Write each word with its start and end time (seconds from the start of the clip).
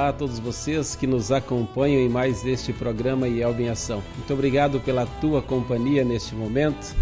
Olá 0.00 0.08
a 0.08 0.12
todos 0.14 0.38
vocês 0.38 0.96
que 0.96 1.06
nos 1.06 1.30
acompanham 1.30 2.00
em 2.00 2.08
mais 2.08 2.42
este 2.46 2.72
programa 2.72 3.28
IELB 3.28 3.64
em 3.64 3.68
Ação. 3.68 4.02
Muito 4.16 4.32
obrigado 4.32 4.80
pela 4.80 5.04
tua 5.04 5.42
companhia 5.42 6.02
neste 6.02 6.34
momento. 6.34 6.96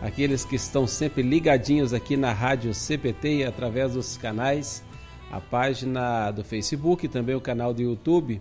Aqueles 0.00 0.46
que 0.46 0.56
estão 0.56 0.86
sempre 0.86 1.20
ligadinhos 1.20 1.92
aqui 1.92 2.16
na 2.16 2.32
Rádio 2.32 2.72
CPT 2.72 3.44
através 3.44 3.92
dos 3.92 4.16
canais, 4.16 4.82
a 5.30 5.38
página 5.42 6.30
do 6.30 6.42
Facebook 6.42 7.04
e 7.04 7.08
também 7.08 7.34
o 7.34 7.40
canal 7.40 7.74
do 7.74 7.82
YouTube. 7.82 8.40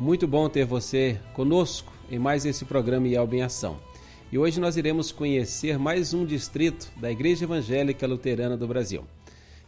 Muito 0.00 0.26
bom 0.26 0.48
ter 0.48 0.64
você 0.64 1.20
conosco 1.34 1.92
em 2.10 2.18
mais 2.18 2.46
esse 2.46 2.64
programa 2.64 3.06
IELB 3.06 3.36
em 3.36 3.42
Ação. 3.42 3.76
E 4.32 4.38
hoje 4.38 4.58
nós 4.58 4.78
iremos 4.78 5.12
conhecer 5.12 5.78
mais 5.78 6.14
um 6.14 6.24
distrito 6.24 6.90
da 6.96 7.12
Igreja 7.12 7.44
Evangélica 7.44 8.06
Luterana 8.06 8.56
do 8.56 8.66
Brasil. 8.66 9.04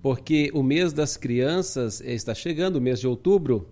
porque 0.01 0.51
o 0.53 0.61
mês 0.61 0.93
das 0.93 1.17
crianças 1.17 2.01
está 2.01 2.33
chegando, 2.33 2.77
o 2.77 2.81
mês 2.81 2.99
de 2.99 3.07
outubro, 3.07 3.69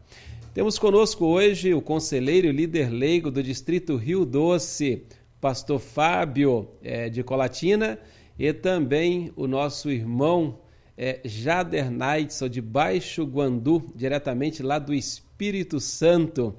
Temos 0.54 0.78
conosco 0.78 1.26
hoje 1.26 1.74
o 1.74 1.82
conselheiro 1.82 2.48
e 2.48 2.52
líder 2.52 2.92
leigo 2.92 3.32
do 3.32 3.42
Distrito 3.42 3.96
Rio 3.96 4.24
Doce, 4.24 5.02
pastor 5.42 5.80
Fábio 5.80 6.70
é, 6.84 7.10
de 7.10 7.24
Colatina, 7.24 7.98
e 8.38 8.54
também 8.54 9.34
o 9.36 9.48
nosso 9.48 9.90
irmão 9.90 10.60
é, 10.96 11.22
Jader 11.26 11.90
Naidson, 11.90 12.48
de 12.48 12.62
Baixo 12.62 13.24
Guandu, 13.24 13.84
diretamente 13.96 14.62
lá 14.62 14.78
do 14.78 14.94
Espírito 14.94 15.80
Santo. 15.80 16.54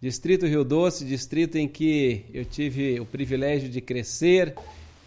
Distrito 0.00 0.46
Rio 0.46 0.64
Doce, 0.64 1.04
distrito 1.04 1.58
em 1.58 1.68
que 1.68 2.24
eu 2.32 2.46
tive 2.46 2.98
o 2.98 3.04
privilégio 3.04 3.68
de 3.68 3.82
crescer, 3.82 4.54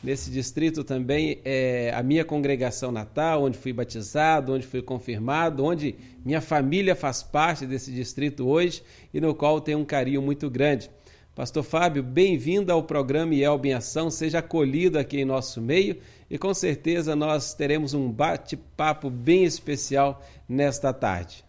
Nesse 0.04 0.30
distrito 0.30 0.84
também 0.84 1.40
é 1.46 1.94
a 1.96 2.04
minha 2.04 2.26
congregação 2.26 2.92
natal, 2.92 3.44
onde 3.44 3.58
fui 3.58 3.72
batizado, 3.72 4.52
onde 4.52 4.68
fui 4.68 4.82
confirmado, 4.82 5.64
onde 5.64 5.96
minha 6.26 6.42
família 6.42 6.94
faz 6.94 7.24
parte 7.24 7.66
desse 7.66 7.90
distrito 7.90 8.46
hoje 8.46 8.84
e 9.14 9.22
no 9.22 9.34
qual 9.34 9.62
tenho 9.62 9.80
um 9.80 9.86
carinho 9.86 10.22
muito 10.22 10.50
grande. 10.50 10.92
Pastor 11.34 11.64
Fábio, 11.64 12.04
bem-vindo 12.04 12.70
ao 12.70 12.84
programa 12.84 13.34
IELB 13.34 13.70
em 13.70 13.74
Ação, 13.76 14.10
seja 14.10 14.40
acolhido 14.40 15.00
aqui 15.00 15.22
em 15.22 15.26
nosso 15.26 15.62
meio 15.62 15.96
e 16.30 16.38
com 16.38 16.54
certeza 16.54 17.16
nós 17.16 17.54
teremos 17.54 17.94
um 17.94 18.12
bate-papo 18.12 19.10
bem 19.10 19.46
especial 19.46 20.22
nesta 20.50 20.92
tarde. 20.92 21.46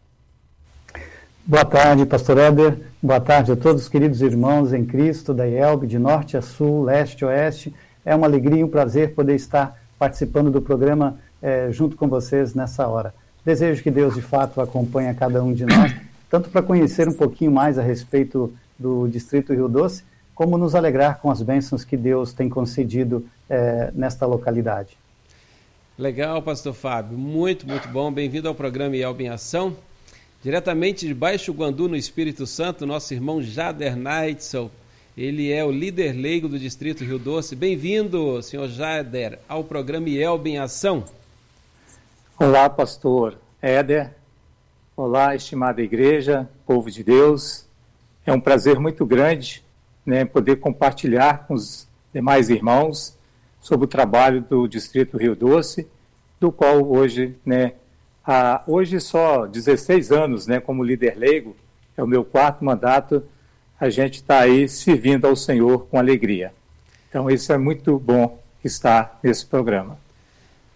Boa 1.45 1.65
tarde, 1.65 2.07
Pastor 2.07 2.39
Éder. 2.39 2.79
Boa 3.03 3.21
tarde 3.21 3.51
a 3.51 3.57
todos 3.57 3.83
os 3.83 3.89
queridos 3.89 4.23
irmãos 4.23 4.73
em 4.73 4.85
Cristo 4.85 5.35
da 5.35 5.45
IELB, 5.45 5.89
de 5.89 5.99
norte 5.99 6.37
a 6.37 6.41
sul, 6.41 6.85
leste 6.85 7.25
a 7.25 7.29
oeste 7.29 7.75
é 8.05 8.15
uma 8.15 8.27
alegria 8.27 8.61
e 8.61 8.65
um 8.65 8.69
prazer 8.69 9.15
poder 9.15 9.35
estar 9.35 9.81
participando 9.99 10.51
do 10.51 10.61
programa 10.61 11.19
é, 11.41 11.71
junto 11.71 11.97
com 11.97 12.09
vocês 12.09 12.55
nessa 12.55 12.87
hora. 12.87 13.15
Desejo 13.45 13.83
que 13.83 13.91
Deus, 13.91 14.15
de 14.15 14.23
fato, 14.23 14.61
acompanhe 14.61 15.09
a 15.09 15.15
cada 15.15 15.43
um 15.43 15.53
de 15.53 15.67
nós, 15.67 15.95
tanto 16.31 16.49
para 16.49 16.63
conhecer 16.63 17.09
um 17.09 17.13
pouquinho 17.13 17.53
mais 17.53 17.79
a 17.79 17.83
respeito 17.83 18.53
do 18.79 19.07
Distrito 19.09 19.53
Rio 19.53 19.69
Doce, 19.69 20.03
como 20.35 20.59
nos 20.59 20.75
alegrar 20.75 21.21
com 21.21 21.31
as 21.31 21.43
bênçãos 21.43 21.85
que 21.85 21.97
Deus 21.97 22.33
tem 22.33 22.49
concedido 22.49 23.25
é, 23.49 23.91
nesta 23.95 24.27
localidade. 24.27 24.97
Legal, 25.97 26.43
Pastor 26.43 26.75
Fábio. 26.75 27.17
Muito, 27.17 27.69
muito 27.69 27.87
bom. 27.89 28.11
Bem-vindo 28.11 28.49
ao 28.49 28.55
programa 28.55 28.97
Yelb 28.97 29.21
em 29.21 29.29
Ação. 29.29 29.77
Diretamente 30.43 31.07
de 31.07 31.15
Baixo 31.15 31.53
Guandu, 31.53 31.89
no 31.89 31.97
Espírito 31.97 32.47
Santo, 32.47 32.85
nosso 32.85 33.15
irmão 33.15 33.41
Jader 33.41 33.97
Neitzel, 33.97 34.71
ele 35.17 35.53
é 35.53 35.65
o 35.65 35.71
líder 35.71 36.13
leigo 36.13 36.49
do 36.49 36.59
Distrito 36.59 37.05
Rio 37.05 37.21
Doce. 37.21 37.55
Bem-vindo, 37.55 38.43
senhor 38.43 38.67
Jader, 38.67 39.39
ao 39.49 39.63
programa 39.63 40.09
IELB 40.09 40.51
em 40.51 40.59
Ação. 40.59 41.05
Olá, 42.37 42.69
pastor 42.69 43.39
Éder. 43.63 44.13
Olá, 44.97 45.37
estimada 45.37 45.81
igreja, 45.81 46.49
povo 46.67 46.91
de 46.91 47.05
Deus. 47.05 47.65
É 48.27 48.33
um 48.33 48.41
prazer 48.41 48.81
muito 48.81 49.07
grande 49.07 49.63
né, 50.05 50.25
poder 50.25 50.57
compartilhar 50.57 51.47
com 51.47 51.55
os 51.55 51.87
demais 52.13 52.51
irmãos 52.51 53.17
sobre 53.61 53.85
o 53.85 53.89
trabalho 53.89 54.41
do 54.43 54.67
Distrito 54.67 55.17
Rio 55.17 55.37
Doce 55.37 55.87
do 56.41 56.51
qual 56.51 56.85
hoje, 56.85 57.37
né, 57.47 57.75
há, 58.27 58.65
hoje 58.67 58.99
só 58.99 59.47
16 59.47 60.11
anos, 60.11 60.49
né, 60.49 60.59
como 60.59 60.83
líder 60.83 61.17
leigo, 61.17 61.57
é 61.97 62.03
o 62.03 62.07
meu 62.07 62.25
quarto 62.25 62.65
mandato, 62.65 63.23
a 63.79 63.91
gente 63.91 64.17
está 64.17 64.41
aí 64.41 64.69
servindo 64.69 65.27
ao 65.27 65.35
Senhor 65.35 65.87
com 65.87 65.99
alegria. 65.99 66.53
Então, 67.09 67.31
isso 67.31 67.53
é 67.53 67.59
muito 67.59 67.99
bom 67.99 68.39
estar 68.65 69.19
nesse 69.23 69.45
programa. 69.47 69.99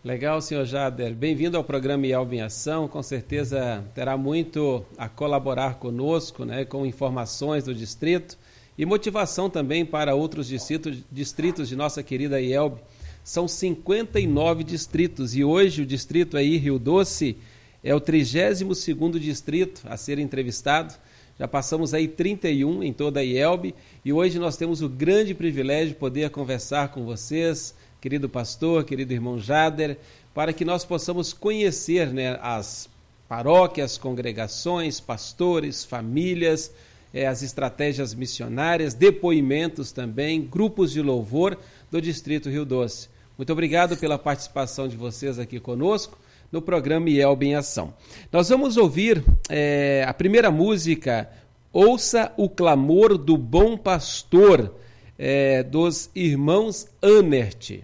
Legal, 0.05 0.41
senhor 0.41 0.65
Jader. 0.65 1.13
Bem-vindo 1.13 1.57
ao 1.57 1.65
programa 1.65 2.07
IELB 2.07 2.37
em 2.37 2.41
Ação. 2.41 2.87
Com 2.87 3.03
certeza 3.03 3.85
terá 3.95 4.17
muito 4.17 4.85
a 4.97 5.09
colaborar 5.09 5.75
conosco, 5.75 6.45
né, 6.45 6.65
com 6.65 6.87
informações 6.87 7.65
do 7.65 7.75
distrito 7.75 8.39
e 8.79 8.87
motivação 8.87 9.51
também 9.51 9.85
para 9.85 10.15
outros 10.15 10.47
distritos, 10.47 10.99
distritos 11.11 11.69
de 11.69 11.75
nossa 11.75 12.03
querida 12.03 12.41
IELB. 12.41 12.79
São 13.25 13.49
59 13.49 14.63
distritos 14.63 15.35
e 15.35 15.43
hoje 15.43 15.83
o 15.83 15.87
distrito 15.87 16.37
aí, 16.37 16.57
Rio 16.57 16.79
Doce, 16.79 17.37
é 17.83 17.95
o 17.95 18.01
32º 18.01 19.19
distrito 19.19 19.83
a 19.85 19.97
ser 19.97 20.19
entrevistado. 20.19 20.95
Já 21.39 21.47
passamos 21.47 21.95
aí 21.95 22.09
31 22.09 22.83
em 22.83 22.93
toda 22.93 23.21
a 23.21 23.23
IELB 23.23 23.73
e 24.05 24.13
hoje 24.13 24.41
nós 24.41 24.57
temos 24.57 24.83
o 24.83 24.89
grande 24.89 25.35
privilégio 25.35 25.91
de 25.91 25.95
poder 25.95 26.31
conversar 26.31 26.89
com 26.89 27.05
vocês, 27.05 27.77
querido 28.01 28.29
pastor, 28.29 28.83
querido 28.83 29.13
irmão 29.13 29.39
Jader, 29.39 29.99
para 30.35 30.53
que 30.53 30.65
nós 30.65 30.85
possamos 30.85 31.33
conhecer 31.33 32.13
né, 32.13 32.37
as 32.43 32.89
paróquias, 33.29 33.97
congregações, 33.97 34.99
pastores, 34.99 35.85
famílias, 35.85 36.73
eh, 37.15 37.27
as 37.27 37.41
estratégias 37.43 38.15
missionárias, 38.15 38.93
depoimentos 38.93 39.93
também, 39.93 40.43
grupos 40.43 40.91
de 40.91 41.01
louvor 41.01 41.57
do 41.89 42.03
Distrito 42.03 42.51
Rio 42.51 42.65
Doce. 42.65 43.09
Muito 43.37 43.53
obrigado 43.53 43.97
pela 43.97 44.19
participação 44.19 44.89
de 44.89 44.97
vocês 44.97 45.39
aqui 45.39 45.61
conosco 45.61 46.19
no 46.51 46.63
programa 46.63 47.11
IELB 47.11 47.47
em 47.47 47.55
Ação. 47.55 47.95
Nós 48.33 48.49
vamos 48.49 48.77
ouvir 48.77 49.23
eh, 49.49 50.05
a 50.07 50.15
primeira 50.15 50.51
música, 50.51 51.29
Ouça 51.73 52.33
o 52.37 52.49
Clamor 52.49 53.19
do 53.19 53.37
Bom 53.37 53.77
Pastor, 53.77 54.75
eh, 55.19 55.63
dos 55.63 56.11
irmãos 56.15 56.89
Anert. 57.03 57.83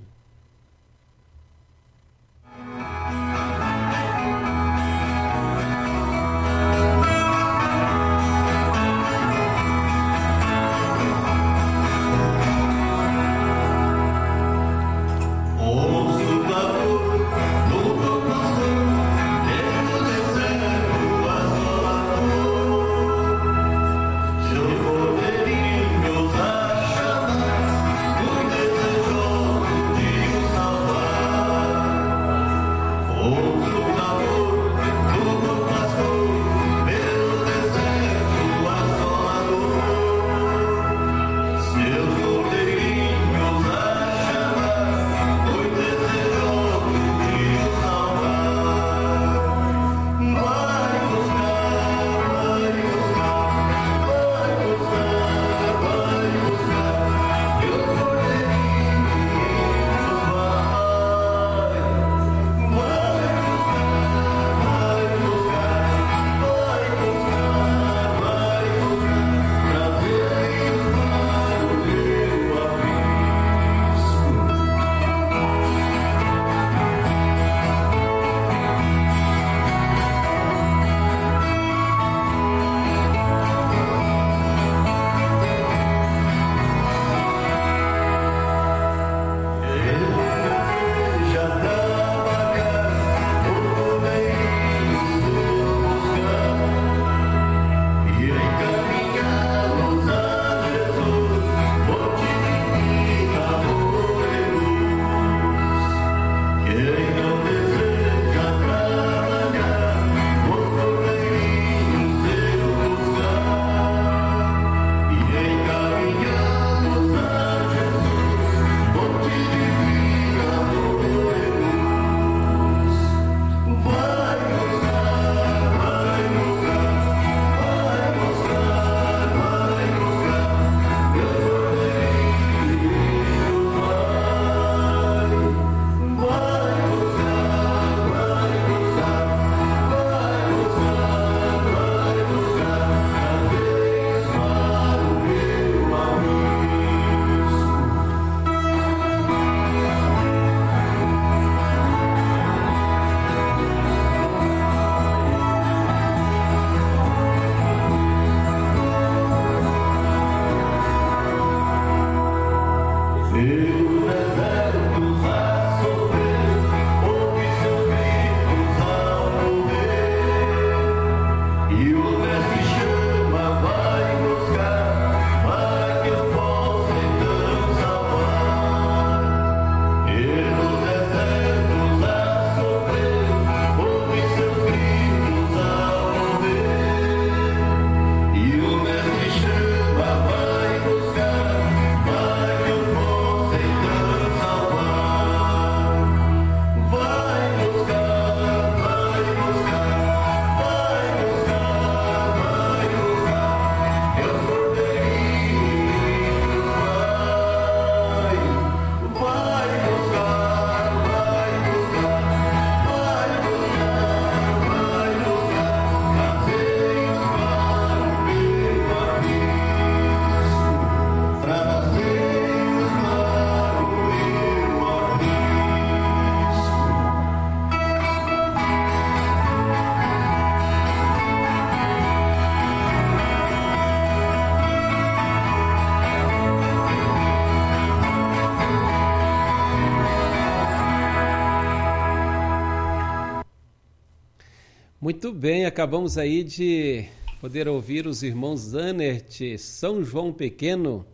Muito 245.25 245.39
bem, 245.39 245.65
acabamos 245.65 246.19
aí 246.19 246.45
de 246.45 247.07
poder 247.41 247.67
ouvir 247.67 248.07
os 248.07 248.23
irmãos 248.23 248.61
Zanert, 248.61 249.57
São 249.57 250.05
João 250.05 250.31
Pequeno, 250.31 251.07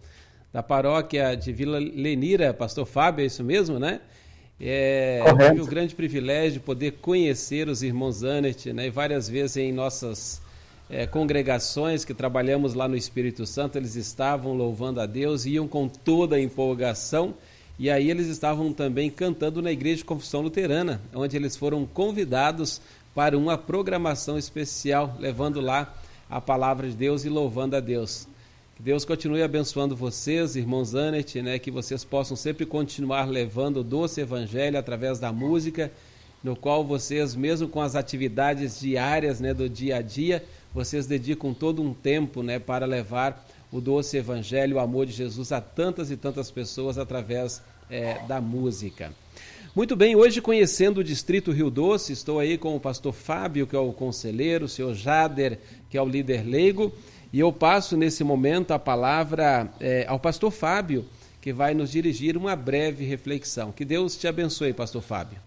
da 0.53 0.65
paróquia 0.65 1.37
de 1.37 1.53
Vila 1.53 1.79
Lenira, 1.79 2.53
pastor 2.53 2.87
Fábio, 2.87 3.23
é 3.23 3.27
isso 3.27 3.45
mesmo, 3.45 3.79
né? 3.79 4.01
É, 4.61 5.23
tive 5.49 5.61
o 5.61 5.65
grande 5.65 5.95
privilégio 5.95 6.55
de 6.55 6.59
poder 6.59 6.95
conhecer 7.01 7.69
os 7.69 7.85
irmãos 7.85 8.17
Zanert, 8.17 8.67
né? 8.73 8.89
E 8.89 8.91
várias 8.91 9.29
vezes 9.29 9.59
em 9.59 9.73
nossas 9.73 10.43
é, 10.91 11.07
congregações 11.07 12.05
que 12.05 12.13
trabalhamos 12.13 12.75
lá 12.75 12.89
no 12.89 12.97
Espírito 12.97 13.47
Santo, 13.47 13.79
eles 13.79 13.95
estavam 13.95 14.55
louvando 14.55 15.01
a 15.01 15.07
Deus, 15.07 15.47
iam 15.47 15.69
com 15.69 15.87
toda 15.87 16.35
a 16.35 16.41
empolgação, 16.41 17.33
e 17.79 17.89
aí 17.89 18.11
eles 18.11 18.27
estavam 18.27 18.73
também 18.73 19.09
cantando 19.09 19.63
na 19.63 19.71
Igreja 19.71 19.99
de 19.99 20.05
Confissão 20.05 20.41
Luterana, 20.41 21.01
onde 21.15 21.37
eles 21.37 21.57
foram 21.57 21.87
convidados 21.87 22.81
para 23.15 23.37
uma 23.37 23.59
programação 23.59 24.39
especial, 24.39 25.17
levando 25.19 25.61
lá 25.61 25.93
a 26.29 26.41
palavra 26.41 26.89
de 26.89 26.95
Deus 26.95 27.25
e 27.25 27.29
louvando 27.29 27.77
a 27.77 27.81
Deus. 27.81 28.29
Que 28.77 28.83
Deus 28.83 29.05
continue 29.05 29.43
abençoando 29.43 29.97
vocês, 29.97 30.57
irmãos 30.57 30.95
Anet, 30.95 31.43
né, 31.43 31.59
que 31.59 31.71
vocês 31.71 32.05
possam 32.05 32.37
sempre 32.37 32.65
continuar 32.65 33.29
levando 33.29 33.79
o 33.79 33.85
doce 33.85 34.21
evangelho 34.21 34.79
através 34.79 35.19
da 35.19 35.33
música, 35.33 35.91
no 36.43 36.57
qual 36.57 36.85
vocês, 36.85 37.35
mesmo 37.35 37.69
com 37.69 37.83
as 37.83 37.95
atividades 37.95 38.81
diárias 38.81 39.41
né, 39.41 39.53
do 39.53 39.69
dia 39.69 39.97
a 39.97 40.03
dia, 40.03 40.45
vocês 40.73 41.07
dedicam 41.07 41.53
todo 41.53 41.83
um 41.83 41.93
tempo 41.93 42.43
né, 42.43 42.59
para 42.59 42.87
levar 42.87 43.47
o 43.73 43.81
doce 43.81 44.17
evangelho, 44.17 44.77
o 44.77 44.81
amor 44.81 45.05
de 45.05 45.13
Jesus 45.13 45.53
a 45.53 45.61
tantas 45.61 46.11
e 46.11 46.17
tantas 46.17 46.51
pessoas 46.51 46.97
através 46.97 47.61
é, 47.91 48.19
da 48.27 48.41
música. 48.41 49.13
Muito 49.73 49.95
bem, 49.95 50.17
hoje 50.17 50.41
conhecendo 50.41 50.99
o 50.99 51.05
Distrito 51.05 51.53
Rio 51.53 51.71
Doce, 51.71 52.13
estou 52.13 52.41
aí 52.41 52.59
com 52.59 52.75
o 52.75 52.81
pastor 52.81 53.13
Fábio, 53.13 53.69
que 53.69 53.77
é 53.77 53.79
o 53.79 53.93
conselheiro, 53.93 54.65
o 54.65 54.69
senhor 54.69 54.93
Jader, 54.95 55.61
que 55.89 55.97
é 55.97 56.03
o 56.03 56.09
líder 56.09 56.45
leigo, 56.45 56.93
e 57.33 57.39
eu 57.39 57.53
passo 57.53 57.97
nesse 57.97 58.25
momento 58.25 58.73
a 58.73 58.81
palavra 58.81 59.69
é, 59.79 60.05
ao 60.09 60.19
pastor 60.19 60.51
Fábio, 60.51 61.05
que 61.41 61.53
vai 61.53 61.73
nos 61.73 61.93
dirigir 61.93 62.37
uma 62.37 62.57
breve 62.57 63.05
reflexão. 63.05 63.71
Que 63.71 63.85
Deus 63.85 64.17
te 64.17 64.27
abençoe, 64.27 64.73
pastor 64.73 65.03
Fábio. 65.03 65.39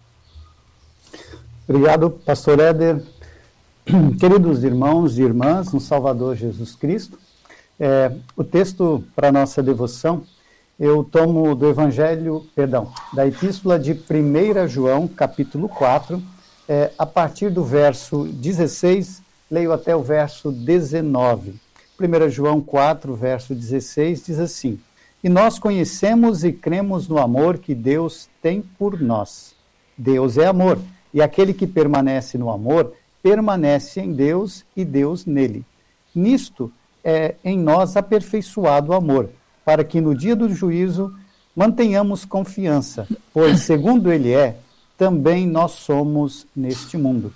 Obrigado, 1.68 2.10
pastor 2.10 2.58
Éder. 2.60 3.02
Queridos 4.18 4.64
irmãos 4.64 5.18
e 5.18 5.22
irmãs, 5.22 5.70
no 5.70 5.80
Salvador 5.80 6.34
Jesus 6.34 6.74
Cristo, 6.74 7.18
é, 7.78 8.10
o 8.34 8.42
texto 8.42 9.04
para 9.14 9.30
nossa 9.30 9.62
devoção 9.62 10.24
eu 10.78 11.04
tomo 11.04 11.54
do 11.54 11.68
Evangelho, 11.68 12.44
perdão, 12.54 12.92
da 13.12 13.26
Epístola 13.26 13.78
de 13.78 13.92
1 13.92 14.66
João, 14.68 15.06
capítulo 15.06 15.68
4, 15.68 16.20
é, 16.68 16.90
a 16.98 17.06
partir 17.06 17.50
do 17.50 17.62
verso 17.62 18.24
16, 18.24 19.22
leio 19.50 19.72
até 19.72 19.94
o 19.94 20.02
verso 20.02 20.50
19. 20.50 21.54
1 22.00 22.28
João 22.28 22.60
4, 22.60 23.14
verso 23.14 23.54
16, 23.54 24.26
diz 24.26 24.38
assim: 24.40 24.80
E 25.22 25.28
nós 25.28 25.60
conhecemos 25.60 26.42
e 26.42 26.52
cremos 26.52 27.06
no 27.06 27.18
amor 27.18 27.58
que 27.58 27.74
Deus 27.74 28.28
tem 28.42 28.60
por 28.60 29.00
nós. 29.00 29.54
Deus 29.96 30.36
é 30.36 30.46
amor, 30.46 30.78
e 31.12 31.22
aquele 31.22 31.54
que 31.54 31.68
permanece 31.68 32.36
no 32.36 32.50
amor, 32.50 32.94
permanece 33.22 34.00
em 34.00 34.12
Deus 34.12 34.64
e 34.76 34.84
Deus 34.84 35.24
nele. 35.24 35.64
Nisto 36.12 36.72
é 37.04 37.36
em 37.44 37.56
nós 37.56 37.96
aperfeiçoado 37.96 38.90
o 38.90 38.94
amor 38.94 39.30
para 39.64 39.84
que 39.84 40.00
no 40.00 40.14
dia 40.14 40.36
do 40.36 40.48
juízo 40.48 41.14
mantenhamos 41.54 42.24
confiança, 42.24 43.06
pois, 43.32 43.60
segundo 43.60 44.12
Ele 44.12 44.32
é, 44.32 44.56
também 44.98 45.46
nós 45.46 45.72
somos 45.72 46.46
neste 46.54 46.96
mundo. 46.96 47.32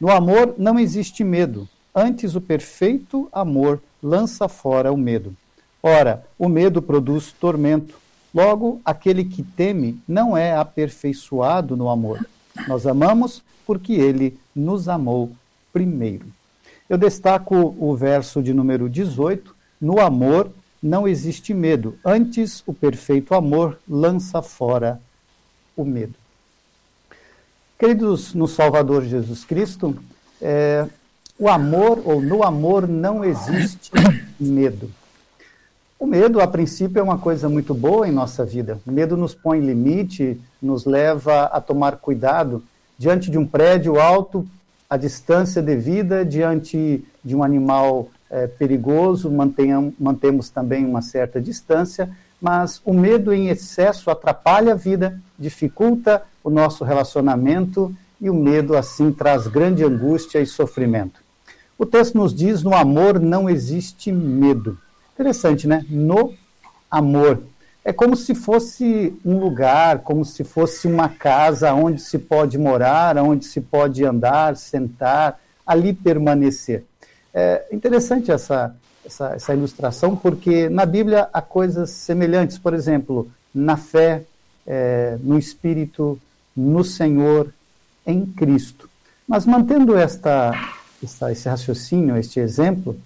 No 0.00 0.10
amor 0.10 0.54
não 0.58 0.78
existe 0.78 1.22
medo, 1.22 1.68
antes 1.94 2.34
o 2.34 2.40
perfeito 2.40 3.28
amor 3.32 3.80
lança 4.02 4.48
fora 4.48 4.92
o 4.92 4.96
medo. 4.96 5.34
Ora, 5.82 6.24
o 6.38 6.48
medo 6.48 6.80
produz 6.80 7.32
tormento. 7.32 7.96
Logo, 8.34 8.80
aquele 8.84 9.24
que 9.24 9.42
teme 9.42 10.00
não 10.08 10.36
é 10.36 10.56
aperfeiçoado 10.56 11.76
no 11.76 11.88
amor. 11.88 12.24
Nós 12.66 12.86
amamos 12.86 13.42
porque 13.66 13.92
ele 13.92 14.38
nos 14.54 14.88
amou 14.88 15.32
primeiro. 15.72 16.26
Eu 16.88 16.98
destaco 16.98 17.74
o 17.78 17.94
verso 17.96 18.42
de 18.42 18.52
número 18.52 18.88
18. 18.88 19.54
No 19.80 20.00
amor 20.00 20.50
não 20.82 21.06
existe 21.06 21.54
medo. 21.54 21.96
Antes, 22.04 22.62
o 22.66 22.74
perfeito 22.74 23.34
amor 23.34 23.78
lança 23.88 24.42
fora 24.42 25.00
o 25.76 25.84
medo. 25.84 26.14
Queridos 27.78 28.34
no 28.34 28.48
Salvador 28.48 29.04
Jesus 29.04 29.44
Cristo, 29.44 29.96
é, 30.40 30.86
o 31.38 31.48
amor, 31.48 32.02
ou 32.04 32.20
no 32.20 32.42
amor, 32.42 32.88
não 32.88 33.24
existe 33.24 33.90
medo. 34.38 34.90
O 35.98 36.06
medo, 36.06 36.40
a 36.40 36.48
princípio, 36.48 36.98
é 36.98 37.02
uma 37.02 37.18
coisa 37.18 37.48
muito 37.48 37.72
boa 37.74 38.08
em 38.08 38.12
nossa 38.12 38.44
vida. 38.44 38.80
O 38.84 38.90
medo 38.90 39.16
nos 39.16 39.34
põe 39.34 39.60
limite, 39.60 40.40
nos 40.60 40.84
leva 40.84 41.44
a 41.44 41.60
tomar 41.60 41.96
cuidado 41.96 42.62
diante 42.98 43.30
de 43.30 43.38
um 43.38 43.46
prédio 43.46 44.00
alto, 44.00 44.46
a 44.90 44.96
distância 44.96 45.62
devida, 45.62 46.24
diante 46.24 47.04
de 47.24 47.36
um 47.36 47.42
animal 47.42 48.08
é, 48.32 48.46
perigoso, 48.46 49.30
mantemos 49.30 50.48
também 50.48 50.86
uma 50.86 51.02
certa 51.02 51.38
distância, 51.38 52.10
mas 52.40 52.80
o 52.84 52.94
medo 52.94 53.32
em 53.32 53.48
excesso 53.48 54.10
atrapalha 54.10 54.72
a 54.72 54.76
vida, 54.76 55.20
dificulta 55.38 56.22
o 56.42 56.48
nosso 56.48 56.82
relacionamento 56.82 57.94
e 58.18 58.30
o 58.30 58.34
medo, 58.34 58.74
assim, 58.74 59.12
traz 59.12 59.46
grande 59.46 59.84
angústia 59.84 60.40
e 60.40 60.46
sofrimento. 60.46 61.20
O 61.78 61.84
texto 61.84 62.16
nos 62.16 62.34
diz: 62.34 62.62
no 62.62 62.74
amor 62.74 63.20
não 63.20 63.50
existe 63.50 64.10
medo. 64.10 64.78
Interessante, 65.12 65.68
né? 65.68 65.84
No 65.90 66.32
amor. 66.90 67.42
É 67.84 67.92
como 67.92 68.16
se 68.16 68.34
fosse 68.34 69.14
um 69.24 69.38
lugar, 69.38 69.98
como 70.00 70.24
se 70.24 70.44
fosse 70.44 70.86
uma 70.86 71.08
casa 71.08 71.74
onde 71.74 72.00
se 72.00 72.16
pode 72.18 72.56
morar, 72.56 73.18
onde 73.18 73.44
se 73.44 73.60
pode 73.60 74.04
andar, 74.04 74.56
sentar, 74.56 75.40
ali 75.66 75.92
permanecer. 75.92 76.84
É 77.34 77.66
interessante 77.72 78.30
essa, 78.30 78.74
essa, 79.04 79.34
essa 79.34 79.54
ilustração, 79.54 80.14
porque 80.14 80.68
na 80.68 80.84
Bíblia 80.84 81.28
há 81.32 81.40
coisas 81.40 81.90
semelhantes, 81.90 82.58
por 82.58 82.74
exemplo, 82.74 83.30
na 83.54 83.76
fé, 83.76 84.24
é, 84.66 85.16
no 85.22 85.38
Espírito, 85.38 86.18
no 86.56 86.84
Senhor, 86.84 87.52
em 88.06 88.26
Cristo. 88.26 88.88
Mas 89.26 89.46
mantendo 89.46 89.96
esta, 89.96 90.52
esta, 91.02 91.32
esse 91.32 91.48
raciocínio, 91.48 92.16
este 92.16 92.40
exemplo, 92.40 92.96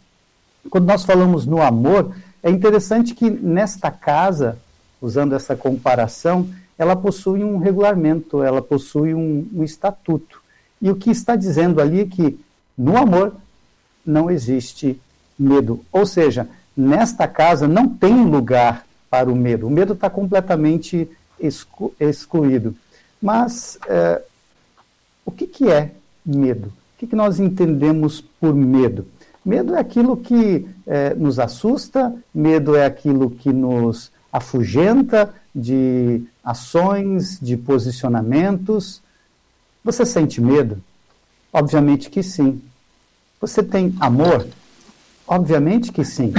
quando 0.71 0.87
nós 0.87 1.05
falamos 1.05 1.47
no 1.47 1.63
amor, 1.63 2.15
é 2.43 2.51
interessante 2.51 3.15
que 3.15 3.31
nesta 3.31 3.91
casa, 3.91 4.59
usando 5.01 5.35
essa 5.35 5.55
comparação, 5.55 6.49
ela 6.79 6.97
possui 6.97 7.43
um 7.43 7.59
regulamento, 7.59 8.43
ela 8.43 8.61
possui 8.61 9.15
um, 9.15 9.49
um 9.55 9.65
estatuto. 9.65 10.41
E 10.81 10.91
o 10.91 10.97
que 10.97 11.11
está 11.11 11.37
dizendo 11.37 11.81
ali 11.81 12.01
é 12.01 12.07
que 12.07 12.39
no 12.77 12.97
amor 12.97 13.35
não 14.07 14.31
existe 14.31 15.01
medo. 15.39 15.85
Ou 15.91 16.07
seja, 16.07 16.49
nesta 16.77 17.27
casa 17.27 17.67
não 17.67 17.89
tem 17.89 18.25
lugar 18.25 18.87
para 19.11 19.31
o 19.31 19.37
medo. 19.37 19.67
O 19.67 19.71
medo 19.71 19.95
está 19.95 20.09
completamente 20.09 21.09
exclu 21.41 21.93
excluído. 21.99 22.75
Mas 23.21 23.79
é, 23.89 24.23
o 25.25 25.31
que, 25.31 25.47
que 25.47 25.71
é 25.71 25.93
medo? 26.25 26.69
O 26.69 26.99
que, 26.99 27.07
que 27.07 27.17
nós 27.17 27.41
entendemos 27.41 28.21
por 28.21 28.55
medo? 28.55 29.07
Medo 29.45 29.75
é 29.75 29.81
aquilo 29.81 30.17
que 30.17 30.67
é, 30.87 31.15
nos 31.15 31.39
assusta, 31.39 32.15
medo 32.35 32.75
é 32.75 32.85
aquilo 32.85 33.31
que 33.31 33.53
nos 33.53 34.11
afugenta 34.33 35.33
de 35.55 36.23
ações, 36.43 37.39
de 37.41 37.57
posicionamentos. 37.57 39.01
Você 39.85 40.05
sente 40.05 40.41
medo? 40.41 40.83
Obviamente 41.53 42.11
que 42.11 42.23
sim. 42.23 42.61
Você 43.41 43.63
tem 43.63 43.95
amor? 44.01 44.47
Obviamente 45.27 45.93
que 45.93 46.05
sim. 46.05 46.33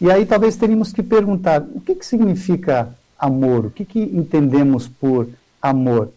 E 0.00 0.10
aí 0.10 0.24
talvez 0.24 0.56
teríamos 0.56 0.92
que 0.92 1.02
perguntar: 1.02 1.62
o 1.74 1.80
que, 1.80 1.94
que 1.94 2.06
significa 2.06 2.88
amor? 3.18 3.66
O 3.66 3.70
que, 3.70 3.84
que 3.84 4.00
entendemos 4.00 4.88
por 4.88 5.28
amor? 5.60 6.10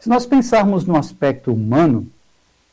Se 0.00 0.08
nós 0.08 0.24
pensarmos 0.24 0.84
no 0.84 0.96
aspecto 0.96 1.52
humano, 1.52 2.06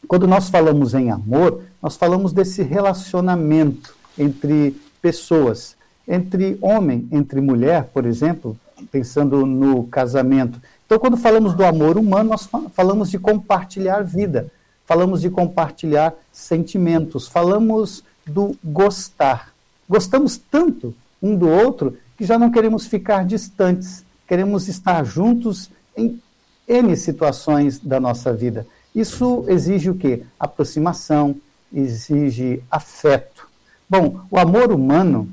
quando 0.08 0.28
nós 0.28 0.50
falamos 0.50 0.94
em 0.94 1.12
amor, 1.12 1.64
nós 1.82 1.98
falamos 1.98 2.32
desse 2.32 2.62
relacionamento 2.62 3.96
entre 4.18 4.80
pessoas, 5.02 5.75
entre 6.08 6.58
homem, 6.62 7.08
entre 7.12 7.42
mulher, 7.42 7.86
por 7.94 8.06
exemplo, 8.06 8.58
pensando 8.92 9.46
no 9.46 9.84
casamento. 9.86 10.62
Então, 10.86 11.00
quando 11.00 11.18
falamos 11.18 11.54
do 11.54 11.66
amor 11.66 11.98
humano, 11.98 12.30
nós 12.30 12.48
falamos 12.74 13.10
de 13.10 13.18
compartilhar 13.18 14.04
vida, 14.04 14.52
falamos 14.86 15.22
de 15.22 15.30
compartilhar 15.30 16.13
sentimentos, 16.32 17.27
falamos 17.27 18.04
do 18.25 18.56
gostar. 18.63 19.54
Gostamos 19.88 20.38
tanto 20.38 20.94
um 21.22 21.36
do 21.36 21.48
outro 21.48 21.98
que 22.18 22.25
já 22.25 22.39
não 22.39 22.51
queremos 22.51 22.88
ficar 22.88 23.25
distantes, 23.25 24.04
queremos 24.27 24.68
estar 24.68 25.04
juntos 25.04 25.70
em 25.96 26.22
N 26.68 26.96
situações 26.96 27.80
da 27.80 28.00
nossa 28.00 28.34
vida. 28.34 28.65
Isso 28.94 29.46
exige 29.48 29.89
o 29.89 29.96
quê? 29.96 30.24
Aproximação, 30.39 31.36
exige 31.74 32.63
afeto. 32.72 33.48
Bom, 33.89 34.22
o 34.32 34.39
amor 34.39 34.72
humano, 34.72 35.30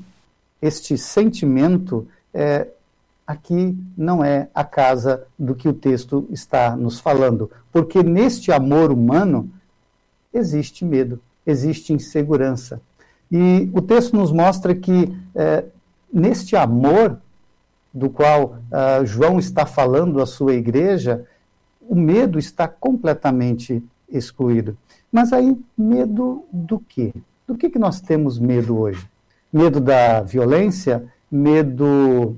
este 0.61 0.97
sentimento, 0.97 2.07
é, 2.33 2.67
aqui 3.25 3.77
não 3.97 4.23
é 4.23 4.47
a 4.53 4.63
casa 4.63 5.25
do 5.37 5.55
que 5.55 5.67
o 5.67 5.73
texto 5.73 6.27
está 6.29 6.75
nos 6.75 6.99
falando, 6.99 7.49
porque 7.71 8.03
neste 8.03 8.51
amor 8.51 8.91
humano 8.91 9.49
existe 10.33 10.83
medo, 10.83 11.19
existe 11.45 11.93
insegurança. 11.93 12.81
E 13.31 13.69
o 13.73 13.81
texto 13.81 14.15
nos 14.15 14.31
mostra 14.31 14.75
que 14.75 15.15
é, 15.33 15.65
neste 16.11 16.55
amor 16.55 17.17
do 17.93 18.09
qual 18.09 18.57
uh, 18.71 19.05
João 19.05 19.37
está 19.37 19.65
falando 19.65 20.21
à 20.21 20.25
sua 20.25 20.53
igreja, 20.53 21.25
o 21.81 21.95
medo 21.95 22.39
está 22.39 22.67
completamente 22.67 23.83
excluído. 24.09 24.75
Mas 25.11 25.31
aí, 25.31 25.55
medo 25.77 26.43
do 26.51 26.79
quê? 26.79 27.13
Do 27.47 27.55
que, 27.55 27.69
que 27.69 27.77
nós 27.77 28.01
temos 28.01 28.39
medo 28.39 28.77
hoje? 28.79 29.07
Medo 29.51 29.79
da 29.79 30.21
violência? 30.21 31.05
Medo 31.29 32.35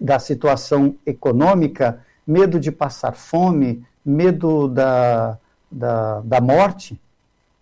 da 0.00 0.18
situação 0.18 0.96
econômica? 1.06 2.00
Medo 2.26 2.58
de 2.58 2.70
passar 2.72 3.12
fome? 3.12 3.84
Medo 4.04 4.68
da, 4.68 5.38
da, 5.70 6.20
da 6.20 6.40
morte? 6.40 7.00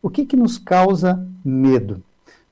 O 0.02 0.10
que, 0.10 0.26
que 0.26 0.36
nos 0.36 0.58
causa 0.58 1.24
medo? 1.44 2.02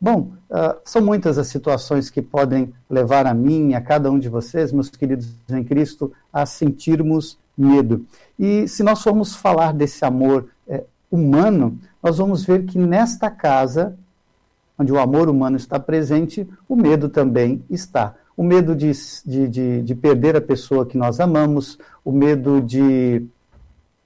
Bom, 0.01 0.33
uh, 0.49 0.81
são 0.85 1.03
muitas 1.03 1.37
as 1.37 1.49
situações 1.49 2.09
que 2.09 2.23
podem 2.23 2.73
levar 2.89 3.27
a 3.27 3.35
mim, 3.35 3.75
a 3.75 3.83
cada 3.83 4.11
um 4.11 4.19
de 4.19 4.31
vocês, 4.31 4.73
meus 4.73 4.89
queridos 4.89 5.29
em 5.51 5.63
Cristo, 5.63 6.11
a 6.33 6.47
sentirmos 6.47 7.39
medo. 7.57 8.07
E 8.39 8.67
se 8.67 8.83
nós 8.83 9.03
formos 9.03 9.37
falar 9.37 9.75
desse 9.75 10.03
amor 10.03 10.49
é, 10.67 10.85
humano, 11.11 11.79
nós 12.03 12.17
vamos 12.17 12.43
ver 12.43 12.65
que 12.65 12.79
nesta 12.79 13.31
casa, 13.31 13.95
onde 14.79 14.91
o 14.91 14.99
amor 14.99 15.29
humano 15.29 15.59
está 15.59 15.79
presente, 15.79 16.49
o 16.67 16.75
medo 16.75 17.11
também 17.11 17.63
está. 17.69 18.15
O 18.37 18.43
medo 18.43 18.75
de, 18.75 18.91
de, 19.25 19.49
de, 19.49 19.83
de 19.83 19.95
perder 19.95 20.37
a 20.37 20.41
pessoa 20.41 20.87
que 20.87 20.97
nós 20.97 21.21
amamos, 21.21 21.79
o 22.05 22.13
medo 22.13 22.61
de 22.61 23.27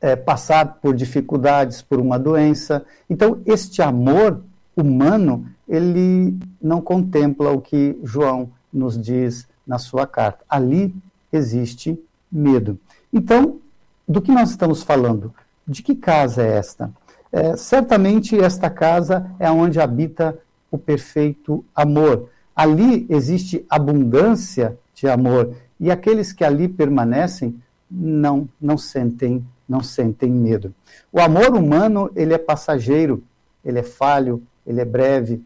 é, 0.01 0.17
passar 0.17 0.81
por 0.83 0.95
dificuldades, 0.95 1.81
por 1.81 1.99
uma 1.99 2.19
doença. 2.19 2.85
Então, 3.09 3.41
este 3.47 3.81
amor 3.81 4.43
humano 4.77 5.47
ele 5.69 6.37
não 6.61 6.81
contempla 6.81 7.51
o 7.51 7.61
que 7.61 7.99
João 8.03 8.51
nos 8.73 9.01
diz 9.01 9.47
na 9.67 9.79
sua 9.79 10.07
carta. 10.07 10.45
Ali 10.49 10.95
existe 11.33 11.99
medo. 12.31 12.79
Então, 13.13 13.59
do 14.07 14.21
que 14.21 14.31
nós 14.31 14.51
estamos 14.51 14.83
falando? 14.83 15.33
De 15.67 15.83
que 15.83 15.95
casa 15.95 16.43
é 16.43 16.59
esta? 16.59 16.91
É, 17.33 17.57
certamente 17.57 18.39
esta 18.39 18.69
casa 18.69 19.31
é 19.39 19.51
onde 19.51 19.81
habita 19.81 20.39
o 20.71 20.77
perfeito 20.77 21.65
amor. 21.75 22.29
Ali 22.55 23.07
existe 23.09 23.65
abundância 23.69 24.79
de 24.95 25.09
amor 25.09 25.55
e 25.79 25.91
aqueles 25.91 26.33
que 26.33 26.45
ali 26.45 26.69
permanecem 26.69 27.61
não 27.91 28.49
não 28.61 28.77
sentem 28.77 29.45
não 29.69 29.83
sentem 29.83 30.31
medo. 30.31 30.75
O 31.13 31.21
amor 31.21 31.55
humano 31.55 32.11
ele 32.15 32.35
é 32.35 32.39
passageiro, 32.39 33.23
ele 33.65 33.79
é 33.79 33.83
falho, 33.83 34.43
ele 34.67 34.81
é 34.81 34.85
breve, 34.85 35.43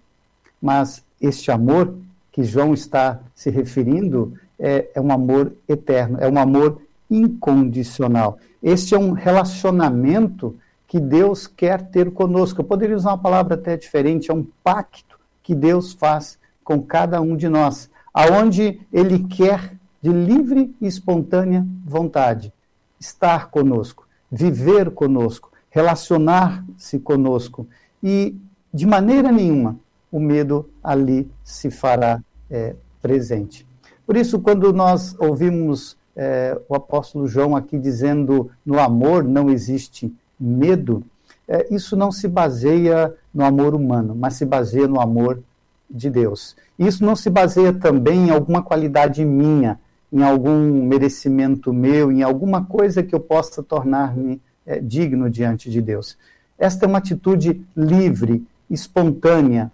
mas 0.60 1.04
este 1.20 1.50
amor 1.50 1.94
que 2.32 2.42
João 2.42 2.74
está 2.74 3.20
se 3.34 3.50
referindo 3.50 4.34
é, 4.58 4.88
é 4.94 5.00
um 5.00 5.12
amor 5.12 5.52
eterno, 5.68 6.18
é 6.20 6.28
um 6.28 6.38
amor 6.38 6.82
incondicional. 7.10 8.38
Este 8.62 8.94
é 8.94 8.98
um 8.98 9.12
relacionamento 9.12 10.56
que 10.86 10.98
Deus 10.98 11.46
quer 11.46 11.82
ter 11.82 12.10
conosco. 12.10 12.60
Eu 12.60 12.64
poderia 12.64 12.96
usar 12.96 13.10
uma 13.10 13.18
palavra 13.18 13.54
até 13.54 13.76
diferente, 13.76 14.30
é 14.30 14.34
um 14.34 14.46
pacto 14.64 15.18
que 15.42 15.54
Deus 15.54 15.92
faz 15.92 16.37
com 16.68 16.82
cada 16.82 17.18
um 17.22 17.34
de 17.34 17.48
nós, 17.48 17.90
aonde 18.12 18.78
ele 18.92 19.20
quer 19.20 19.74
de 20.02 20.12
livre 20.12 20.76
e 20.78 20.86
espontânea 20.86 21.66
vontade 21.82 22.52
estar 23.00 23.48
conosco, 23.48 24.06
viver 24.30 24.90
conosco, 24.90 25.50
relacionar-se 25.70 26.98
conosco 26.98 27.66
e 28.02 28.36
de 28.70 28.86
maneira 28.86 29.32
nenhuma 29.32 29.78
o 30.12 30.20
medo 30.20 30.68
ali 30.84 31.30
se 31.42 31.70
fará 31.70 32.22
é, 32.50 32.76
presente. 33.00 33.66
Por 34.06 34.14
isso, 34.14 34.38
quando 34.38 34.70
nós 34.70 35.16
ouvimos 35.18 35.96
é, 36.14 36.54
o 36.68 36.74
apóstolo 36.74 37.26
João 37.26 37.56
aqui 37.56 37.78
dizendo 37.78 38.50
no 38.62 38.78
amor 38.78 39.24
não 39.24 39.48
existe 39.48 40.14
medo, 40.38 41.02
é, 41.48 41.66
isso 41.74 41.96
não 41.96 42.12
se 42.12 42.28
baseia 42.28 43.14
no 43.32 43.42
amor 43.42 43.74
humano, 43.74 44.14
mas 44.14 44.34
se 44.34 44.44
baseia 44.44 44.86
no 44.86 45.00
amor 45.00 45.42
de 45.90 46.10
Deus. 46.10 46.56
Isso 46.78 47.04
não 47.04 47.16
se 47.16 47.30
baseia 47.30 47.72
também 47.72 48.28
em 48.28 48.30
alguma 48.30 48.62
qualidade 48.62 49.24
minha, 49.24 49.78
em 50.12 50.22
algum 50.22 50.84
merecimento 50.84 51.72
meu, 51.72 52.10
em 52.10 52.22
alguma 52.22 52.64
coisa 52.64 53.02
que 53.02 53.14
eu 53.14 53.20
possa 53.20 53.62
tornar-me 53.62 54.40
é, 54.66 54.80
digno 54.80 55.30
diante 55.30 55.70
de 55.70 55.80
Deus. 55.80 56.16
Esta 56.58 56.86
é 56.86 56.88
uma 56.88 56.98
atitude 56.98 57.64
livre, 57.76 58.46
espontânea, 58.70 59.70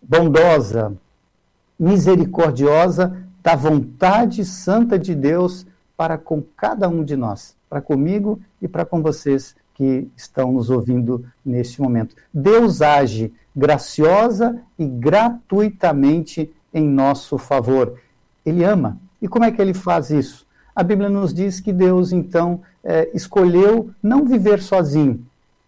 bondosa, 0.00 0.94
misericordiosa 1.78 3.16
da 3.42 3.56
vontade 3.56 4.44
santa 4.44 4.98
de 4.98 5.14
Deus 5.14 5.66
para 5.96 6.18
com 6.18 6.42
cada 6.56 6.88
um 6.88 7.04
de 7.04 7.16
nós, 7.16 7.56
para 7.68 7.80
comigo 7.80 8.40
e 8.60 8.68
para 8.68 8.84
com 8.84 9.02
vocês 9.02 9.54
que 9.74 10.08
estão 10.16 10.52
nos 10.52 10.70
ouvindo 10.70 11.24
neste 11.44 11.80
momento. 11.80 12.14
Deus 12.32 12.82
age 12.82 13.32
graciosa 13.54 14.60
e 14.78 14.86
gratuitamente 14.86 16.52
em 16.72 16.88
nosso 16.88 17.36
favor. 17.38 17.98
Ele 18.44 18.64
ama. 18.64 18.98
E 19.20 19.28
como 19.28 19.44
é 19.44 19.52
que 19.52 19.60
ele 19.60 19.74
faz 19.74 20.10
isso? 20.10 20.46
A 20.74 20.82
Bíblia 20.82 21.08
nos 21.08 21.34
diz 21.34 21.60
que 21.60 21.72
Deus, 21.72 22.12
então, 22.12 22.62
é, 22.82 23.10
escolheu 23.14 23.90
não 24.02 24.24
viver 24.24 24.60
sozinho, 24.62 25.24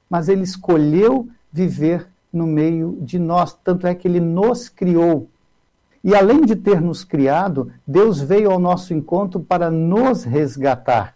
mas 0.09 0.29
ele 0.29 0.43
escolheu 0.43 1.29
viver 1.53 2.09
no 2.33 2.47
meio 2.47 2.99
de 3.01 3.19
nós. 3.19 3.57
Tanto 3.63 3.87
é 3.87 3.95
que 3.95 4.09
ele 4.09 4.21
nos 4.21 4.69
criou. 4.69 5.29
E 6.03 6.15
além 6.15 6.43
de 6.43 6.57
ter 6.57 6.81
nos 6.81 7.05
criado, 7.05 7.71
Deus 7.87 8.21
veio 8.21 8.51
ao 8.51 8.59
nosso 8.59 8.93
encontro 8.93 9.41
para 9.41 9.71
nos 9.71 10.25
resgatar. 10.25 11.14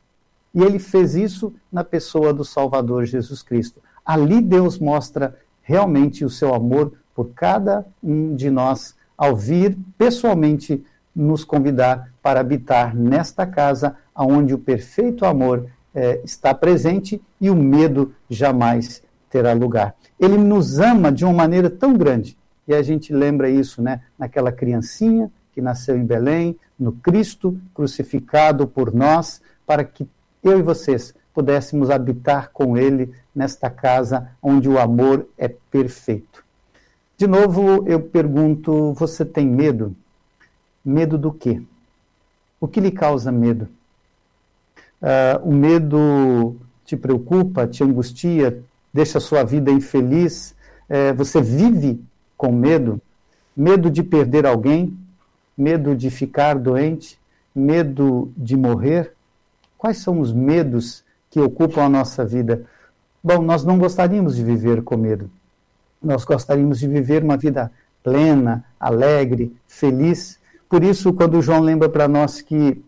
E 0.58 0.60
ele 0.60 0.80
fez 0.80 1.14
isso 1.14 1.54
na 1.70 1.84
pessoa 1.84 2.34
do 2.34 2.44
Salvador 2.44 3.04
Jesus 3.04 3.44
Cristo. 3.44 3.80
Ali 4.04 4.40
Deus 4.40 4.76
mostra 4.76 5.36
realmente 5.62 6.24
o 6.24 6.28
seu 6.28 6.52
amor 6.52 6.94
por 7.14 7.30
cada 7.30 7.86
um 8.02 8.34
de 8.34 8.50
nós 8.50 8.96
ao 9.16 9.36
vir 9.36 9.78
pessoalmente 9.96 10.84
nos 11.14 11.44
convidar 11.44 12.12
para 12.20 12.40
habitar 12.40 12.92
nesta 12.92 13.46
casa 13.46 13.94
onde 14.16 14.52
o 14.52 14.58
perfeito 14.58 15.24
amor 15.24 15.66
é, 15.94 16.20
está 16.24 16.52
presente 16.52 17.22
e 17.40 17.48
o 17.48 17.54
medo 17.54 18.12
jamais 18.28 19.00
terá 19.30 19.52
lugar. 19.52 19.94
Ele 20.18 20.36
nos 20.36 20.80
ama 20.80 21.12
de 21.12 21.24
uma 21.24 21.34
maneira 21.34 21.70
tão 21.70 21.96
grande. 21.96 22.36
E 22.66 22.74
a 22.74 22.82
gente 22.82 23.12
lembra 23.12 23.48
isso, 23.48 23.80
né? 23.80 24.00
Naquela 24.18 24.50
criancinha 24.50 25.30
que 25.54 25.60
nasceu 25.60 25.96
em 25.96 26.04
Belém, 26.04 26.58
no 26.76 26.90
Cristo 26.90 27.56
crucificado 27.72 28.66
por 28.66 28.92
nós, 28.92 29.40
para 29.64 29.84
que 29.84 30.08
eu 30.42 30.58
e 30.58 30.62
vocês 30.62 31.14
pudéssemos 31.34 31.90
habitar 31.90 32.50
com 32.52 32.76
Ele 32.76 33.12
nesta 33.34 33.70
casa 33.70 34.30
onde 34.42 34.68
o 34.68 34.78
amor 34.78 35.26
é 35.36 35.48
perfeito. 35.48 36.44
De 37.16 37.26
novo, 37.26 37.88
eu 37.88 38.00
pergunto: 38.00 38.92
você 38.94 39.24
tem 39.24 39.46
medo? 39.46 39.94
Medo 40.84 41.18
do 41.18 41.32
quê? 41.32 41.62
O 42.60 42.66
que 42.66 42.80
lhe 42.80 42.90
causa 42.90 43.30
medo? 43.30 43.68
Uh, 45.00 45.48
o 45.48 45.52
medo 45.52 46.56
te 46.84 46.96
preocupa, 46.96 47.66
te 47.66 47.84
angustia, 47.84 48.62
deixa 48.92 49.18
a 49.18 49.20
sua 49.20 49.44
vida 49.44 49.70
infeliz, 49.70 50.54
é, 50.88 51.12
você 51.12 51.40
vive 51.40 52.02
com 52.36 52.50
medo, 52.50 53.00
medo 53.54 53.90
de 53.90 54.02
perder 54.02 54.46
alguém, 54.46 54.96
medo 55.56 55.94
de 55.94 56.10
ficar 56.10 56.58
doente, 56.58 57.18
medo 57.54 58.32
de 58.36 58.56
morrer. 58.56 59.12
Quais 59.78 59.98
são 59.98 60.18
os 60.18 60.32
medos 60.32 61.04
que 61.30 61.38
ocupam 61.40 61.84
a 61.84 61.88
nossa 61.88 62.24
vida? 62.24 62.64
Bom, 63.22 63.40
nós 63.40 63.64
não 63.64 63.78
gostaríamos 63.78 64.34
de 64.34 64.42
viver 64.42 64.82
com 64.82 64.96
medo. 64.96 65.30
Nós 66.02 66.24
gostaríamos 66.24 66.80
de 66.80 66.88
viver 66.88 67.22
uma 67.22 67.36
vida 67.36 67.70
plena, 68.02 68.64
alegre, 68.78 69.54
feliz. 69.68 70.38
Por 70.68 70.82
isso, 70.82 71.12
quando 71.12 71.40
João 71.40 71.60
lembra 71.60 71.88
para 71.88 72.08
nós 72.08 72.40
que 72.40 72.82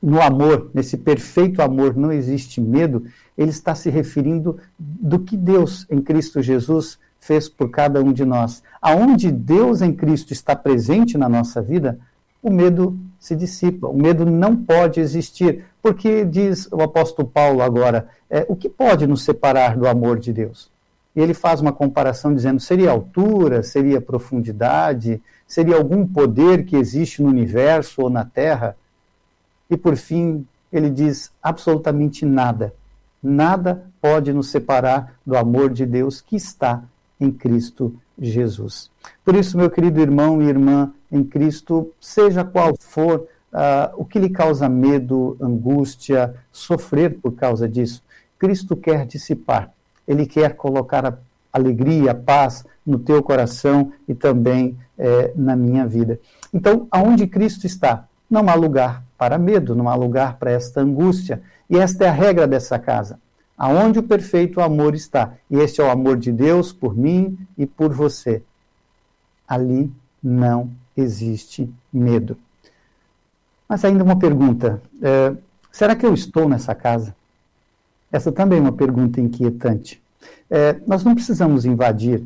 no 0.00 0.20
amor, 0.20 0.70
nesse 0.72 0.96
perfeito 0.96 1.60
amor, 1.60 1.96
não 1.96 2.12
existe 2.12 2.60
medo, 2.60 3.04
ele 3.36 3.50
está 3.50 3.74
se 3.74 3.90
referindo 3.90 4.58
do 4.78 5.18
que 5.18 5.36
Deus 5.36 5.86
em 5.90 6.00
Cristo 6.00 6.40
Jesus 6.40 6.98
fez 7.20 7.48
por 7.48 7.70
cada 7.70 8.02
um 8.02 8.12
de 8.12 8.24
nós. 8.24 8.62
Aonde 8.80 9.30
Deus 9.30 9.80
em 9.80 9.92
Cristo 9.92 10.32
está 10.32 10.56
presente 10.56 11.16
na 11.16 11.28
nossa 11.28 11.62
vida, 11.62 11.98
o 12.42 12.50
medo 12.50 12.98
se 13.22 13.36
dissipa. 13.36 13.86
O 13.86 13.96
medo 13.96 14.26
não 14.26 14.56
pode 14.56 14.98
existir. 14.98 15.64
Porque 15.80 16.24
diz 16.24 16.68
o 16.72 16.82
apóstolo 16.82 17.28
Paulo 17.28 17.62
agora, 17.62 18.08
é, 18.28 18.44
o 18.48 18.56
que 18.56 18.68
pode 18.68 19.06
nos 19.06 19.22
separar 19.22 19.76
do 19.76 19.86
amor 19.86 20.18
de 20.18 20.32
Deus? 20.32 20.68
E 21.14 21.20
ele 21.20 21.32
faz 21.32 21.60
uma 21.60 21.72
comparação 21.72 22.34
dizendo: 22.34 22.58
seria 22.58 22.90
altura, 22.90 23.62
seria 23.62 24.00
profundidade, 24.00 25.22
seria 25.46 25.76
algum 25.76 26.04
poder 26.04 26.64
que 26.64 26.74
existe 26.74 27.22
no 27.22 27.28
universo 27.28 28.02
ou 28.02 28.10
na 28.10 28.24
terra? 28.24 28.76
E 29.70 29.76
por 29.76 29.96
fim, 29.96 30.44
ele 30.72 30.90
diz: 30.90 31.30
absolutamente 31.40 32.26
nada. 32.26 32.74
Nada 33.22 33.86
pode 34.00 34.32
nos 34.32 34.50
separar 34.50 35.14
do 35.24 35.36
amor 35.36 35.70
de 35.70 35.86
Deus 35.86 36.20
que 36.20 36.34
está 36.34 36.82
em 37.20 37.30
Cristo 37.30 37.94
Jesus. 38.18 38.91
Por 39.24 39.34
isso, 39.34 39.56
meu 39.56 39.70
querido 39.70 40.00
irmão 40.00 40.42
e 40.42 40.46
irmã 40.46 40.92
em 41.10 41.22
Cristo, 41.22 41.92
seja 42.00 42.44
qual 42.44 42.74
for 42.80 43.26
uh, 43.52 43.94
o 43.96 44.04
que 44.04 44.18
lhe 44.18 44.30
causa 44.30 44.68
medo, 44.68 45.36
angústia, 45.40 46.34
sofrer 46.50 47.18
por 47.20 47.32
causa 47.32 47.68
disso, 47.68 48.02
Cristo 48.38 48.76
quer 48.76 49.06
dissipar. 49.06 49.70
Ele 50.06 50.26
quer 50.26 50.56
colocar 50.56 51.06
a 51.06 51.16
alegria, 51.52 52.10
a 52.10 52.14
paz 52.14 52.64
no 52.84 52.98
teu 52.98 53.22
coração 53.22 53.92
e 54.08 54.14
também 54.14 54.76
eh, 54.98 55.32
na 55.36 55.54
minha 55.54 55.86
vida. 55.86 56.18
Então, 56.52 56.88
aonde 56.90 57.26
Cristo 57.28 57.66
está, 57.66 58.04
não 58.28 58.48
há 58.48 58.54
lugar 58.54 59.04
para 59.16 59.38
medo, 59.38 59.76
não 59.76 59.88
há 59.88 59.94
lugar 59.94 60.38
para 60.38 60.50
esta 60.50 60.80
angústia. 60.80 61.40
E 61.70 61.78
esta 61.78 62.04
é 62.04 62.08
a 62.08 62.12
regra 62.12 62.46
dessa 62.46 62.78
casa. 62.78 63.20
Aonde 63.56 64.00
o 64.00 64.02
perfeito 64.02 64.60
amor 64.60 64.94
está, 64.94 65.34
e 65.48 65.58
este 65.58 65.80
é 65.80 65.84
o 65.84 65.90
amor 65.90 66.16
de 66.16 66.32
Deus 66.32 66.72
por 66.72 66.96
mim 66.96 67.38
e 67.56 67.64
por 67.64 67.92
você, 67.92 68.42
ali 69.52 69.92
não 70.22 70.70
existe 70.96 71.72
medo. 71.92 72.36
Mas 73.68 73.84
ainda 73.84 74.02
uma 74.02 74.18
pergunta: 74.18 74.82
é, 75.00 75.34
será 75.70 75.94
que 75.94 76.06
eu 76.06 76.14
estou 76.14 76.48
nessa 76.48 76.74
casa? 76.74 77.14
Essa 78.10 78.30
também 78.30 78.58
é 78.58 78.62
uma 78.62 78.72
pergunta 78.72 79.20
inquietante. 79.20 80.02
É, 80.50 80.76
nós 80.86 81.02
não 81.02 81.14
precisamos 81.14 81.64
invadir 81.64 82.22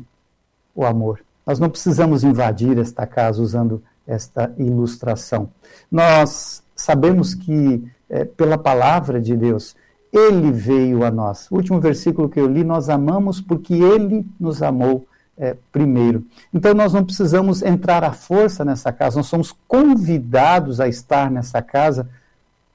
o 0.75 0.85
amor. 0.85 1.21
Nós 1.45 1.59
não 1.59 1.69
precisamos 1.69 2.23
invadir 2.23 2.77
esta 2.77 3.07
casa 3.07 3.41
usando 3.41 3.81
esta 4.05 4.53
ilustração. 4.57 5.49
Nós 5.89 6.61
sabemos 6.75 7.33
que, 7.33 7.83
é, 8.09 8.25
pela 8.25 8.57
palavra 8.57 9.19
de 9.21 9.35
Deus, 9.35 9.75
ele 10.11 10.51
veio 10.51 11.05
a 11.05 11.11
nós. 11.11 11.49
O 11.49 11.55
último 11.55 11.79
versículo 11.79 12.29
que 12.29 12.39
eu 12.39 12.47
li, 12.47 12.63
nós 12.63 12.89
amamos 12.89 13.39
porque 13.39 13.73
ele 13.73 14.25
nos 14.37 14.61
amou 14.61 15.06
é, 15.37 15.55
primeiro. 15.71 16.25
Então 16.53 16.73
nós 16.73 16.93
não 16.93 17.03
precisamos 17.03 17.61
entrar 17.61 18.03
à 18.03 18.11
força 18.11 18.65
nessa 18.65 18.91
casa, 18.91 19.17
nós 19.17 19.27
somos 19.27 19.53
convidados 19.67 20.79
a 20.79 20.87
estar 20.87 21.29
nessa 21.29 21.61
casa 21.61 22.09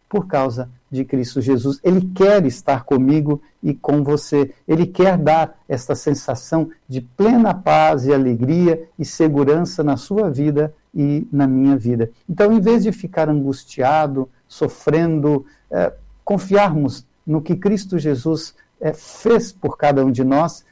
por 0.09 0.27
causa 0.27 0.69
de 0.91 1.07
Cristo 1.07 1.41
Jesus. 1.41 1.81
Ele 1.83 2.03
quer 2.15 2.45
estar 2.45 2.85
comigo 2.85 3.41
e 3.63 3.73
com 3.73 4.05
você. 4.05 4.53
Ele 4.69 4.85
quer 4.85 5.17
dar 5.17 5.59
esta 5.67 5.95
sensação 5.95 6.69
de 6.87 7.01
plena 7.01 7.55
paz 7.55 8.05
e 8.05 8.13
alegria 8.13 8.87
e 8.99 9.05
segurança 9.07 9.83
na 9.83 9.97
sua 9.97 10.31
vida 10.31 10.75
e 10.95 11.27
na 11.33 11.47
minha 11.47 11.79
vida. 11.79 12.11
Então, 12.29 12.53
em 12.53 12.61
vez 12.61 12.83
de 12.83 12.93
ficar 12.93 13.31
angustiado, 13.31 14.29
sofrendo, 14.47 15.47
é, 15.71 15.95
confiarmos 16.23 17.07
no 17.27 17.41
que 17.41 17.57
Cristo 17.57 17.99
Jesus 17.99 18.55
é, 18.79 18.93
fez 18.93 19.51
por 19.51 19.79
cada 19.79 20.05
um 20.05 20.11
de 20.11 20.23
nós, 20.23 20.63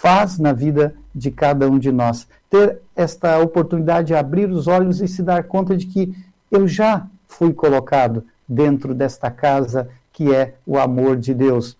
faz 0.00 0.38
na 0.38 0.52
vida 0.52 0.94
de 1.14 1.30
cada 1.30 1.68
um 1.68 1.78
de 1.78 1.92
nós. 1.92 2.26
Ter 2.48 2.80
esta 2.94 3.38
oportunidade 3.38 4.08
de 4.08 4.14
abrir 4.14 4.50
os 4.50 4.66
olhos 4.66 5.00
e 5.00 5.08
se 5.08 5.22
dar 5.22 5.44
conta 5.44 5.76
de 5.76 5.86
que 5.86 6.14
eu 6.50 6.66
já 6.66 7.06
fui 7.26 7.52
colocado 7.52 8.24
dentro 8.48 8.94
desta 8.94 9.30
casa 9.30 9.88
que 10.12 10.32
é 10.34 10.54
o 10.66 10.78
amor 10.78 11.16
de 11.16 11.32
Deus. 11.32 11.76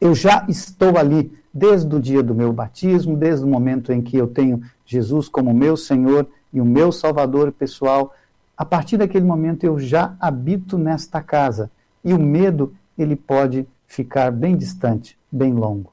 Eu 0.00 0.14
já 0.14 0.44
estou 0.48 0.98
ali 0.98 1.32
desde 1.52 1.94
o 1.94 2.00
dia 2.00 2.22
do 2.22 2.34
meu 2.34 2.52
batismo, 2.52 3.16
desde 3.16 3.44
o 3.44 3.48
momento 3.48 3.92
em 3.92 4.02
que 4.02 4.16
eu 4.16 4.26
tenho 4.26 4.62
Jesus 4.84 5.28
como 5.28 5.54
meu 5.54 5.76
Senhor 5.76 6.26
e 6.52 6.60
o 6.60 6.64
meu 6.64 6.92
Salvador 6.92 7.52
pessoal. 7.52 8.12
A 8.56 8.64
partir 8.64 8.96
daquele 8.96 9.24
momento 9.24 9.64
eu 9.64 9.78
já 9.78 10.14
habito 10.20 10.76
nesta 10.76 11.22
casa 11.22 11.70
e 12.04 12.12
o 12.12 12.18
medo 12.18 12.74
ele 12.98 13.16
pode 13.16 13.66
ficar 13.86 14.30
bem 14.30 14.56
distante, 14.56 15.16
bem 15.30 15.52
longo, 15.52 15.92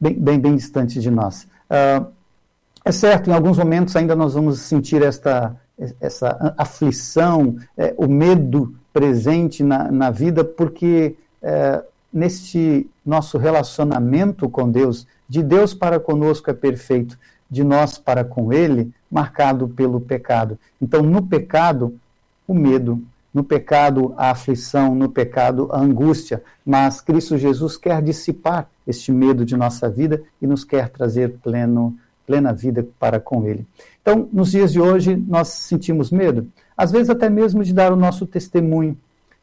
bem, 0.00 0.14
bem, 0.14 0.38
bem 0.38 0.56
distante 0.56 1.00
de 1.00 1.10
nós. 1.10 1.46
Uh, 1.70 2.06
é 2.84 2.92
certo, 2.92 3.28
em 3.28 3.32
alguns 3.32 3.58
momentos 3.58 3.96
ainda 3.96 4.14
nós 4.14 4.34
vamos 4.34 4.60
sentir 4.60 5.02
esta, 5.02 5.56
essa 6.00 6.54
aflição, 6.56 7.56
é, 7.76 7.92
o 7.96 8.06
medo 8.06 8.74
presente 8.92 9.64
na, 9.64 9.90
na 9.90 10.10
vida, 10.10 10.44
porque 10.44 11.16
é, 11.42 11.82
neste 12.12 12.88
nosso 13.04 13.38
relacionamento 13.38 14.48
com 14.48 14.70
Deus, 14.70 15.06
de 15.28 15.42
Deus 15.42 15.74
para 15.74 15.98
conosco 15.98 16.48
é 16.48 16.54
perfeito, 16.54 17.18
de 17.50 17.64
nós 17.64 17.98
para 17.98 18.24
com 18.24 18.52
Ele, 18.52 18.92
marcado 19.10 19.68
pelo 19.68 20.00
pecado. 20.00 20.58
Então, 20.80 21.02
no 21.02 21.26
pecado, 21.26 21.94
o 22.46 22.54
medo, 22.54 23.02
no 23.34 23.44
pecado, 23.44 24.14
a 24.16 24.30
aflição, 24.30 24.94
no 24.94 25.08
pecado, 25.08 25.68
a 25.72 25.78
angústia. 25.78 26.42
Mas 26.64 27.00
Cristo 27.00 27.36
Jesus 27.36 27.76
quer 27.76 28.00
dissipar 28.00 28.68
este 28.86 29.10
medo 29.10 29.44
de 29.44 29.56
nossa 29.56 29.88
vida 29.88 30.22
e 30.40 30.46
nos 30.46 30.64
quer 30.64 30.88
trazer 30.88 31.38
pleno, 31.42 31.96
plena 32.26 32.52
vida 32.52 32.86
para 32.98 33.18
com 33.18 33.46
Ele. 33.46 33.66
Então, 34.00 34.28
nos 34.32 34.50
dias 34.50 34.72
de 34.72 34.80
hoje, 34.80 35.16
nós 35.16 35.48
sentimos 35.48 36.10
medo 36.10 36.48
às 36.76 36.92
vezes 36.92 37.08
até 37.08 37.30
mesmo 37.30 37.64
de 37.64 37.72
dar 37.72 37.92
o 37.92 37.96
nosso 37.96 38.26
testemunho. 38.26 38.96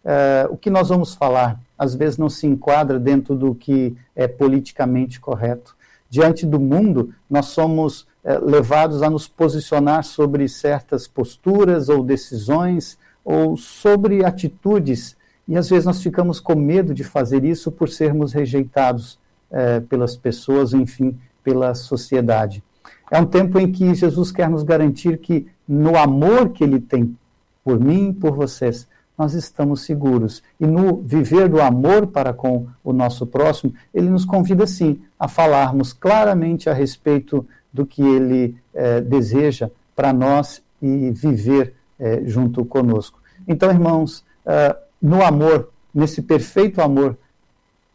Uh, 0.06 0.54
o 0.54 0.58
que 0.58 0.70
nós 0.70 0.90
vamos 0.90 1.16
falar, 1.16 1.60
às 1.78 1.96
vezes 1.96 2.18
não 2.18 2.30
se 2.30 2.46
enquadra 2.46 3.00
dentro 3.00 3.36
do 3.36 3.56
que 3.56 3.96
é 4.16 4.28
politicamente 4.28 5.20
correto. 5.20 5.76
Diante 6.10 6.46
do 6.46 6.60
mundo, 6.60 7.14
nós 7.30 7.48
somos 7.48 8.02
uh, 8.02 8.46
levados 8.46 9.02
a 9.02 9.10
nos 9.10 9.28
posicionar 9.28 10.04
sobre 10.04 10.48
certas 10.48 11.08
posturas 11.08 11.90
ou 11.90 12.04
decisões 12.04 12.98
ou 13.26 13.56
sobre 13.58 14.24
atitudes, 14.24 15.16
e 15.48 15.58
às 15.58 15.70
vezes 15.70 15.86
nós 15.86 16.04
ficamos 16.04 16.42
com 16.42 16.56
medo 16.56 16.94
de 16.94 17.04
fazer 17.04 17.44
isso 17.46 17.72
por 17.72 17.90
sermos 17.90 18.34
rejeitados 18.34 19.18
uh, 19.54 19.82
pelas 19.84 20.18
pessoas, 20.18 20.74
enfim, 20.74 21.18
pela 21.44 21.74
sociedade. 21.74 22.62
É 23.10 23.20
um 23.20 23.26
tempo 23.26 23.60
em 23.60 23.72
que 23.72 23.94
Jesus 23.96 24.32
quer 24.32 24.50
nos 24.50 24.64
garantir 24.64 25.20
que, 25.20 25.48
no 25.68 25.98
amor 25.98 26.50
que 26.50 26.64
ele 26.64 26.80
tem 26.80 27.16
por 27.64 27.80
mim 27.80 28.10
e 28.10 28.14
por 28.14 28.32
vocês, 28.32 28.88
nós 29.18 29.34
estamos 29.34 29.82
seguros. 29.82 30.44
E 30.60 30.66
no 30.66 30.98
viver 30.98 31.48
do 31.48 31.62
amor 31.62 32.08
para 32.08 32.34
com 32.34 32.68
o 32.84 32.92
nosso 32.92 33.26
próximo, 33.26 33.74
ele 33.94 34.10
nos 34.10 34.26
convida, 34.26 34.66
sim, 34.66 35.02
a 35.20 35.28
falarmos 35.28 35.94
claramente 35.94 36.70
a 36.70 36.74
respeito 36.74 37.46
do 37.72 37.86
que 37.86 38.02
ele 38.02 38.56
eh, 38.74 39.02
deseja 39.02 39.70
para 39.96 40.12
nós 40.12 40.62
e 40.82 41.12
viver 41.12 41.76
eh, 42.00 42.24
junto 42.26 42.66
conosco. 42.66 43.22
Então, 43.48 43.70
irmãos, 43.70 44.24
uh, 44.46 44.76
no 45.02 45.24
amor, 45.24 45.70
nesse 45.94 46.22
perfeito 46.22 46.82
amor, 46.82 47.18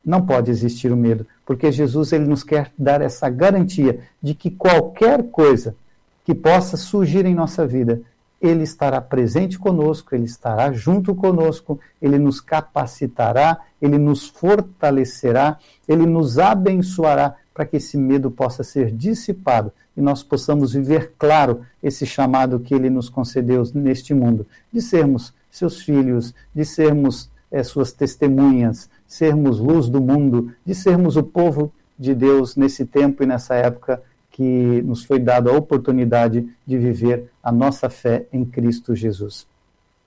não 0.09 0.25
pode 0.25 0.51
existir 0.51 0.91
o 0.91 0.97
medo, 0.97 1.27
porque 1.45 1.71
Jesus 1.71 2.13
ele 2.13 2.25
nos 2.25 2.43
quer 2.43 2.73
dar 2.79 3.03
essa 3.03 3.29
garantia 3.29 4.01
de 4.23 4.35
que 4.35 4.51
qualquer 4.51 5.25
coisa 5.25 5.77
que 6.25 6.35
possa 6.35 6.79
surgir 6.79 7.27
em 7.27 7.35
nossa 7.35 7.67
vida, 7.67 8.01
ele 8.41 8.63
estará 8.63 9.03
presente 9.03 9.59
conosco, 9.59 10.15
ele 10.15 10.25
estará 10.25 10.73
junto 10.73 11.15
conosco, 11.15 11.79
ele 12.01 12.19
nos 12.19 12.41
capacitará, 12.41 13.61
ele 13.83 13.99
nos 13.99 14.27
fortalecerá, 14.27 15.59
ele 15.87 16.07
nos 16.07 16.39
abençoará 16.39 17.35
para 17.53 17.67
que 17.67 17.77
esse 17.77 17.99
medo 17.99 18.31
possa 18.31 18.65
ser 18.65 18.91
dissipado 18.91 19.73
e 19.95 20.01
nós 20.01 20.23
possamos 20.23 20.73
viver 20.73 21.13
claro 21.19 21.67
esse 21.83 22.07
chamado 22.07 22.61
que 22.61 22.75
ele 22.75 22.89
nos 22.89 23.11
concedeu 23.11 23.63
neste 23.75 24.15
mundo, 24.15 24.47
de 24.73 24.81
sermos 24.81 25.35
seus 25.51 25.83
filhos, 25.83 26.33
de 26.55 26.65
sermos 26.65 27.29
é, 27.51 27.63
suas 27.63 27.93
testemunhas, 27.93 28.89
sermos 29.09 29.59
luz 29.59 29.89
do 29.89 30.01
mundo, 30.01 30.53
de 30.65 30.75
sermos 30.75 31.17
o 31.17 31.23
povo 31.23 31.73
de 31.99 32.15
Deus 32.15 32.55
nesse 32.55 32.85
tempo 32.85 33.23
e 33.23 33.27
nessa 33.27 33.55
época 33.55 34.01
que 34.31 34.83
nos 34.83 35.03
foi 35.03 35.19
dado 35.19 35.51
a 35.51 35.57
oportunidade 35.57 36.49
de 36.65 36.79
viver 36.79 37.29
a 37.43 37.51
nossa 37.51 37.91
fé 37.91 38.27
em 38.33 38.45
Cristo 38.45 38.95
Jesus. 38.95 39.49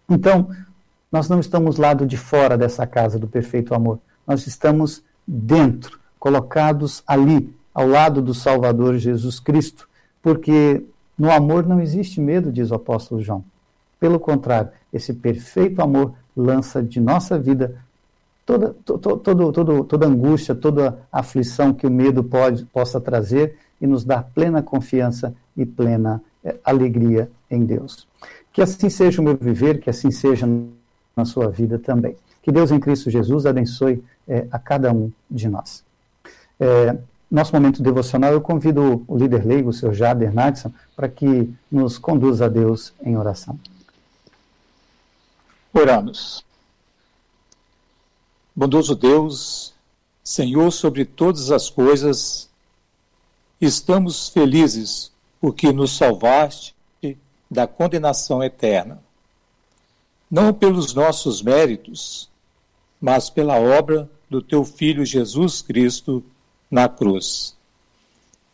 Então, 0.08 0.50
nós 1.12 1.28
não 1.28 1.40
estamos 1.40 1.78
lado 1.78 2.06
de 2.06 2.16
fora 2.16 2.58
dessa 2.58 2.88
casa 2.88 3.20
do 3.20 3.28
perfeito 3.28 3.74
amor. 3.74 4.00
Nós 4.26 4.48
estamos 4.48 5.04
dentro, 5.28 6.00
colocados 6.18 7.04
ali, 7.06 7.54
ao 7.74 7.88
lado 7.88 8.22
do 8.22 8.34
Salvador 8.34 8.98
Jesus 8.98 9.40
Cristo, 9.40 9.90
porque 10.22 10.84
no 11.18 11.32
amor 11.32 11.66
não 11.66 11.82
existe 11.82 12.22
medo, 12.22 12.52
diz 12.52 12.72
o 12.72 12.76
apóstolo 12.76 13.22
João. 13.22 13.44
Pelo 14.00 14.20
contrário, 14.20 14.72
esse 14.94 15.14
perfeito 15.14 15.82
amor 15.82 16.14
lança 16.36 16.82
de 16.82 17.00
nossa 17.00 17.38
vida 17.38 17.76
toda, 18.52 18.76
toda, 19.18 19.52
toda, 19.52 19.84
toda 19.84 20.06
angústia, 20.08 20.54
toda 20.54 21.00
aflição 21.12 21.74
que 21.74 21.88
o 21.88 21.92
medo 21.92 22.24
pode, 22.24 22.66
possa 22.66 23.00
trazer 23.00 23.58
e 23.80 23.88
nos 23.88 24.04
dá 24.04 24.22
plena 24.22 24.62
confiança 24.62 25.34
e 25.56 25.66
plena 25.66 26.22
eh, 26.44 26.56
alegria 26.64 27.30
em 27.50 27.66
Deus. 27.66 28.08
Que 28.52 28.62
assim 28.62 28.90
seja 28.90 29.22
o 29.22 29.24
meu 29.24 29.38
viver, 29.38 29.80
que 29.80 29.90
assim 29.90 30.12
seja 30.12 30.48
na 31.16 31.26
sua 31.26 31.50
vida 31.50 31.80
também. 31.80 32.16
Que 32.42 32.52
Deus 32.52 32.72
em 32.72 32.80
Cristo 32.80 33.10
Jesus 33.10 33.46
abençoe 33.46 34.04
é, 34.28 34.48
a 34.52 34.60
cada 34.60 34.92
um 34.92 35.12
de 35.30 35.48
nós. 35.48 35.84
É, 36.60 36.98
nosso 37.30 37.54
momento 37.54 37.82
devocional, 37.82 38.34
eu 38.34 38.42
convido 38.42 39.04
o 39.08 39.18
líder 39.18 39.46
leigo, 39.46 39.70
o 39.70 39.74
senhor 39.74 39.94
Jader 39.94 40.34
Nadson, 40.34 40.74
para 40.96 41.08
que 41.08 41.50
nos 41.72 41.98
conduza 41.98 42.46
a 42.46 42.50
Deus 42.50 42.94
em 43.04 43.18
oração. 43.18 43.58
Oramos. 45.74 46.44
Bondoso 48.56 48.96
Deus, 48.96 49.74
Senhor 50.24 50.72
sobre 50.72 51.06
todas 51.06 51.52
as 51.52 51.70
coisas, 51.70 52.50
estamos 53.60 54.28
felizes 54.30 55.12
porque 55.40 55.72
nos 55.72 55.96
salvaste 55.96 56.76
da 57.50 57.66
condenação 57.66 58.44
eterna. 58.44 59.02
Não 60.30 60.54
pelos 60.54 60.94
nossos 60.94 61.42
méritos, 61.42 62.30
mas 63.00 63.30
pela 63.30 63.60
obra 63.60 64.10
do 64.30 64.42
teu 64.42 64.64
Filho 64.64 65.06
Jesus 65.06 65.62
Cristo 65.62 66.24
na 66.70 66.88
cruz. 66.88 67.56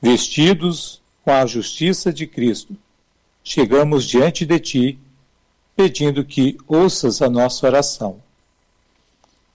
Vestidos 0.02 1.02
com 1.24 1.32
a 1.32 1.46
justiça 1.46 2.14
de 2.14 2.26
Cristo, 2.26 2.76
chegamos 3.44 4.06
diante 4.06 4.46
de 4.46 4.60
ti, 4.60 5.00
pedindo 5.76 6.24
que 6.24 6.58
ouças 6.68 7.22
a 7.22 7.30
nossa 7.30 7.68
oração. 7.68 8.27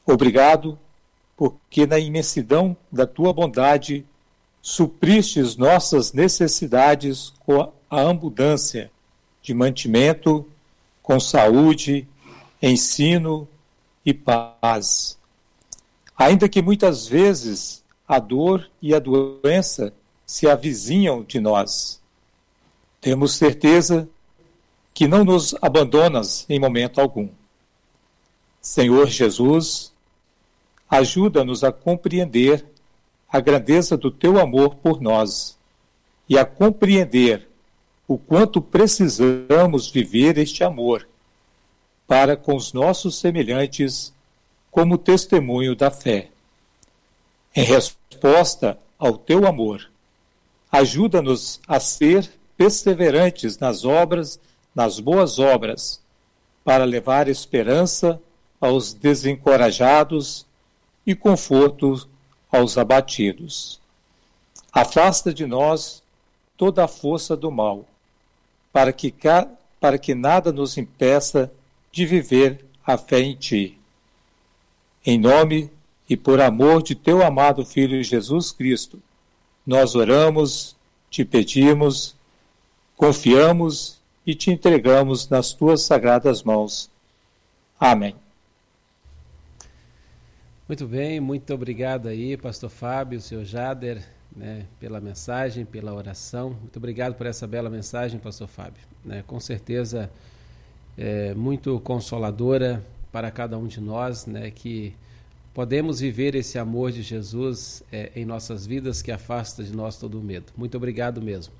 Obrigado, 0.06 0.78
porque 1.36 1.86
na 1.86 1.98
imensidão 1.98 2.76
da 2.90 3.06
tua 3.06 3.32
bondade 3.32 4.04
supristes 4.60 5.56
nossas 5.56 6.12
necessidades 6.12 7.32
com 7.40 7.72
a 7.90 8.08
abundância 8.08 8.90
de 9.42 9.52
mantimento, 9.52 10.46
com 11.02 11.18
saúde, 11.18 12.06
ensino 12.62 13.48
e 14.06 14.14
paz. 14.14 15.18
Ainda 16.16 16.48
que 16.48 16.62
muitas 16.62 17.06
vezes 17.08 17.82
a 18.06 18.18
dor 18.18 18.70
e 18.80 18.94
a 18.94 19.00
doença 19.00 19.92
se 20.24 20.48
avizinham 20.48 21.22
de 21.22 21.40
nós, 21.40 22.00
temos 23.00 23.34
certeza 23.34 24.08
que 24.94 25.08
não 25.08 25.24
nos 25.24 25.54
abandonas 25.60 26.46
em 26.48 26.60
momento 26.60 27.00
algum. 27.00 27.28
Senhor 28.60 29.08
Jesus, 29.08 29.91
ajuda-nos 30.92 31.64
a 31.64 31.72
compreender 31.72 32.66
a 33.26 33.40
grandeza 33.40 33.96
do 33.96 34.10
teu 34.10 34.38
amor 34.38 34.74
por 34.74 35.00
nós 35.00 35.58
e 36.28 36.36
a 36.36 36.44
compreender 36.44 37.48
o 38.06 38.18
quanto 38.18 38.60
precisamos 38.60 39.90
viver 39.90 40.36
este 40.36 40.62
amor 40.62 41.08
para 42.06 42.36
com 42.36 42.54
os 42.54 42.74
nossos 42.74 43.18
semelhantes 43.18 44.12
como 44.70 44.98
testemunho 44.98 45.74
da 45.74 45.90
fé. 45.90 46.28
Em 47.56 47.64
resposta 47.64 48.78
ao 48.98 49.16
teu 49.16 49.46
amor, 49.46 49.90
ajuda-nos 50.70 51.58
a 51.66 51.80
ser 51.80 52.30
perseverantes 52.54 53.56
nas 53.56 53.86
obras, 53.86 54.38
nas 54.74 55.00
boas 55.00 55.38
obras, 55.38 56.02
para 56.62 56.84
levar 56.84 57.28
esperança 57.28 58.20
aos 58.60 58.92
desencorajados 58.92 60.46
e 61.06 61.14
conforto 61.14 62.08
aos 62.50 62.78
abatidos. 62.78 63.80
Afasta 64.72 65.32
de 65.32 65.46
nós 65.46 66.02
toda 66.56 66.84
a 66.84 66.88
força 66.88 67.36
do 67.36 67.50
mal, 67.50 67.86
para 68.72 68.92
que, 68.92 69.12
para 69.80 69.98
que 69.98 70.14
nada 70.14 70.52
nos 70.52 70.78
impeça 70.78 71.52
de 71.90 72.06
viver 72.06 72.64
a 72.86 72.96
fé 72.96 73.20
em 73.20 73.34
Ti. 73.34 73.78
Em 75.04 75.18
nome 75.18 75.70
e 76.08 76.16
por 76.16 76.40
amor 76.40 76.82
de 76.82 76.94
Teu 76.94 77.22
amado 77.22 77.64
Filho 77.64 78.02
Jesus 78.02 78.52
Cristo, 78.52 79.02
nós 79.66 79.94
oramos, 79.94 80.76
te 81.10 81.24
pedimos, 81.24 82.14
confiamos 82.96 84.00
e 84.26 84.34
te 84.34 84.50
entregamos 84.50 85.28
nas 85.28 85.52
Tuas 85.52 85.82
sagradas 85.82 86.42
mãos. 86.42 86.90
Amém. 87.78 88.21
Muito 90.72 90.86
bem, 90.86 91.20
muito 91.20 91.52
obrigado 91.52 92.08
aí, 92.08 92.34
Pastor 92.34 92.70
Fábio, 92.70 93.20
Senhor 93.20 93.44
Jader, 93.44 94.02
né, 94.34 94.64
pela 94.80 95.02
mensagem, 95.02 95.66
pela 95.66 95.92
oração. 95.92 96.56
Muito 96.58 96.78
obrigado 96.78 97.14
por 97.14 97.26
essa 97.26 97.46
bela 97.46 97.68
mensagem, 97.68 98.18
Pastor 98.18 98.48
Fábio. 98.48 98.82
Né, 99.04 99.22
com 99.26 99.38
certeza 99.38 100.10
é 100.96 101.34
muito 101.34 101.78
consoladora 101.80 102.82
para 103.12 103.30
cada 103.30 103.58
um 103.58 103.66
de 103.66 103.82
nós, 103.82 104.24
né, 104.24 104.50
que 104.50 104.94
podemos 105.52 106.00
viver 106.00 106.34
esse 106.34 106.58
amor 106.58 106.90
de 106.90 107.02
Jesus 107.02 107.82
é, 107.92 108.10
em 108.16 108.24
nossas 108.24 108.66
vidas 108.66 109.02
que 109.02 109.12
afasta 109.12 109.62
de 109.62 109.76
nós 109.76 109.98
todo 109.98 110.18
o 110.18 110.22
medo. 110.22 110.54
Muito 110.56 110.74
obrigado 110.78 111.20
mesmo. 111.20 111.52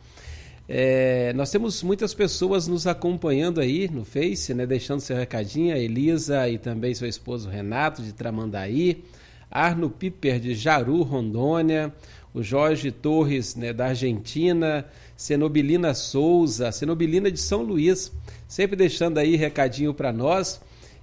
É, 0.69 1.33
nós 1.35 1.51
temos 1.51 1.83
muitas 1.83 2.15
pessoas 2.15 2.69
nos 2.69 2.87
acompanhando 2.87 3.61
aí 3.61 3.89
no 3.89 4.05
Face, 4.05 4.55
né, 4.55 4.65
deixando 4.65 5.01
seu 5.01 5.17
recadinho, 5.17 5.75
a 5.75 5.79
Elisa 5.79 6.49
e 6.49 6.57
também 6.57 6.95
seu 6.95 7.09
esposo 7.09 7.49
Renato 7.49 8.03
de 8.03 8.13
Tramandaí, 8.13 9.03
Arno 9.51 9.91
Piper 9.91 10.39
de 10.39 10.55
Jaru, 10.55 11.03
Rondônia, 11.03 11.93
o 12.33 12.43
Jorge 12.43 12.91
Torres 12.91 13.55
né, 13.57 13.73
da 13.73 13.87
Argentina, 13.89 14.87
Cenobilina 15.17 15.95
Souza, 15.95 16.73
Cenobilina 16.73 17.31
de 17.31 17.41
São 17.41 17.63
Luís, 17.63 18.13
sempre 18.49 18.77
deixando 18.77 19.19
aí 19.19 19.37
recadinho 19.37 19.93
para 19.93 20.13
nós. 20.13 20.61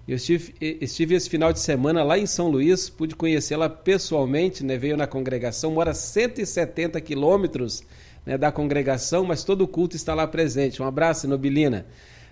Eu 0.08 0.16
estive, 0.16 0.56
estive, 0.60 1.14
esse 1.14 1.30
final 1.30 1.54
de 1.54 1.60
semana 1.60 2.04
lá 2.04 2.18
em 2.18 2.26
São 2.26 2.50
Luís, 2.50 2.90
pude 2.90 3.16
conhecê-la 3.16 3.70
pessoalmente, 3.70 4.64
né, 4.64 4.78
veio 4.78 4.98
na 4.98 5.06
congregação, 5.06 5.72
mora 5.72 5.94
170 5.94 7.00
quilômetros 7.02 7.84
né, 8.26 8.38
da 8.38 8.52
congregação, 8.52 9.24
mas 9.24 9.44
todo 9.44 9.62
o 9.64 9.68
culto 9.68 9.96
está 9.96 10.14
lá 10.14 10.28
presente. 10.28 10.82
Um 10.82 10.86
abraço, 10.86 11.28
Nobilina. 11.28 11.86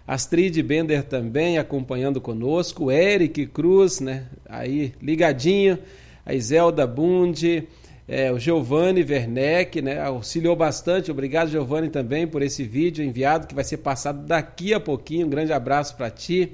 Astrid 0.08 0.62
Bender 0.63 1.04
também 1.04 1.58
acompanhando 1.58 2.21
conosco, 2.21 2.89
Eric 2.89 3.47
Cruz, 3.47 4.00
né, 4.00 4.26
aí 4.47 4.93
ligadinho, 5.02 5.78
a 6.26 6.34
Iselda 6.34 6.88
Bunde, 6.88 7.67
é, 8.08 8.32
o 8.32 8.39
Giovanni 8.39 9.04
Werneck, 9.04 9.82
né, 9.82 10.00
auxiliou 10.00 10.56
bastante. 10.56 11.12
Obrigado, 11.12 11.50
Giovanni, 11.50 11.89
também 11.89 12.26
por 12.26 12.41
esse 12.41 12.63
vídeo 12.63 13.04
enviado 13.04 13.47
que 13.47 13.54
vai 13.54 13.65
ser 13.65 13.78
passado 13.78 14.26
daqui 14.26 14.73
a 14.73 14.80
pouquinho. 14.80 15.28
Um 15.28 15.30
grande 15.30 15.52
abraço 15.52 15.95
para 15.97 16.10
ti. 16.10 16.54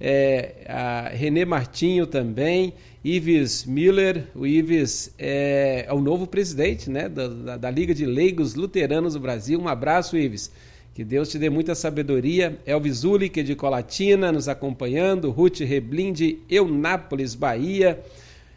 É, 0.00 0.64
a 0.66 1.08
Renê 1.08 1.44
Martinho 1.44 2.06
também, 2.06 2.72
Ives 3.08 3.64
Miller, 3.64 4.24
o 4.34 4.44
Ives 4.44 5.14
é, 5.16 5.84
é 5.86 5.92
o 5.92 6.00
novo 6.00 6.26
presidente 6.26 6.90
né, 6.90 7.08
da, 7.08 7.28
da, 7.28 7.56
da, 7.56 7.70
Liga 7.70 7.94
de 7.94 8.04
Leigos 8.04 8.56
Luteranos 8.56 9.14
do 9.14 9.20
Brasil. 9.20 9.60
Um 9.60 9.68
abraço, 9.68 10.16
Ives. 10.16 10.50
Que 10.92 11.04
Deus 11.04 11.28
te 11.28 11.38
dê 11.38 11.48
muita 11.48 11.76
sabedoria. 11.76 12.58
Elvis 12.66 13.04
Ulick 13.04 13.44
de 13.44 13.54
Colatina 13.54 14.32
nos 14.32 14.48
acompanhando, 14.48 15.30
Ruth 15.30 15.60
Reblin 15.60 16.12
de 16.12 16.40
Eunápolis, 16.50 17.36
Bahia. 17.36 18.02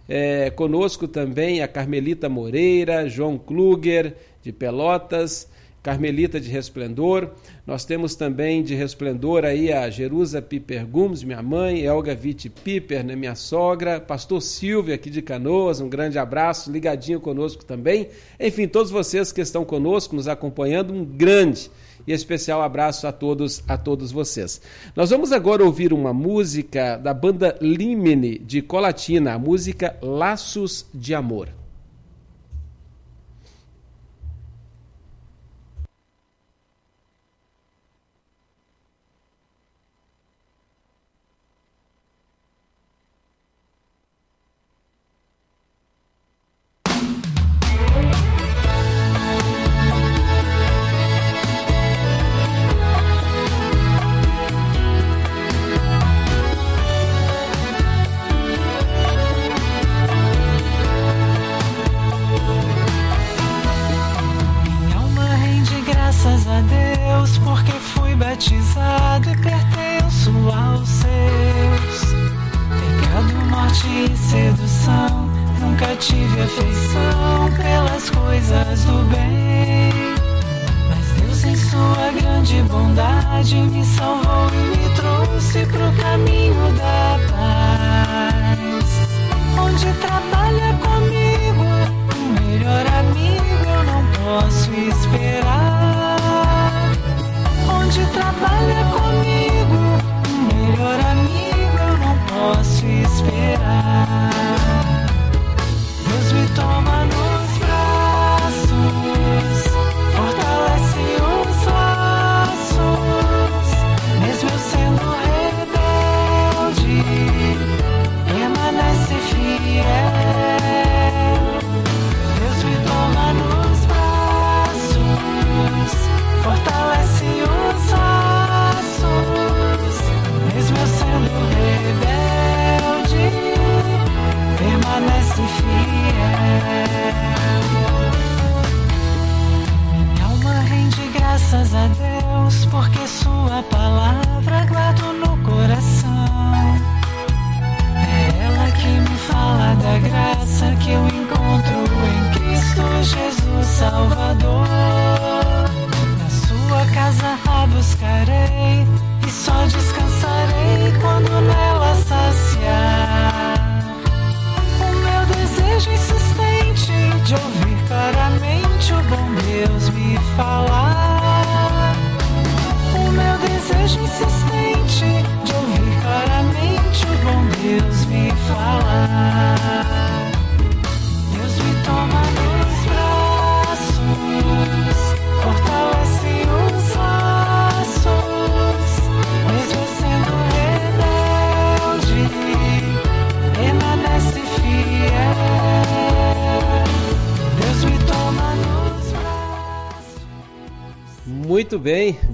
É, 0.08 0.50
conosco 0.50 1.08
também 1.08 1.62
a 1.62 1.68
Carmelita 1.68 2.28
Moreira, 2.28 3.08
João 3.08 3.38
Kluger, 3.38 4.16
de 4.42 4.52
Pelotas, 4.52 5.48
Carmelita 5.82 6.40
de 6.40 6.50
Resplendor. 6.50 7.30
Nós 7.66 7.86
temos 7.86 8.16
também 8.16 8.64
de 8.64 8.76
Resplendor 8.76 9.46
aí 9.46 9.72
a 9.72 9.90
Jerusa 9.90 10.42
Piper 10.42 10.86
Gomes, 10.86 11.24
minha 11.24 11.42
mãe, 11.42 11.86
Elga 11.86 12.14
Vitti 12.16 12.50
Piper, 12.50 13.04
né, 13.04 13.16
minha 13.16 13.36
sogra, 13.36 14.00
Pastor 14.00 14.42
Silvio 14.42 14.94
aqui 14.94 15.10
de 15.10 15.22
Canoas, 15.22 15.80
um 15.80 15.90
grande 15.90 16.20
abraço, 16.20 16.72
ligadinho 16.72 17.20
conosco 17.20 17.64
também. 17.64 18.10
Enfim, 18.40 18.68
todos 18.68 18.92
vocês 18.92 19.32
que 19.32 19.42
estão 19.42 19.64
conosco, 19.64 20.16
nos 20.16 20.28
acompanhando, 20.28 20.94
um 20.94 21.06
grande 21.06 21.70
e 22.08 22.14
especial 22.14 22.62
abraço 22.62 23.08
a 23.08 23.12
todos, 23.12 23.64
a 23.68 23.78
todos 23.78 24.12
vocês. 24.12 24.62
Nós 24.96 25.10
vamos 25.10 25.32
agora 25.32 25.64
ouvir 25.64 25.94
uma 25.94 26.14
música 26.14 26.98
da 26.98 27.14
banda 27.14 27.58
Limene 27.62 28.40
de 28.40 28.62
Colatina, 28.62 29.34
a 29.34 29.40
música 29.40 29.96
Laços 30.02 30.86
de 30.94 31.14
Amor. 31.14 31.59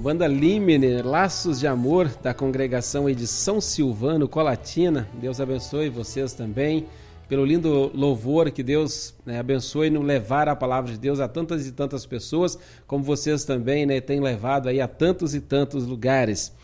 Banda 0.06 0.28
Limine, 0.28 1.02
Laços 1.02 1.58
de 1.58 1.66
Amor, 1.66 2.08
da 2.22 2.32
congregação 2.32 3.06
São 3.26 3.60
Silvano, 3.60 4.28
Colatina. 4.28 5.08
Deus 5.14 5.40
abençoe 5.40 5.88
vocês 5.88 6.32
também, 6.32 6.86
pelo 7.28 7.44
lindo 7.44 7.90
louvor 7.92 8.52
que 8.52 8.62
Deus 8.62 9.12
né, 9.26 9.40
abençoe 9.40 9.90
no 9.90 10.02
levar 10.02 10.48
a 10.48 10.54
palavra 10.54 10.92
de 10.92 10.96
Deus 10.96 11.18
a 11.18 11.26
tantas 11.26 11.66
e 11.66 11.72
tantas 11.72 12.06
pessoas, 12.06 12.56
como 12.86 13.02
vocês 13.02 13.44
também 13.44 13.84
né, 13.84 14.00
têm 14.00 14.20
levado 14.20 14.68
aí 14.68 14.80
a 14.80 14.86
tantos 14.86 15.34
e 15.34 15.40
tantos 15.40 15.84
lugares. 15.84 16.54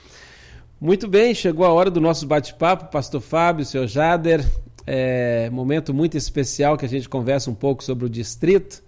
Muito 0.81 1.09
bem, 1.09 1.35
chegou 1.35 1.67
a 1.67 1.73
hora 1.73 1.91
do 1.91 2.01
nosso 2.01 2.25
bate-papo, 2.29 2.93
Pastor 2.93 3.21
Fábio, 3.21 3.65
Seu 3.65 3.89
Jader. 3.89 4.49
É, 4.87 5.51
momento 5.51 5.93
muito 5.93 6.17
especial 6.17 6.77
que 6.77 6.87
a 6.87 6.89
gente 6.89 7.09
conversa 7.09 7.51
um 7.51 7.55
pouco 7.57 7.83
sobre 7.83 8.07
o 8.07 8.09
distrito 8.09 8.85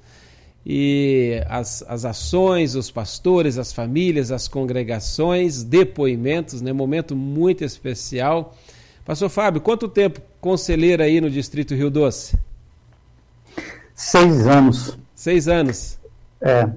e 0.66 1.42
as, 1.46 1.85
as 1.87 2.05
ações, 2.05 2.74
os 2.74 2.90
pastores, 2.90 3.59
as 3.59 3.72
famílias, 3.72 4.31
as 4.31 4.48
congregações, 4.48 5.62
depoimentos, 5.62 6.62
né? 6.62 6.72
Momento 6.72 7.14
muito 7.14 7.62
especial. 7.62 8.55
Pastor 9.05 9.29
Fábio, 9.29 9.61
quanto 9.61 9.87
tempo 9.88 10.20
conselheiro 10.40 11.03
aí 11.03 11.20
no 11.20 11.29
Distrito 11.29 11.74
Rio 11.74 11.90
Doce? 11.90 12.38
Seis 13.94 14.46
anos. 14.46 14.98
Seis 15.14 15.48
anos. 15.48 15.98
É, 16.40 16.68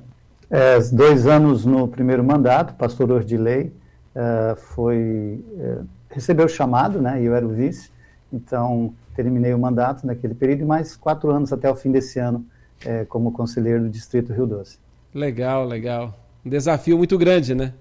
é, 0.50 0.80
dois 0.92 1.26
anos 1.26 1.66
no 1.66 1.88
primeiro 1.88 2.24
mandato, 2.24 2.74
pastor 2.76 3.12
Ordilei 3.12 3.72
é, 4.14 4.56
foi, 4.56 5.44
é, 5.60 5.78
recebeu 6.10 6.46
o 6.46 6.50
chamado, 6.50 7.02
né, 7.02 7.22
eu 7.22 7.36
era 7.36 7.46
o 7.46 7.50
vice, 7.50 7.90
então 8.32 8.94
terminei 9.16 9.54
o 9.54 9.60
mandato 9.60 10.06
naquele 10.06 10.34
período 10.34 10.62
e 10.62 10.66
mais 10.66 10.96
quatro 10.96 11.32
anos 11.32 11.52
até 11.52 11.70
o 11.70 11.76
fim 11.76 11.92
desse 11.92 12.20
ano 12.20 12.46
é, 12.86 13.06
como 13.06 13.32
conselheiro 13.32 13.84
do 13.84 13.90
Distrito 13.90 14.34
Rio 14.34 14.46
Doce. 14.48 14.78
Legal, 15.14 15.66
legal. 15.66 16.18
Um 16.46 16.50
desafio 16.50 16.98
muito 16.98 17.18
grande, 17.18 17.56
né? 17.56 17.74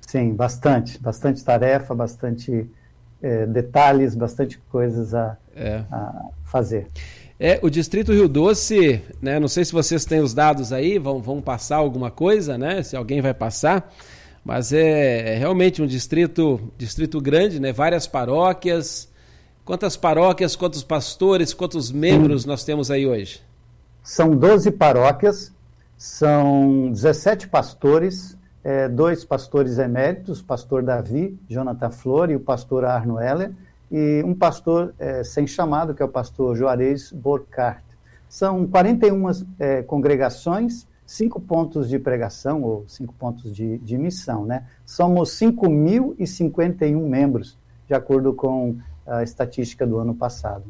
Sim, 0.00 0.32
bastante, 0.34 0.98
bastante 0.98 1.44
tarefa, 1.44 1.94
bastante 1.94 2.68
é, 3.22 3.46
detalhes, 3.46 4.14
bastante 4.14 4.58
coisas 4.70 5.14
a, 5.14 5.36
É. 5.54 5.84
a 5.90 6.26
fazer. 6.44 6.86
É, 7.38 7.60
o 7.62 7.70
Distrito 7.70 8.12
Rio 8.12 8.28
Doce, 8.28 9.00
né? 9.22 9.38
Não 9.38 9.46
sei 9.48 9.64
se 9.64 9.72
vocês 9.72 10.04
têm 10.04 10.20
os 10.20 10.34
dados 10.34 10.72
aí, 10.72 10.98
vão, 10.98 11.20
vão 11.20 11.40
passar 11.40 11.76
alguma 11.76 12.10
coisa, 12.10 12.58
né? 12.58 12.82
Se 12.82 12.96
alguém 12.96 13.20
vai 13.20 13.32
passar, 13.34 13.94
mas 14.44 14.72
é, 14.72 15.34
é 15.34 15.38
realmente 15.38 15.80
um 15.80 15.86
distrito, 15.86 16.60
distrito 16.76 17.20
grande, 17.20 17.60
né? 17.60 17.72
Várias 17.72 18.06
paróquias. 18.06 19.08
Quantas 19.64 19.96
paróquias, 19.96 20.56
quantos 20.56 20.82
pastores, 20.82 21.52
quantos 21.52 21.92
membros 21.92 22.44
nós 22.46 22.64
temos 22.64 22.90
aí 22.90 23.06
hoje? 23.06 23.40
São 24.08 24.34
12 24.34 24.70
paróquias, 24.70 25.52
são 25.94 26.90
17 26.90 27.46
pastores, 27.46 28.38
é, 28.64 28.88
dois 28.88 29.22
pastores 29.22 29.76
eméritos, 29.78 30.40
o 30.40 30.44
pastor 30.46 30.82
Davi, 30.82 31.38
Jonathan 31.46 31.90
Flor 31.90 32.30
e 32.30 32.34
o 32.34 32.40
pastor 32.40 32.86
Arno 32.86 33.20
Heller, 33.20 33.52
e 33.92 34.22
um 34.24 34.34
pastor 34.34 34.94
é, 34.98 35.22
sem 35.22 35.46
chamado, 35.46 35.94
que 35.94 36.02
é 36.02 36.06
o 36.06 36.08
pastor 36.08 36.56
Juarez 36.56 37.12
Borcart. 37.12 37.84
São 38.30 38.66
41 38.66 39.44
é, 39.58 39.82
congregações, 39.82 40.86
cinco 41.04 41.38
pontos 41.38 41.86
de 41.86 41.98
pregação, 41.98 42.62
ou 42.62 42.84
cinco 42.88 43.12
pontos 43.12 43.54
de, 43.54 43.76
de 43.76 43.98
missão, 43.98 44.46
né? 44.46 44.64
Somos 44.86 45.38
5.051 45.38 46.98
membros, 46.98 47.58
de 47.86 47.92
acordo 47.92 48.32
com 48.32 48.74
a 49.06 49.22
estatística 49.22 49.86
do 49.86 49.98
ano 49.98 50.14
passado. 50.14 50.64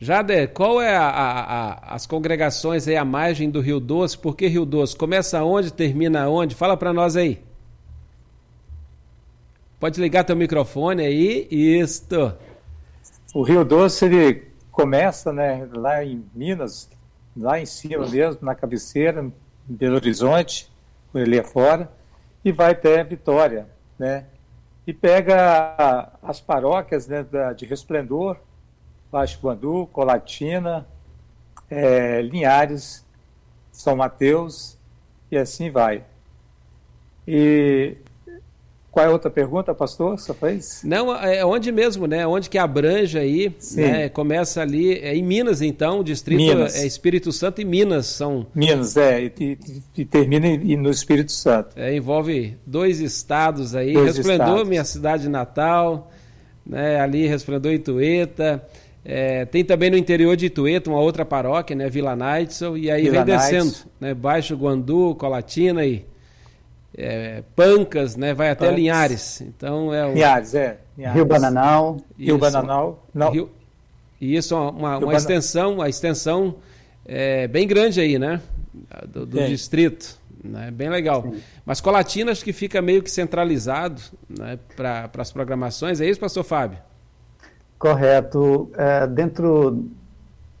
Jader, 0.00 0.52
qual 0.52 0.80
é 0.80 0.94
a, 0.94 1.08
a, 1.08 1.40
a, 1.40 1.94
as 1.94 2.06
congregações 2.06 2.86
aí 2.88 2.96
à 2.96 3.04
margem 3.04 3.50
do 3.50 3.60
Rio 3.60 3.80
Doce? 3.80 4.18
Por 4.18 4.36
que 4.36 4.46
Rio 4.46 4.64
Doce? 4.64 4.96
Começa 4.96 5.42
onde, 5.42 5.72
termina 5.72 6.28
onde? 6.28 6.54
Fala 6.54 6.76
para 6.76 6.92
nós 6.92 7.16
aí. 7.16 7.42
Pode 9.78 10.00
ligar 10.00 10.24
teu 10.24 10.36
microfone 10.36 11.04
aí. 11.04 11.46
Isto. 11.50 12.34
O 13.34 13.42
Rio 13.42 13.64
Doce 13.64 14.04
ele 14.06 14.54
começa, 14.70 15.32
né, 15.32 15.68
lá 15.72 16.04
em 16.04 16.24
Minas, 16.34 16.90
lá 17.36 17.60
em 17.60 17.66
cima 17.66 18.06
mesmo, 18.08 18.40
na 18.42 18.54
cabeceira, 18.54 19.30
Belo 19.64 19.96
Horizonte, 19.96 20.70
por 21.12 21.20
ali 21.20 21.38
afora, 21.38 21.90
e 22.44 22.50
vai 22.50 22.72
até 22.72 23.02
Vitória, 23.04 23.68
né? 23.98 24.26
E 24.86 24.92
pega 24.92 26.12
as 26.22 26.40
paróquias 26.40 27.06
né, 27.06 27.22
da, 27.22 27.52
de 27.52 27.64
Resplendor, 27.64 28.36
Baixo 29.14 29.38
Guandu, 29.40 29.88
Colatina, 29.92 30.84
é, 31.70 32.20
Linhares, 32.20 33.06
São 33.70 33.94
Mateus, 33.94 34.76
e 35.30 35.36
assim 35.36 35.70
vai. 35.70 36.02
E 37.24 37.94
qual 38.90 39.06
é 39.06 39.08
a 39.08 39.12
outra 39.12 39.30
pergunta, 39.30 39.72
pastor? 39.72 40.18
Só 40.18 40.34
fez? 40.34 40.82
Não, 40.82 41.14
é 41.14 41.44
onde 41.44 41.70
mesmo, 41.70 42.08
né? 42.08 42.26
Onde 42.26 42.50
que 42.50 42.58
abrange 42.58 43.16
aí, 43.16 43.54
né? 43.76 44.08
Começa 44.08 44.60
ali, 44.60 44.94
é 44.98 45.14
em 45.14 45.22
Minas, 45.22 45.62
então, 45.62 46.00
o 46.00 46.04
distrito 46.04 46.40
Minas. 46.40 46.74
é 46.74 46.84
Espírito 46.84 47.30
Santo 47.30 47.60
e 47.60 47.64
Minas 47.64 48.06
são... 48.06 48.48
Minas, 48.52 48.96
é, 48.96 49.22
e, 49.22 49.32
e, 49.38 49.82
e 49.96 50.04
termina 50.04 50.48
em, 50.48 50.76
no 50.76 50.90
Espírito 50.90 51.30
Santo. 51.30 51.78
É, 51.78 51.94
envolve 51.94 52.56
dois 52.66 52.98
estados 52.98 53.76
aí, 53.76 53.92
dois 53.92 54.16
Resplendor, 54.16 54.46
estados. 54.46 54.68
minha 54.68 54.84
cidade 54.84 55.28
natal, 55.28 56.10
né? 56.66 56.98
Ali 56.98 57.28
Resplendor 57.28 57.70
Itueta, 57.72 58.60
é, 59.04 59.44
tem 59.44 59.62
também 59.62 59.90
no 59.90 59.96
interior 59.98 60.34
de 60.34 60.46
Itueta 60.46 60.88
uma 60.88 60.98
outra 60.98 61.24
paróquia, 61.26 61.76
né? 61.76 61.90
Vila 61.90 62.16
Naitzel, 62.16 62.78
e 62.78 62.90
aí 62.90 63.02
Vila 63.02 63.22
vem 63.22 63.36
descendo, 63.36 63.74
né? 64.00 64.14
Baixo 64.14 64.56
Guandu, 64.56 65.14
Colatina 65.16 65.84
e 65.84 66.06
é, 66.96 67.42
Pancas, 67.54 68.16
né? 68.16 68.32
Vai 68.32 68.48
até 68.48 68.64
Pancas. 68.64 68.76
Linhares. 68.76 69.40
Então 69.42 69.92
é 69.92 70.06
o... 70.06 70.14
Linhares, 70.14 70.54
é. 70.54 70.78
Linhares. 70.96 71.16
Rio 71.16 71.26
Bananal. 71.26 71.96
Rio 72.18 72.38
Bananal. 72.38 73.06
Não. 73.12 73.30
Rio... 73.30 73.50
E 74.18 74.36
isso 74.36 74.54
é 74.54 74.58
uma, 74.58 74.98
uma 74.98 75.14
extensão, 75.14 75.74
uma 75.74 75.88
extensão 75.88 76.56
é, 77.04 77.46
bem 77.46 77.68
grande 77.68 78.00
aí, 78.00 78.18
né? 78.18 78.40
Do, 79.06 79.26
do 79.26 79.44
distrito. 79.46 80.18
Né? 80.42 80.70
Bem 80.70 80.88
legal. 80.88 81.22
Sim. 81.22 81.40
Mas 81.66 81.80
Colatina 81.80 82.32
acho 82.32 82.44
que 82.44 82.52
fica 82.52 82.80
meio 82.80 83.02
que 83.02 83.10
centralizado 83.10 84.00
né? 84.28 84.58
para 84.74 85.10
as 85.18 85.30
programações. 85.30 86.00
É 86.00 86.06
isso, 86.06 86.20
pastor 86.20 86.44
Fábio? 86.44 86.78
Correto. 87.84 88.70
É, 88.78 89.06
dentro, 89.06 89.90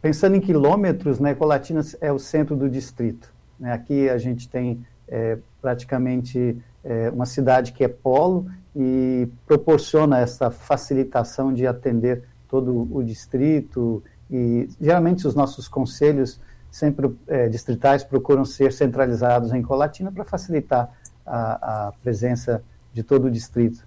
pensando 0.02 0.36
em 0.36 0.40
quilômetros, 0.42 1.18
né, 1.18 1.34
Colatina 1.34 1.80
é 1.98 2.12
o 2.12 2.18
centro 2.18 2.54
do 2.54 2.68
distrito. 2.68 3.32
Né? 3.58 3.72
Aqui 3.72 4.10
a 4.10 4.18
gente 4.18 4.46
tem 4.46 4.84
é, 5.08 5.38
praticamente 5.62 6.62
é, 6.84 7.08
uma 7.08 7.24
cidade 7.24 7.72
que 7.72 7.82
é 7.82 7.88
polo 7.88 8.46
e 8.76 9.26
proporciona 9.46 10.18
essa 10.18 10.50
facilitação 10.50 11.50
de 11.50 11.66
atender 11.66 12.24
todo 12.46 12.86
o 12.94 13.02
distrito 13.02 14.04
e 14.30 14.68
geralmente 14.78 15.26
os 15.26 15.34
nossos 15.34 15.66
conselhos 15.66 16.38
sempre 16.70 17.10
é, 17.26 17.48
distritais 17.48 18.04
procuram 18.04 18.44
ser 18.44 18.70
centralizados 18.70 19.50
em 19.50 19.62
Colatina 19.62 20.12
para 20.12 20.26
facilitar 20.26 20.92
a, 21.24 21.86
a, 21.86 21.92
presença 22.02 22.62
de 22.92 23.02
todo 23.02 23.28
o 23.28 23.30
distrito. 23.30 23.86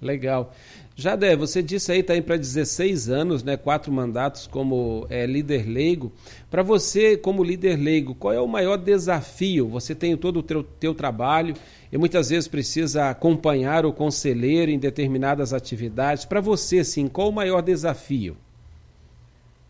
Legal. 0.00 0.52
Jadé, 0.96 1.34
você 1.34 1.60
disse 1.60 1.90
aí, 1.90 2.00
está 2.00 2.14
indo 2.14 2.24
para 2.24 2.36
16 2.36 3.08
anos, 3.08 3.42
né, 3.42 3.56
quatro 3.56 3.90
mandatos 3.90 4.46
como 4.46 5.06
é, 5.10 5.26
líder 5.26 5.66
leigo. 5.66 6.12
Para 6.48 6.62
você, 6.62 7.16
como 7.16 7.42
líder 7.42 7.76
leigo, 7.76 8.14
qual 8.14 8.32
é 8.32 8.40
o 8.40 8.46
maior 8.46 8.76
desafio? 8.76 9.68
Você 9.68 9.92
tem 9.92 10.16
todo 10.16 10.38
o 10.38 10.42
teu, 10.42 10.62
teu 10.62 10.94
trabalho 10.94 11.54
e 11.90 11.98
muitas 11.98 12.30
vezes 12.30 12.46
precisa 12.46 13.10
acompanhar 13.10 13.84
o 13.84 13.92
conselheiro 13.92 14.70
em 14.70 14.78
determinadas 14.78 15.52
atividades. 15.52 16.24
Para 16.24 16.40
você, 16.40 16.84
sim, 16.84 17.08
qual 17.08 17.30
o 17.30 17.32
maior 17.32 17.60
desafio? 17.60 18.36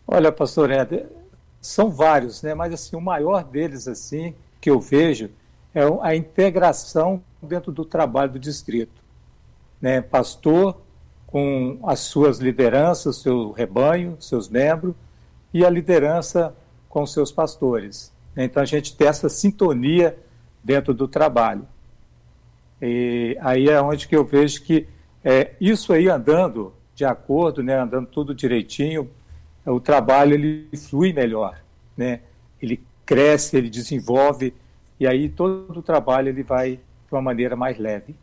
Olha, 0.07 0.31
pastor 0.31 0.69
Éder, 0.69 1.07
são 1.59 1.89
vários, 1.89 2.43
né? 2.43 2.53
mas 2.53 2.71
assim, 2.71 2.95
o 2.95 3.01
maior 3.01 3.43
deles, 3.43 3.87
assim, 3.87 4.35
que 4.61 4.69
eu 4.69 4.79
vejo, 4.79 5.31
é 5.73 5.81
a 6.01 6.15
integração 6.15 7.23
dentro 7.41 7.71
do 7.71 7.83
trabalho 7.83 8.33
do 8.33 8.39
distrito. 8.39 9.04
Né? 9.81 10.01
Pastor, 10.01 10.81
com 11.27 11.79
as 11.83 11.99
suas 11.99 12.39
lideranças, 12.39 13.17
seu 13.17 13.51
rebanho, 13.51 14.17
seus 14.19 14.47
membros, 14.47 14.95
e 15.53 15.65
a 15.65 15.69
liderança 15.69 16.55
com 16.89 17.05
seus 17.05 17.31
pastores. 17.31 18.13
Então 18.35 18.61
a 18.61 18.65
gente 18.65 18.95
tem 18.95 19.07
essa 19.07 19.29
sintonia 19.29 20.17
dentro 20.63 20.93
do 20.93 21.07
trabalho. 21.07 21.67
E 22.81 23.37
aí 23.41 23.69
é 23.69 23.81
onde 23.81 24.07
que 24.07 24.15
eu 24.15 24.25
vejo 24.25 24.63
que 24.63 24.87
é, 25.23 25.53
isso 25.59 25.93
aí 25.93 26.09
andando 26.09 26.73
de 26.93 27.03
acordo, 27.03 27.61
né, 27.61 27.77
andando 27.77 28.07
tudo 28.07 28.33
direitinho, 28.33 29.09
o 29.65 29.79
trabalho 29.79 30.33
ele 30.33 30.69
flui 30.77 31.11
melhor, 31.11 31.59
né? 31.97 32.21
Ele 32.61 32.81
cresce, 33.05 33.57
ele 33.57 33.69
desenvolve 33.69 34.53
e 34.99 35.07
aí 35.07 35.27
todo 35.27 35.77
o 35.77 35.81
trabalho 35.81 36.29
ele 36.29 36.43
vai 36.43 36.77
de 36.77 37.11
uma 37.11 37.21
maneira 37.21 37.55
mais 37.55 37.77
leve. 37.77 38.15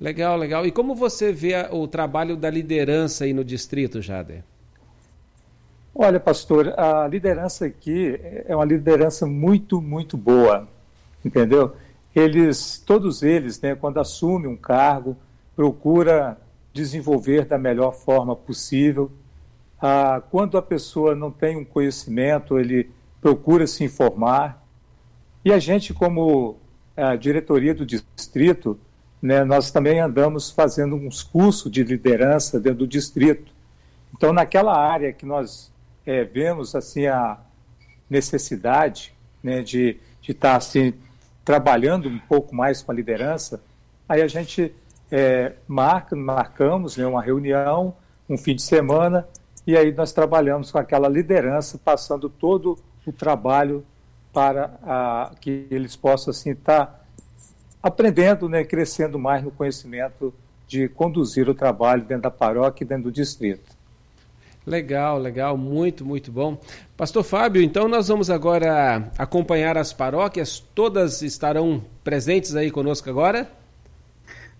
Legal, 0.00 0.36
legal. 0.38 0.66
E 0.66 0.70
como 0.70 0.94
você 0.94 1.30
vê 1.30 1.68
o 1.70 1.86
trabalho 1.86 2.34
da 2.34 2.48
liderança 2.48 3.24
aí 3.24 3.34
no 3.34 3.44
distrito, 3.44 4.00
Jader? 4.00 4.42
Olha, 5.94 6.18
pastor, 6.18 6.72
a 6.78 7.06
liderança 7.06 7.66
aqui 7.66 8.18
é 8.46 8.56
uma 8.56 8.64
liderança 8.64 9.26
muito, 9.26 9.82
muito 9.82 10.16
boa, 10.16 10.66
entendeu? 11.22 11.76
Eles, 12.14 12.82
todos 12.86 13.22
eles, 13.22 13.60
né, 13.60 13.74
quando 13.74 14.00
assumem 14.00 14.48
um 14.48 14.56
cargo, 14.56 15.16
procura 15.54 16.38
desenvolver 16.72 17.44
da 17.44 17.58
melhor 17.58 17.92
forma 17.92 18.34
possível. 18.34 19.10
Ah, 19.82 20.22
quando 20.30 20.56
a 20.56 20.62
pessoa 20.62 21.14
não 21.14 21.30
tem 21.30 21.56
um 21.58 21.64
conhecimento, 21.64 22.58
ele 22.58 22.88
procura 23.20 23.66
se 23.66 23.84
informar. 23.84 24.64
E 25.44 25.52
a 25.52 25.58
gente, 25.58 25.92
como 25.92 26.56
a 26.96 27.16
diretoria 27.16 27.74
do 27.74 27.84
distrito, 27.84 28.78
né, 29.20 29.44
nós 29.44 29.70
também 29.70 30.00
andamos 30.00 30.50
fazendo 30.50 30.96
uns 30.96 31.22
cursos 31.22 31.70
de 31.70 31.82
liderança 31.82 32.58
dentro 32.58 32.80
do 32.80 32.86
distrito. 32.86 33.52
Então, 34.16 34.32
naquela 34.32 34.76
área 34.76 35.12
que 35.12 35.26
nós 35.26 35.72
é, 36.06 36.24
vemos 36.24 36.74
assim 36.74 37.06
a 37.06 37.38
necessidade 38.08 39.14
né, 39.42 39.62
de 39.62 39.98
estar 40.22 40.50
tá, 40.50 40.56
assim, 40.56 40.94
trabalhando 41.44 42.08
um 42.08 42.18
pouco 42.18 42.54
mais 42.54 42.82
com 42.82 42.92
a 42.92 42.94
liderança, 42.94 43.62
aí 44.08 44.22
a 44.22 44.28
gente 44.28 44.74
é, 45.10 45.52
marca, 45.66 46.14
marcamos 46.14 46.96
né, 46.96 47.06
uma 47.06 47.22
reunião, 47.22 47.94
um 48.28 48.38
fim 48.38 48.54
de 48.54 48.62
semana, 48.62 49.26
e 49.66 49.76
aí 49.76 49.92
nós 49.92 50.12
trabalhamos 50.12 50.70
com 50.70 50.78
aquela 50.78 51.08
liderança, 51.08 51.78
passando 51.78 52.28
todo 52.28 52.78
o 53.06 53.12
trabalho 53.12 53.84
para 54.32 54.78
a, 54.82 55.32
que 55.40 55.66
eles 55.70 55.96
possam 55.96 56.30
assim 56.30 56.50
estar 56.52 56.86
tá 56.86 56.99
aprendendo, 57.82 58.48
né, 58.48 58.64
crescendo 58.64 59.18
mais 59.18 59.42
no 59.42 59.50
conhecimento 59.50 60.32
de 60.66 60.88
conduzir 60.88 61.48
o 61.48 61.54
trabalho 61.54 62.04
dentro 62.04 62.24
da 62.24 62.30
paróquia 62.30 62.84
e 62.84 62.86
dentro 62.86 63.04
do 63.04 63.12
distrito. 63.12 63.78
Legal, 64.66 65.18
legal, 65.18 65.56
muito, 65.56 66.04
muito 66.04 66.30
bom. 66.30 66.58
Pastor 66.96 67.24
Fábio, 67.24 67.62
então 67.62 67.88
nós 67.88 68.08
vamos 68.08 68.30
agora 68.30 69.10
acompanhar 69.16 69.76
as 69.76 69.92
paróquias, 69.92 70.60
todas 70.74 71.22
estarão 71.22 71.82
presentes 72.04 72.54
aí 72.54 72.70
conosco 72.70 73.08
agora? 73.08 73.48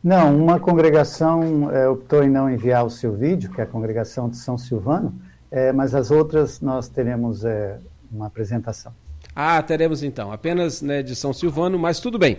Não, 0.03 0.35
uma 0.35 0.59
congregação 0.59 1.71
é, 1.71 1.87
optou 1.87 2.25
em 2.25 2.31
não 2.31 2.51
enviar 2.51 2.87
o 2.87 2.91
seu 2.91 3.13
vídeo, 3.13 3.51
que 3.51 3.61
é 3.61 3.65
a 3.65 3.67
congregação 3.67 4.31
de 4.31 4.39
São 4.39 4.57
Silvano, 4.57 5.15
é, 5.51 5.73
mas 5.73 5.95
as 5.95 6.11
outras 6.11 6.61
nós 6.61 6.89
teremos 6.89 7.45
é, 7.45 7.79
uma 8.11 8.27
apresentação. 8.27 8.93
Ah, 9.35 9.63
teremos 9.63 10.03
então, 10.03 10.33
apenas 10.33 10.83
né, 10.83 11.03
de 11.03 11.15
São 11.15 11.33
Silvano, 11.33 11.79
mas 11.79 12.01
tudo 12.01 12.19
bem. 12.19 12.39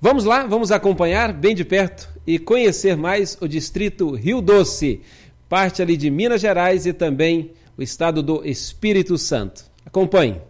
Vamos 0.00 0.24
lá, 0.24 0.44
vamos 0.46 0.72
acompanhar 0.72 1.32
bem 1.32 1.54
de 1.54 1.64
perto 1.64 2.08
e 2.26 2.38
conhecer 2.38 2.96
mais 2.96 3.38
o 3.40 3.46
distrito 3.46 4.10
Rio 4.14 4.40
Doce, 4.40 5.00
parte 5.48 5.80
ali 5.80 5.96
de 5.96 6.10
Minas 6.10 6.40
Gerais 6.40 6.84
e 6.84 6.92
também 6.92 7.52
o 7.76 7.82
estado 7.82 8.22
do 8.22 8.44
Espírito 8.44 9.16
Santo. 9.16 9.64
Acompanhe. 9.86 10.40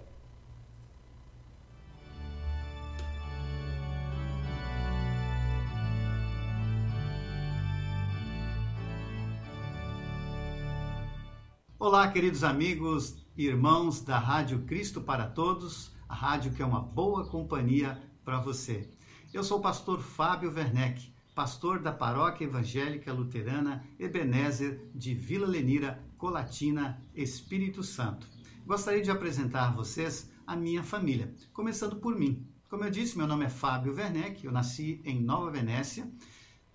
Olá, 11.78 12.08
queridos 12.08 12.42
amigos 12.42 13.21
irmãos 13.46 14.00
da 14.00 14.18
Rádio 14.18 14.62
Cristo 14.62 15.00
para 15.00 15.26
Todos, 15.26 15.90
a 16.08 16.14
rádio 16.14 16.52
que 16.52 16.62
é 16.62 16.64
uma 16.64 16.80
boa 16.80 17.26
companhia 17.26 18.00
para 18.24 18.38
você. 18.38 18.88
Eu 19.32 19.42
sou 19.42 19.58
o 19.58 19.62
pastor 19.62 20.00
Fábio 20.00 20.52
Werneck, 20.52 21.12
pastor 21.34 21.80
da 21.80 21.90
Paróquia 21.90 22.44
Evangélica 22.44 23.12
Luterana 23.12 23.84
Ebenezer 23.98 24.88
de 24.94 25.14
Vila 25.14 25.46
Lenira, 25.46 26.04
Colatina, 26.16 27.02
Espírito 27.14 27.82
Santo. 27.82 28.28
Gostaria 28.64 29.02
de 29.02 29.10
apresentar 29.10 29.68
a 29.68 29.72
vocês 29.72 30.30
a 30.46 30.54
minha 30.54 30.82
família, 30.82 31.34
começando 31.52 31.96
por 31.96 32.16
mim. 32.16 32.46
Como 32.68 32.84
eu 32.84 32.90
disse, 32.90 33.18
meu 33.18 33.26
nome 33.26 33.44
é 33.44 33.50
Fábio 33.50 33.94
Werneck, 33.94 34.44
eu 34.44 34.52
nasci 34.52 35.00
em 35.04 35.20
Nova 35.20 35.50
Venécia, 35.50 36.08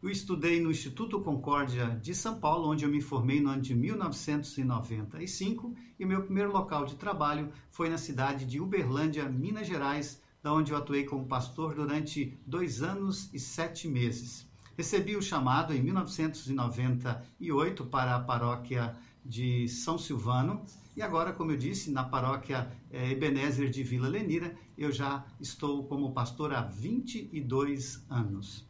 eu 0.02 0.10
estudei 0.10 0.62
no 0.62 0.70
Instituto 0.70 1.20
Concórdia 1.22 2.00
de 2.02 2.14
São 2.14 2.40
Paulo, 2.40 2.70
onde 2.70 2.86
eu 2.86 2.92
me 2.92 3.02
formei 3.02 3.42
no 3.42 3.50
ano 3.50 3.62
de 3.62 3.74
1995, 3.74 5.74
e 6.00 6.06
meu 6.06 6.22
primeiro 6.22 6.52
local 6.52 6.86
de 6.86 6.96
trabalho 6.96 7.52
foi 7.72 7.90
na 7.90 7.98
cidade 7.98 8.46
de 8.46 8.62
Uberlândia, 8.62 9.28
Minas 9.28 9.66
Gerais, 9.66 10.22
da 10.44 10.54
onde 10.54 10.72
eu 10.72 10.78
atuei 10.78 11.04
como 11.04 11.26
pastor 11.26 11.74
durante 11.74 12.38
dois 12.46 12.84
anos 12.84 13.34
e 13.34 13.40
sete 13.40 13.88
meses. 13.88 14.48
Recebi 14.78 15.16
o 15.16 15.22
chamado 15.22 15.74
em 15.74 15.82
1998 15.82 17.86
para 17.86 18.16
a 18.16 18.20
paróquia 18.20 18.96
de 19.26 19.68
São 19.68 19.98
Silvano 19.98 20.64
e 20.98 21.02
agora, 21.04 21.32
como 21.32 21.52
eu 21.52 21.58
disse, 21.58 21.92
na 21.92 22.04
paróquia 22.04 22.72
é, 22.90 23.12
Ebenezer 23.12 23.70
de 23.70 23.84
Vila 23.84 24.08
Lenira, 24.08 24.58
eu 24.76 24.92
já 24.92 25.24
estou 25.40 25.84
como 25.84 26.12
pastor 26.12 26.52
há 26.52 26.62
22 26.62 28.04
anos. 28.10 28.67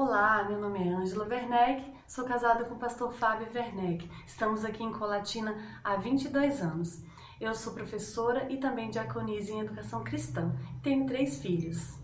Olá, 0.00 0.44
meu 0.44 0.60
nome 0.60 0.78
é 0.78 0.92
Ângela 0.92 1.26
Werneck, 1.26 1.92
sou 2.06 2.24
casada 2.24 2.64
com 2.64 2.76
o 2.76 2.78
pastor 2.78 3.12
Fábio 3.12 3.48
Werneck. 3.52 4.08
Estamos 4.24 4.64
aqui 4.64 4.84
em 4.84 4.92
Colatina 4.92 5.56
há 5.82 5.96
22 5.96 6.60
anos. 6.60 7.02
Eu 7.40 7.52
sou 7.52 7.74
professora 7.74 8.46
e 8.48 8.58
também 8.58 8.90
diaconisa 8.90 9.50
em 9.50 9.58
educação 9.58 10.04
cristã. 10.04 10.54
Tenho 10.84 11.04
três 11.04 11.42
filhos. 11.42 11.98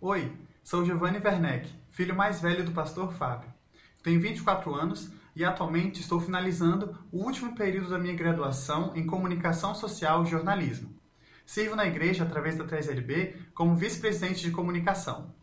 Oi, 0.00 0.32
sou 0.62 0.84
Giovanni 0.84 1.18
Werneck, 1.18 1.68
filho 1.90 2.14
mais 2.14 2.40
velho 2.40 2.64
do 2.64 2.70
pastor 2.70 3.12
Fábio. 3.12 3.52
Tenho 4.00 4.20
24 4.20 4.72
anos 4.72 5.10
e 5.34 5.44
atualmente 5.44 6.00
estou 6.00 6.20
finalizando 6.20 6.96
o 7.10 7.24
último 7.24 7.52
período 7.56 7.90
da 7.90 7.98
minha 7.98 8.14
graduação 8.14 8.92
em 8.94 9.04
Comunicação 9.04 9.74
Social 9.74 10.22
e 10.22 10.30
Jornalismo. 10.30 10.94
Sirvo 11.44 11.74
na 11.74 11.88
igreja 11.88 12.22
através 12.22 12.56
da 12.56 12.64
3LB 12.64 13.50
como 13.52 13.74
vice-presidente 13.74 14.40
de 14.40 14.52
comunicação. 14.52 15.39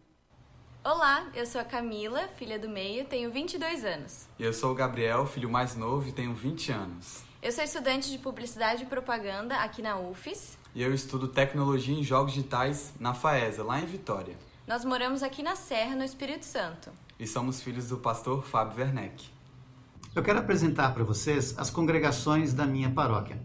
Olá, 0.90 1.28
eu 1.34 1.46
sou 1.46 1.60
a 1.60 1.66
Camila, 1.66 2.30
filha 2.38 2.58
do 2.58 2.70
meio, 2.70 3.04
tenho 3.04 3.30
22 3.30 3.84
anos. 3.84 4.26
E 4.40 4.44
eu 4.44 4.54
sou 4.54 4.72
o 4.72 4.74
Gabriel, 4.74 5.26
filho 5.26 5.50
mais 5.50 5.76
novo 5.76 6.08
e 6.08 6.14
tenho 6.14 6.34
20 6.34 6.72
anos. 6.72 7.24
Eu 7.42 7.52
sou 7.52 7.62
estudante 7.62 8.10
de 8.10 8.18
Publicidade 8.18 8.84
e 8.84 8.86
Propaganda 8.86 9.58
aqui 9.58 9.82
na 9.82 10.00
UFES. 10.00 10.58
E 10.74 10.82
eu 10.82 10.94
estudo 10.94 11.28
Tecnologia 11.28 11.94
em 11.94 12.02
Jogos 12.04 12.32
Digitais 12.32 12.94
na 13.02 13.14
FAESA, 13.14 13.66
lá 13.66 13.82
em 13.82 13.86
Vitória. 13.86 14.38
Nós 14.66 14.86
moramos 14.86 15.24
aqui 15.24 15.44
na 15.44 15.58
Serra, 15.58 15.94
no 15.94 16.06
Espírito 16.06 16.46
Santo. 16.46 16.90
E 17.20 17.28
somos 17.28 17.62
filhos 17.62 17.90
do 17.90 17.98
pastor 17.98 18.46
Fábio 18.46 18.80
Werneck. 18.80 19.30
Eu 20.16 20.24
quero 20.24 20.40
apresentar 20.40 20.94
para 20.94 21.04
vocês 21.04 21.54
as 21.60 21.70
congregações 21.70 22.54
da 22.54 22.66
minha 22.66 22.90
paróquia. 22.90 23.38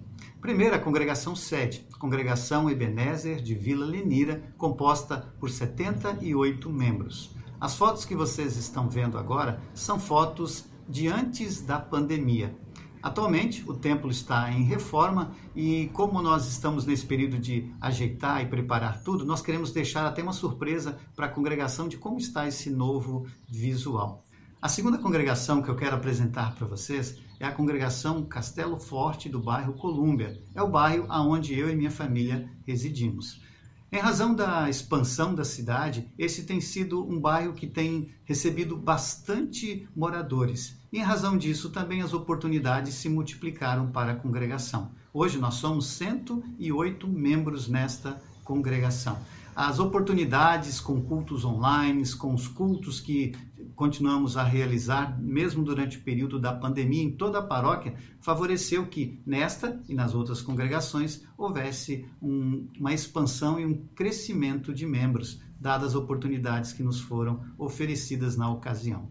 Primeiro, 0.42 0.74
a 0.74 0.78
congregação 0.80 1.36
sede, 1.36 1.86
congregação 2.00 2.68
Ebenezer 2.68 3.40
de 3.40 3.54
Vila 3.54 3.86
Lenira, 3.86 4.52
composta 4.58 5.32
por 5.38 5.48
78 5.48 6.68
membros. 6.68 7.30
As 7.60 7.76
fotos 7.76 8.04
que 8.04 8.16
vocês 8.16 8.56
estão 8.56 8.90
vendo 8.90 9.16
agora 9.16 9.62
são 9.72 10.00
fotos 10.00 10.64
de 10.88 11.06
antes 11.06 11.60
da 11.62 11.78
pandemia. 11.78 12.56
Atualmente, 13.00 13.62
o 13.70 13.74
templo 13.74 14.10
está 14.10 14.50
em 14.50 14.64
reforma 14.64 15.30
e, 15.54 15.88
como 15.92 16.20
nós 16.20 16.48
estamos 16.48 16.84
nesse 16.84 17.06
período 17.06 17.38
de 17.38 17.72
ajeitar 17.80 18.42
e 18.42 18.48
preparar 18.48 19.00
tudo, 19.04 19.24
nós 19.24 19.42
queremos 19.42 19.70
deixar 19.70 20.04
até 20.08 20.24
uma 20.24 20.32
surpresa 20.32 20.98
para 21.14 21.26
a 21.26 21.30
congregação 21.30 21.86
de 21.86 21.96
como 21.96 22.18
está 22.18 22.48
esse 22.48 22.68
novo 22.68 23.28
visual. 23.48 24.24
A 24.60 24.68
segunda 24.68 24.98
congregação 24.98 25.62
que 25.62 25.68
eu 25.68 25.76
quero 25.76 25.94
apresentar 25.94 26.56
para 26.56 26.66
vocês 26.66 27.18
é 27.42 27.48
a 27.48 27.52
congregação 27.52 28.24
Castelo 28.24 28.78
Forte 28.78 29.28
do 29.28 29.40
bairro 29.40 29.72
Colúmbia. 29.72 30.40
É 30.54 30.62
o 30.62 30.70
bairro 30.70 31.06
aonde 31.08 31.58
eu 31.58 31.68
e 31.68 31.74
minha 31.74 31.90
família 31.90 32.48
residimos. 32.64 33.42
Em 33.90 33.98
razão 33.98 34.32
da 34.32 34.70
expansão 34.70 35.34
da 35.34 35.44
cidade, 35.44 36.08
esse 36.16 36.44
tem 36.44 36.60
sido 36.60 37.04
um 37.04 37.20
bairro 37.20 37.52
que 37.52 37.66
tem 37.66 38.10
recebido 38.24 38.76
bastante 38.76 39.88
moradores. 39.94 40.78
E 40.92 40.98
em 40.98 41.02
razão 41.02 41.36
disso, 41.36 41.70
também 41.70 42.00
as 42.00 42.14
oportunidades 42.14 42.94
se 42.94 43.08
multiplicaram 43.08 43.90
para 43.90 44.12
a 44.12 44.16
congregação. 44.16 44.92
Hoje 45.12 45.36
nós 45.36 45.54
somos 45.54 45.88
108 45.88 47.08
membros 47.08 47.66
nesta 47.66 48.22
congregação 48.44 49.18
as 49.54 49.78
oportunidades 49.78 50.80
com 50.80 51.00
cultos 51.02 51.44
online, 51.44 52.08
com 52.14 52.34
os 52.34 52.48
cultos 52.48 53.00
que 53.00 53.34
continuamos 53.74 54.36
a 54.36 54.42
realizar, 54.42 55.20
mesmo 55.20 55.62
durante 55.64 55.98
o 55.98 56.02
período 56.02 56.38
da 56.38 56.52
pandemia, 56.52 57.02
em 57.02 57.12
toda 57.12 57.38
a 57.38 57.42
paróquia, 57.42 57.94
favoreceu 58.20 58.86
que 58.86 59.20
nesta 59.26 59.80
e 59.88 59.94
nas 59.94 60.14
outras 60.14 60.40
congregações 60.40 61.24
houvesse 61.36 62.06
um, 62.20 62.68
uma 62.78 62.92
expansão 62.92 63.58
e 63.58 63.66
um 63.66 63.86
crescimento 63.94 64.72
de 64.72 64.86
membros, 64.86 65.40
dadas 65.60 65.88
as 65.88 65.94
oportunidades 65.94 66.72
que 66.72 66.82
nos 66.82 67.00
foram 67.00 67.40
oferecidas 67.56 68.36
na 68.36 68.50
ocasião. 68.50 69.08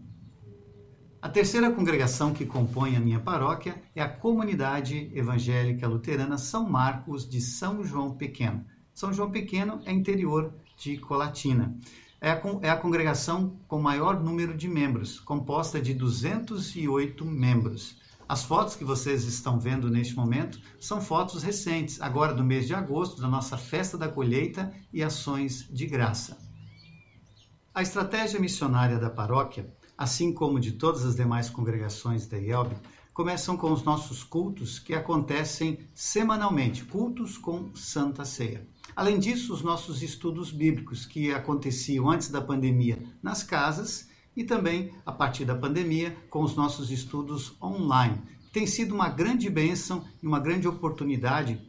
A 1.22 1.28
terceira 1.28 1.70
congregação 1.70 2.32
que 2.32 2.44
compõe 2.44 2.96
a 2.96 3.00
minha 3.00 3.20
paróquia 3.20 3.80
é 3.94 4.02
a 4.02 4.08
Comunidade 4.08 5.08
Evangélica 5.14 5.86
Luterana 5.86 6.36
São 6.36 6.68
Marcos 6.68 7.28
de 7.28 7.40
São 7.40 7.84
João 7.84 8.16
Pequeno. 8.16 8.66
São 8.92 9.12
João 9.12 9.30
Pequeno 9.30 9.80
é 9.84 9.92
interior 9.92 10.52
de 10.76 10.98
Colatina. 10.98 11.78
É 12.24 12.30
a, 12.30 12.40
é 12.62 12.70
a 12.70 12.76
congregação 12.76 13.58
com 13.66 13.82
maior 13.82 14.20
número 14.20 14.56
de 14.56 14.68
membros, 14.68 15.18
composta 15.18 15.80
de 15.82 15.92
208 15.92 17.24
membros. 17.24 17.96
As 18.28 18.44
fotos 18.44 18.76
que 18.76 18.84
vocês 18.84 19.24
estão 19.24 19.58
vendo 19.58 19.90
neste 19.90 20.14
momento 20.14 20.60
são 20.78 21.00
fotos 21.00 21.42
recentes, 21.42 22.00
agora 22.00 22.32
do 22.32 22.44
mês 22.44 22.68
de 22.68 22.76
agosto, 22.76 23.20
da 23.20 23.26
nossa 23.26 23.56
festa 23.56 23.98
da 23.98 24.08
colheita 24.08 24.72
e 24.92 25.02
ações 25.02 25.66
de 25.68 25.84
graça. 25.84 26.38
A 27.74 27.82
estratégia 27.82 28.38
missionária 28.38 29.00
da 29.00 29.10
paróquia, 29.10 29.68
assim 29.98 30.32
como 30.32 30.60
de 30.60 30.70
todas 30.70 31.04
as 31.04 31.16
demais 31.16 31.50
congregações 31.50 32.28
da 32.28 32.38
IELB, 32.38 32.76
começam 33.12 33.56
com 33.56 33.70
os 33.70 33.82
nossos 33.82 34.24
cultos 34.24 34.78
que 34.78 34.94
acontecem 34.94 35.78
semanalmente, 35.94 36.84
cultos 36.84 37.36
com 37.36 37.74
Santa 37.74 38.24
Ceia. 38.24 38.66
Além 38.96 39.18
disso, 39.18 39.52
os 39.52 39.62
nossos 39.62 40.02
estudos 40.02 40.50
bíblicos 40.50 41.04
que 41.04 41.32
aconteciam 41.32 42.10
antes 42.10 42.28
da 42.28 42.40
pandemia 42.40 42.98
nas 43.22 43.42
casas 43.42 44.08
e 44.34 44.44
também 44.44 44.92
a 45.04 45.12
partir 45.12 45.44
da 45.44 45.54
pandemia 45.54 46.16
com 46.30 46.42
os 46.42 46.56
nossos 46.56 46.90
estudos 46.90 47.54
online. 47.62 48.20
Tem 48.50 48.66
sido 48.66 48.94
uma 48.94 49.08
grande 49.08 49.48
bênção 49.50 50.04
e 50.22 50.26
uma 50.26 50.40
grande 50.40 50.66
oportunidade 50.66 51.60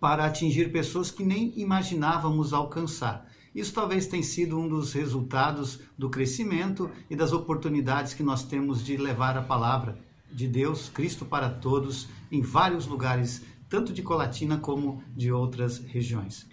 para 0.00 0.26
atingir 0.26 0.72
pessoas 0.72 1.10
que 1.10 1.24
nem 1.24 1.52
imaginávamos 1.56 2.52
alcançar. 2.52 3.28
Isso 3.54 3.72
talvez 3.72 4.06
tenha 4.06 4.22
sido 4.22 4.58
um 4.58 4.68
dos 4.68 4.92
resultados 4.92 5.80
do 5.96 6.10
crescimento 6.10 6.90
e 7.08 7.14
das 7.14 7.32
oportunidades 7.32 8.12
que 8.12 8.22
nós 8.22 8.42
temos 8.42 8.84
de 8.84 8.96
levar 8.96 9.36
a 9.36 9.42
palavra 9.42 9.98
de 10.34 10.48
Deus, 10.48 10.88
Cristo 10.88 11.24
para 11.24 11.48
todos, 11.48 12.08
em 12.30 12.42
vários 12.42 12.86
lugares 12.86 13.42
tanto 13.68 13.92
de 13.92 14.02
Colatina 14.02 14.58
como 14.58 15.02
de 15.16 15.32
outras 15.32 15.78
regiões. 15.78 16.46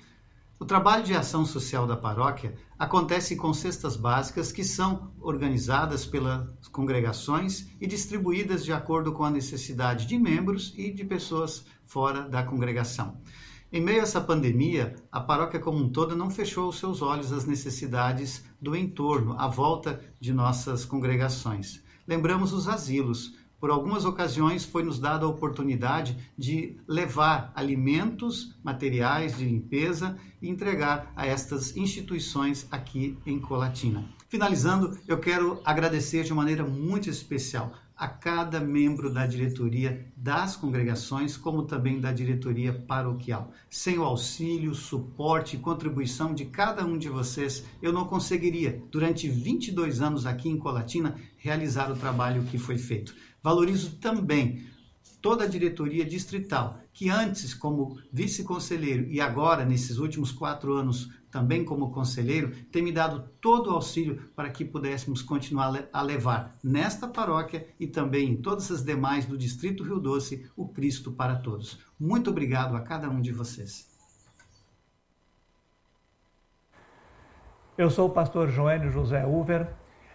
O 0.60 0.66
trabalho 0.66 1.04
de 1.04 1.16
ação 1.16 1.44
social 1.44 1.88
da 1.88 1.98
paróquia 1.98 2.56
acontece 2.78 3.36
com 3.36 3.52
cestas 3.52 3.96
básicas 3.96 4.52
que 4.52 4.64
são 4.64 5.12
organizadas 5.20 6.06
pelas 6.06 6.68
congregações 6.72 7.68
e 7.82 7.88
distribuídas 7.88 8.64
de 8.64 8.72
acordo 8.72 9.12
com 9.12 9.24
a 9.24 9.32
necessidade 9.32 10.06
de 10.06 10.20
membros 10.20 10.72
e 10.78 10.92
de 10.92 11.04
pessoas 11.04 11.66
fora 11.84 12.30
da 12.30 12.44
congregação. 12.44 13.18
Em 13.74 13.82
meio 13.82 14.02
a 14.02 14.04
essa 14.04 14.22
pandemia, 14.22 14.96
a 15.12 15.20
paróquia 15.20 15.60
como 15.60 15.80
um 15.80 15.90
todo 15.90 16.16
não 16.16 16.30
fechou 16.30 16.70
os 16.70 16.78
seus 16.78 17.02
olhos 17.02 17.32
às 17.32 17.46
necessidades 17.46 18.44
do 18.62 18.76
entorno, 18.76 19.34
à 19.40 19.48
volta 19.48 20.00
de 20.20 20.34
nossas 20.34 20.86
congregações. 20.86 21.82
Lembramos 22.08 22.52
os 22.52 22.68
asilos, 22.68 23.34
por 23.62 23.70
algumas 23.70 24.06
ocasiões 24.06 24.66
foi 24.66 24.82
nos 24.82 24.98
dada 24.98 25.24
a 25.24 25.30
oportunidade 25.30 26.18
de 26.36 26.78
levar 26.88 27.52
alimentos, 27.56 28.58
materiais 28.64 29.38
de 29.38 29.46
limpeza 29.46 30.18
e 30.42 30.50
entregar 30.50 31.14
a 31.16 31.28
estas 31.28 31.78
instituições 31.78 32.68
aqui 32.72 33.20
em 33.24 33.40
Colatina. 33.40 34.04
Finalizando, 34.28 34.98
eu 35.08 35.20
quero 35.20 35.62
agradecer 35.64 36.24
de 36.24 36.34
maneira 36.34 36.64
muito 36.64 37.08
especial 37.08 37.72
a 38.02 38.08
cada 38.08 38.60
membro 38.60 39.14
da 39.14 39.28
diretoria 39.28 40.12
das 40.18 40.56
congregações, 40.56 41.38
como 41.38 41.68
também 41.68 42.02
da 42.02 42.12
diretoria 42.12 42.74
paroquial. 42.74 43.52
Sem 43.70 44.00
o 44.00 44.04
auxílio, 44.04 44.74
suporte 44.74 45.56
e 45.56 45.60
contribuição 45.60 46.34
de 46.34 46.46
cada 46.46 46.84
um 46.84 46.98
de 46.98 47.10
vocês, 47.10 47.64
eu 47.80 47.94
não 47.94 48.06
conseguiria, 48.06 48.82
durante 48.90 49.30
22 49.30 50.02
anos 50.02 50.26
aqui 50.26 50.50
em 50.50 50.58
Colatina, 50.58 51.16
realizar 51.38 51.92
o 51.92 51.96
trabalho 51.96 52.42
que 52.46 52.58
foi 52.58 52.80
feito. 52.80 53.14
Valorizo 53.44 53.98
também 53.98 54.66
toda 55.22 55.44
a 55.44 55.48
diretoria 55.48 56.04
distrital, 56.04 56.80
que 56.92 57.10
antes, 57.10 57.54
como 57.54 58.00
vice-conselheiro 58.12 59.06
e 59.10 59.22
agora, 59.22 59.64
nesses 59.64 59.98
últimos 59.98 60.32
quatro 60.32 60.74
anos, 60.74 61.10
também 61.30 61.64
como 61.64 61.92
conselheiro, 61.92 62.52
tem 62.72 62.82
me 62.82 62.92
dado 62.92 63.30
todo 63.40 63.68
o 63.68 63.74
auxílio 63.74 64.30
para 64.36 64.50
que 64.50 64.66
pudéssemos 64.66 65.22
continuar 65.22 65.88
a 65.94 66.02
levar 66.02 66.58
nesta 66.62 67.08
paróquia 67.08 67.68
e 67.80 67.88
também 67.88 68.32
em 68.32 68.36
todas 68.42 68.70
as 68.70 68.84
demais 68.84 69.26
do 69.26 69.38
Distrito 69.38 69.84
Rio 69.84 70.00
Doce 70.00 70.50
o 70.58 70.68
Cristo 70.68 71.12
para 71.12 71.36
todos. 71.36 71.80
Muito 72.00 72.30
obrigado 72.30 72.76
a 72.76 72.82
cada 72.82 73.10
um 73.10 73.22
de 73.22 73.32
vocês. 73.32 73.90
Eu 77.78 77.90
sou 77.90 78.10
o 78.10 78.14
pastor 78.14 78.50
Joênio 78.50 78.92
José 78.92 79.26
Uver. 79.26 79.74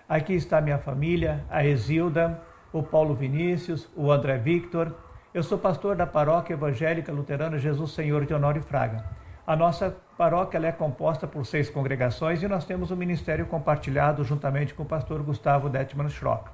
Aqui 0.09 0.35
está 0.35 0.61
minha 0.61 0.79
família, 0.79 1.45
a 1.49 1.67
Exilda, 1.67 2.41
o 2.79 2.83
Paulo 2.83 3.15
Vinícius, 3.15 3.89
o 3.97 4.13
André 4.13 4.37
Victor. 4.37 4.95
Eu 5.33 5.43
sou 5.43 5.57
pastor 5.57 5.97
da 5.97 6.07
Paróquia 6.07 6.53
Evangélica 6.53 7.11
Luterana 7.11 7.59
Jesus 7.59 7.93
Senhor 7.93 8.27
de 8.27 8.35
Honório 8.35 8.63
Fraga. 8.63 9.05
A 9.47 9.57
nossa 9.57 9.97
paróquia 10.19 10.59
é 10.59 10.73
composta 10.73 11.27
por 11.27 11.47
seis 11.47 11.71
congregações 11.71 12.43
e 12.43 12.49
nós 12.49 12.67
temos 12.67 12.91
um 12.91 12.97
ministério 12.97 13.47
compartilhado 13.47 14.23
juntamente 14.25 14.75
com 14.75 14.83
o 14.83 14.87
pastor 14.87 15.23
Gustavo 15.23 15.71
Detman 15.71 16.11
Schrock. 16.11 16.51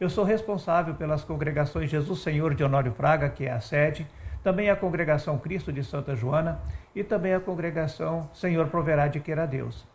Eu 0.00 0.08
sou 0.08 0.24
responsável 0.24 0.94
pelas 0.94 1.24
congregações 1.24 1.90
Jesus 1.90 2.20
Senhor 2.20 2.54
de 2.54 2.64
Honório 2.64 2.92
Fraga, 2.92 3.28
que 3.28 3.44
é 3.44 3.52
a 3.52 3.60
sede, 3.60 4.06
também 4.42 4.70
a 4.70 4.76
congregação 4.76 5.36
Cristo 5.38 5.70
de 5.70 5.84
Santa 5.84 6.16
Joana 6.16 6.58
e 6.94 7.04
também 7.04 7.34
a 7.34 7.40
congregação 7.40 8.30
Senhor 8.32 8.68
Proverá 8.68 9.08
de 9.08 9.20
Queira 9.20 9.46
Deus. 9.46 9.86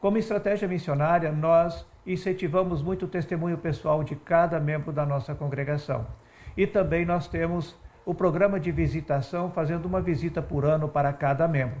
Como 0.00 0.18
estratégia 0.18 0.68
missionária, 0.68 1.32
nós 1.32 1.86
incentivamos 2.12 2.82
muito 2.82 3.04
o 3.04 3.08
testemunho 3.08 3.58
pessoal 3.58 4.02
de 4.02 4.16
cada 4.16 4.58
membro 4.58 4.92
da 4.92 5.04
nossa 5.04 5.34
congregação. 5.34 6.06
E 6.56 6.66
também 6.66 7.04
nós 7.04 7.28
temos 7.28 7.76
o 8.04 8.14
programa 8.14 8.58
de 8.58 8.72
visitação, 8.72 9.50
fazendo 9.50 9.84
uma 9.84 10.00
visita 10.00 10.40
por 10.40 10.64
ano 10.64 10.88
para 10.88 11.12
cada 11.12 11.46
membro. 11.46 11.76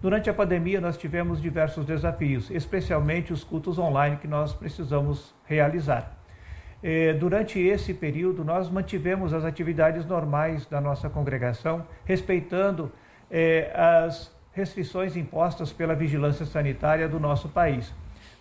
Durante 0.00 0.30
a 0.30 0.34
pandemia, 0.34 0.80
nós 0.80 0.96
tivemos 0.96 1.40
diversos 1.40 1.84
desafios, 1.84 2.50
especialmente 2.50 3.32
os 3.32 3.44
cultos 3.44 3.78
online 3.78 4.16
que 4.16 4.28
nós 4.28 4.52
precisamos 4.52 5.34
realizar. 5.44 6.16
Eh, 6.82 7.14
durante 7.14 7.60
esse 7.60 7.94
período, 7.94 8.44
nós 8.44 8.68
mantivemos 8.68 9.32
as 9.32 9.44
atividades 9.44 10.04
normais 10.04 10.66
da 10.66 10.80
nossa 10.80 11.08
congregação, 11.08 11.86
respeitando 12.04 12.90
eh, 13.30 13.70
as 13.74 14.34
restrições 14.52 15.16
impostas 15.16 15.72
pela 15.72 15.94
vigilância 15.94 16.44
sanitária 16.44 17.08
do 17.08 17.20
nosso 17.20 17.48
país. 17.48 17.92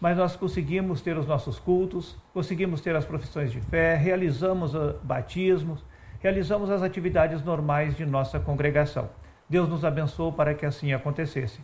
Mas 0.01 0.17
nós 0.17 0.35
conseguimos 0.35 0.99
ter 0.99 1.15
os 1.15 1.27
nossos 1.27 1.59
cultos, 1.59 2.17
conseguimos 2.33 2.81
ter 2.81 2.95
as 2.95 3.05
profissões 3.05 3.51
de 3.51 3.61
fé, 3.61 3.95
realizamos 3.95 4.75
ah, 4.75 4.95
batismos, 5.03 5.85
realizamos 6.19 6.71
as 6.71 6.81
atividades 6.81 7.43
normais 7.43 7.95
de 7.95 8.03
nossa 8.03 8.39
congregação. 8.39 9.07
Deus 9.47 9.69
nos 9.69 9.85
abençoou 9.85 10.33
para 10.33 10.55
que 10.55 10.65
assim 10.65 10.91
acontecesse. 10.91 11.59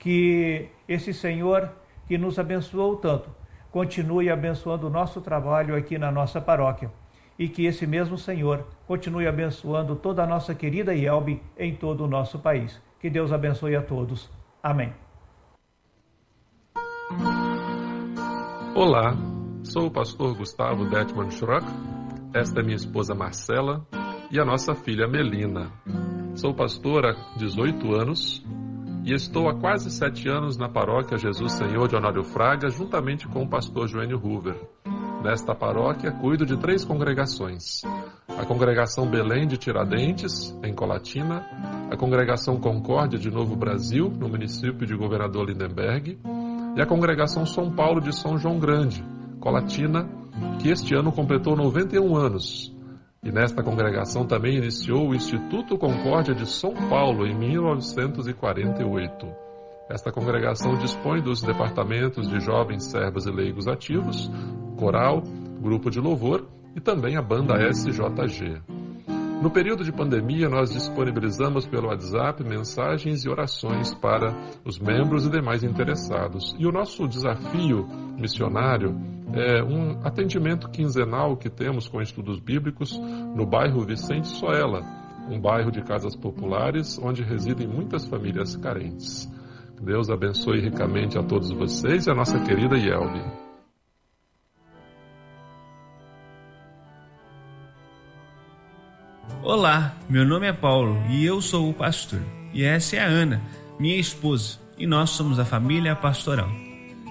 Que 0.00 0.68
esse 0.88 1.14
Senhor 1.14 1.70
que 2.08 2.18
nos 2.18 2.40
abençoou 2.40 2.96
tanto, 2.96 3.30
continue 3.70 4.30
abençoando 4.30 4.88
o 4.88 4.90
nosso 4.90 5.20
trabalho 5.20 5.76
aqui 5.76 5.96
na 5.96 6.10
nossa 6.10 6.40
paróquia. 6.40 6.90
E 7.38 7.48
que 7.48 7.66
esse 7.66 7.86
mesmo 7.86 8.18
Senhor 8.18 8.66
continue 8.86 9.28
abençoando 9.28 9.94
toda 9.94 10.24
a 10.24 10.26
nossa 10.26 10.54
querida 10.54 10.92
IELB 10.92 11.40
em 11.56 11.74
todo 11.74 12.04
o 12.04 12.08
nosso 12.08 12.40
país. 12.40 12.80
Que 12.98 13.08
Deus 13.08 13.32
abençoe 13.32 13.76
a 13.76 13.82
todos. 13.82 14.28
Amém. 14.60 14.92
Olá, 18.82 19.14
sou 19.62 19.88
o 19.88 19.90
pastor 19.90 20.34
Gustavo 20.34 20.88
Detman 20.88 21.30
Schrock. 21.30 21.66
Esta 22.34 22.60
é 22.60 22.62
minha 22.62 22.76
esposa 22.76 23.14
Marcela 23.14 23.86
e 24.30 24.40
a 24.40 24.44
nossa 24.46 24.74
filha 24.74 25.06
Melina. 25.06 25.70
Sou 26.34 26.54
pastor 26.54 27.04
há 27.04 27.12
18 27.36 27.94
anos 27.94 28.42
e 29.04 29.12
estou 29.12 29.50
há 29.50 29.60
quase 29.60 29.90
sete 29.90 30.30
anos 30.30 30.56
na 30.56 30.66
paróquia 30.66 31.18
Jesus 31.18 31.52
Senhor 31.52 31.88
de 31.88 31.94
Honório 31.94 32.24
Fraga, 32.24 32.70
juntamente 32.70 33.28
com 33.28 33.42
o 33.42 33.48
pastor 33.50 33.86
Joênio 33.86 34.18
Hoover. 34.18 34.56
Nesta 35.22 35.54
paróquia, 35.54 36.10
cuido 36.10 36.46
de 36.46 36.56
três 36.56 36.82
congregações: 36.82 37.82
a 38.28 38.46
Congregação 38.46 39.06
Belém 39.06 39.46
de 39.46 39.58
Tiradentes, 39.58 40.58
em 40.64 40.72
Colatina, 40.72 41.46
a 41.92 41.96
Congregação 41.98 42.58
Concórdia 42.58 43.18
de 43.18 43.30
Novo 43.30 43.54
Brasil, 43.54 44.08
no 44.08 44.26
município 44.26 44.86
de 44.86 44.96
Governador 44.96 45.50
Lindenberg, 45.50 46.18
e 46.76 46.80
a 46.80 46.86
Congregação 46.86 47.44
São 47.46 47.70
Paulo 47.70 48.00
de 48.00 48.14
São 48.14 48.38
João 48.38 48.58
Grande, 48.58 49.04
Colatina, 49.40 50.08
que 50.60 50.70
este 50.70 50.94
ano 50.94 51.12
completou 51.12 51.56
91 51.56 52.16
anos 52.16 52.74
e 53.22 53.30
nesta 53.30 53.62
congregação 53.62 54.26
também 54.26 54.56
iniciou 54.56 55.10
o 55.10 55.14
Instituto 55.14 55.76
Concórdia 55.76 56.34
de 56.34 56.46
São 56.46 56.72
Paulo 56.88 57.26
em 57.26 57.34
1948. 57.34 59.26
Esta 59.90 60.10
congregação 60.10 60.78
dispõe 60.78 61.20
dos 61.20 61.42
departamentos 61.42 62.26
de 62.28 62.40
jovens 62.40 62.84
servos 62.84 63.26
e 63.26 63.30
leigos 63.30 63.68
ativos, 63.68 64.30
coral, 64.78 65.22
grupo 65.60 65.90
de 65.90 66.00
louvor 66.00 66.48
e 66.74 66.80
também 66.80 67.16
a 67.16 67.22
banda 67.22 67.56
SJG. 67.70 68.62
No 69.40 69.50
período 69.50 69.82
de 69.82 69.90
pandemia, 69.90 70.50
nós 70.50 70.70
disponibilizamos 70.70 71.66
pelo 71.66 71.88
WhatsApp 71.88 72.44
mensagens 72.44 73.24
e 73.24 73.28
orações 73.28 73.94
para 73.94 74.36
os 74.66 74.78
membros 74.78 75.24
e 75.24 75.30
demais 75.30 75.62
interessados. 75.62 76.54
E 76.58 76.66
o 76.66 76.72
nosso 76.72 77.08
desafio 77.08 77.86
missionário 78.18 78.94
é 79.32 79.62
um 79.64 80.06
atendimento 80.06 80.68
quinzenal 80.68 81.38
que 81.38 81.48
temos 81.48 81.88
com 81.88 82.02
estudos 82.02 82.38
bíblicos 82.38 82.98
no 83.34 83.46
bairro 83.46 83.86
Vicente 83.86 84.28
Soela, 84.28 84.82
um 85.30 85.40
bairro 85.40 85.70
de 85.70 85.82
casas 85.82 86.14
populares 86.14 86.98
onde 87.02 87.22
residem 87.22 87.66
muitas 87.66 88.06
famílias 88.06 88.56
carentes. 88.56 89.26
Deus 89.80 90.10
abençoe 90.10 90.60
ricamente 90.60 91.16
a 91.16 91.22
todos 91.22 91.50
vocês 91.50 92.06
e 92.06 92.10
a 92.10 92.14
nossa 92.14 92.38
querida 92.40 92.76
Yelvi. 92.76 93.49
Olá, 99.42 99.96
meu 100.06 100.26
nome 100.26 100.46
é 100.46 100.52
Paulo 100.52 101.02
e 101.08 101.24
eu 101.24 101.40
sou 101.40 101.70
o 101.70 101.72
pastor. 101.72 102.20
E 102.52 102.62
essa 102.62 102.96
é 102.96 102.98
a 102.98 103.06
Ana, 103.06 103.40
minha 103.78 103.96
esposa, 103.96 104.58
e 104.76 104.86
nós 104.86 105.10
somos 105.10 105.38
a 105.38 105.46
família 105.46 105.96
pastoral. 105.96 106.50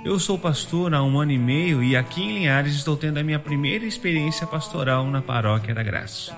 Eu 0.05 0.19
sou 0.19 0.37
pastor 0.37 0.93
há 0.93 1.01
um 1.01 1.19
ano 1.19 1.31
e 1.31 1.39
meio 1.39 1.81
e 1.81 1.97
aqui 1.97 2.21
em 2.21 2.35
Linhares 2.35 2.75
estou 2.75 2.95
tendo 2.95 3.17
a 3.17 3.23
minha 3.23 3.39
primeira 3.39 3.83
experiência 3.83 4.45
pastoral 4.45 5.07
na 5.07 5.23
Paróquia 5.23 5.73
da 5.73 5.81
Graça. 5.81 6.31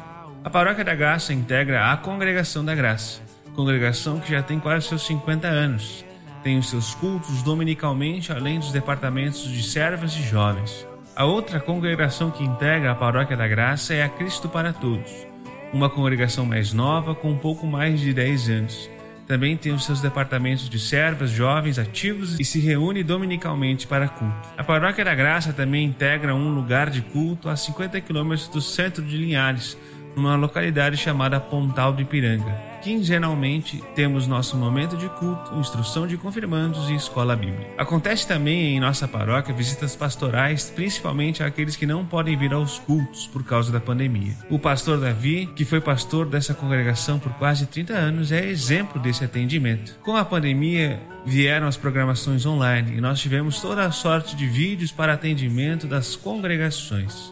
A 0.46 0.50
Paróquia 0.50 0.86
da 0.86 0.96
Graça 0.96 1.34
integra 1.34 1.92
a 1.92 1.98
Congregação 1.98 2.64
da 2.64 2.74
Graça, 2.74 3.22
congregação 3.54 4.18
que 4.18 4.32
já 4.32 4.42
tem 4.42 4.62
quase 4.62 4.88
seus 4.88 5.06
50 5.06 5.46
anos. 5.46 6.06
Tem 6.42 6.58
os 6.58 6.70
seus 6.70 6.96
cultos 6.96 7.44
dominicalmente, 7.44 8.32
além 8.32 8.60
dos 8.60 8.72
departamentos 8.72 9.44
de 9.44 9.62
servas 9.62 10.14
e 10.14 10.24
jovens. 10.24 10.88
A 11.18 11.26
outra 11.26 11.60
congregação 11.60 12.32
que 12.32 12.46
integra 12.46 12.92
a 12.92 12.96
Paróquia 12.96 13.36
da 13.36 13.48
Graça 13.48 13.94
é 13.94 14.02
a 14.02 14.10
Cristo 14.10 14.48
para 14.48 14.72
Todos, 14.72 15.31
uma 15.74 15.90
congregação 15.90 16.46
mais 16.46 16.74
nova 16.74 17.16
com 17.16 17.32
um 17.32 17.38
pouco 17.38 17.66
mais 17.66 18.00
de 18.00 18.14
10 18.14 18.50
anos 18.50 18.90
também 19.32 19.56
tem 19.56 19.72
os 19.72 19.86
seus 19.86 20.02
departamentos 20.02 20.70
de 20.70 20.78
servas, 20.78 21.30
jovens, 21.30 21.80
ativos 21.80 22.38
e 22.38 22.44
se 22.44 22.60
reúne 22.60 23.02
dominicalmente 23.02 23.88
para 23.88 24.10
culto. 24.10 24.50
A 24.58 24.64
Paróquia 24.64 25.06
da 25.06 25.16
Graça 25.16 25.54
também 25.54 25.86
integra 25.86 26.36
um 26.36 26.54
lugar 26.54 26.90
de 26.90 27.02
culto 27.02 27.48
a 27.48 27.56
50 27.56 28.02
quilômetros 28.02 28.50
do 28.50 28.60
centro 28.60 29.02
de 29.02 29.16
Linhares, 29.16 29.78
numa 30.18 30.36
localidade 30.36 30.98
chamada 30.98 31.40
Pontal 31.40 31.94
do 31.94 32.02
Ipiranga. 32.02 32.71
Quinzenalmente 32.82 33.84
temos 33.94 34.26
nosso 34.26 34.58
momento 34.58 34.98
de 34.98 35.08
culto, 35.10 35.56
instrução 35.56 36.08
de 36.08 36.18
confirmandos 36.18 36.90
e 36.90 36.96
escola 36.96 37.36
bíblica. 37.36 37.70
Acontece 37.78 38.28
também 38.28 38.76
em 38.76 38.80
nossa 38.80 39.08
paróquia 39.08 39.54
visitas 39.54 39.96
pastorais, 39.96 40.72
principalmente 40.72 41.44
àqueles 41.44 41.76
que 41.76 41.86
não 41.86 42.04
podem 42.04 42.36
vir 42.36 42.54
aos 42.54 42.80
cultos 42.80 43.28
por 43.28 43.44
causa 43.44 43.72
da 43.72 43.80
pandemia. 43.80 44.34
O 44.50 44.58
pastor 44.58 45.00
Davi, 45.00 45.48
que 45.56 45.64
foi 45.64 45.80
pastor 45.80 46.26
dessa 46.26 46.56
congregação 46.56 47.20
por 47.20 47.32
quase 47.34 47.68
30 47.68 47.94
anos, 47.94 48.32
é 48.32 48.44
exemplo 48.48 49.00
desse 49.00 49.24
atendimento. 49.24 50.00
Com 50.02 50.16
a 50.16 50.26
pandemia, 50.26 51.00
vieram 51.24 51.68
as 51.68 51.78
programações 51.78 52.48
online 52.48 52.98
e 52.98 53.02
nós 53.02 53.20
tivemos 53.20 53.62
toda 53.62 53.86
a 53.86 53.92
sorte 53.92 54.36
de 54.36 54.48
vídeos 54.48 54.92
para 54.92 55.14
atendimento 55.14 55.86
das 55.86 56.16
congregações. 56.16 57.32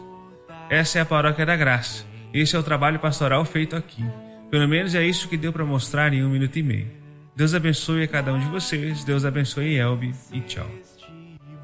Essa 0.70 0.98
é 0.98 1.02
a 1.02 1.06
Paróquia 1.06 1.44
da 1.44 1.56
Graça. 1.56 2.04
Esse 2.32 2.54
é 2.54 2.58
o 2.58 2.62
trabalho 2.62 3.00
pastoral 3.00 3.44
feito 3.44 3.74
aqui. 3.74 4.04
Pelo 4.50 4.66
menos 4.66 4.96
é 4.96 5.06
isso 5.06 5.28
que 5.28 5.36
deu 5.36 5.52
para 5.52 5.64
mostrar 5.64 6.12
em 6.12 6.24
um 6.24 6.28
minuto 6.28 6.58
e 6.58 6.62
meio. 6.62 6.90
Deus 7.36 7.54
abençoe 7.54 8.02
a 8.02 8.08
cada 8.08 8.32
um 8.32 8.40
de 8.40 8.46
vocês, 8.46 9.04
Deus 9.04 9.24
abençoe 9.24 9.76
Elbe 9.76 10.12
e 10.32 10.40
tchau. 10.40 10.66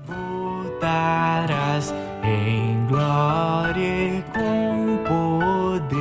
Voltarás 0.04 1.92
em 2.22 2.86
glória 2.86 3.80
e 3.80 4.22
com 4.32 5.02
poder. 5.02 5.96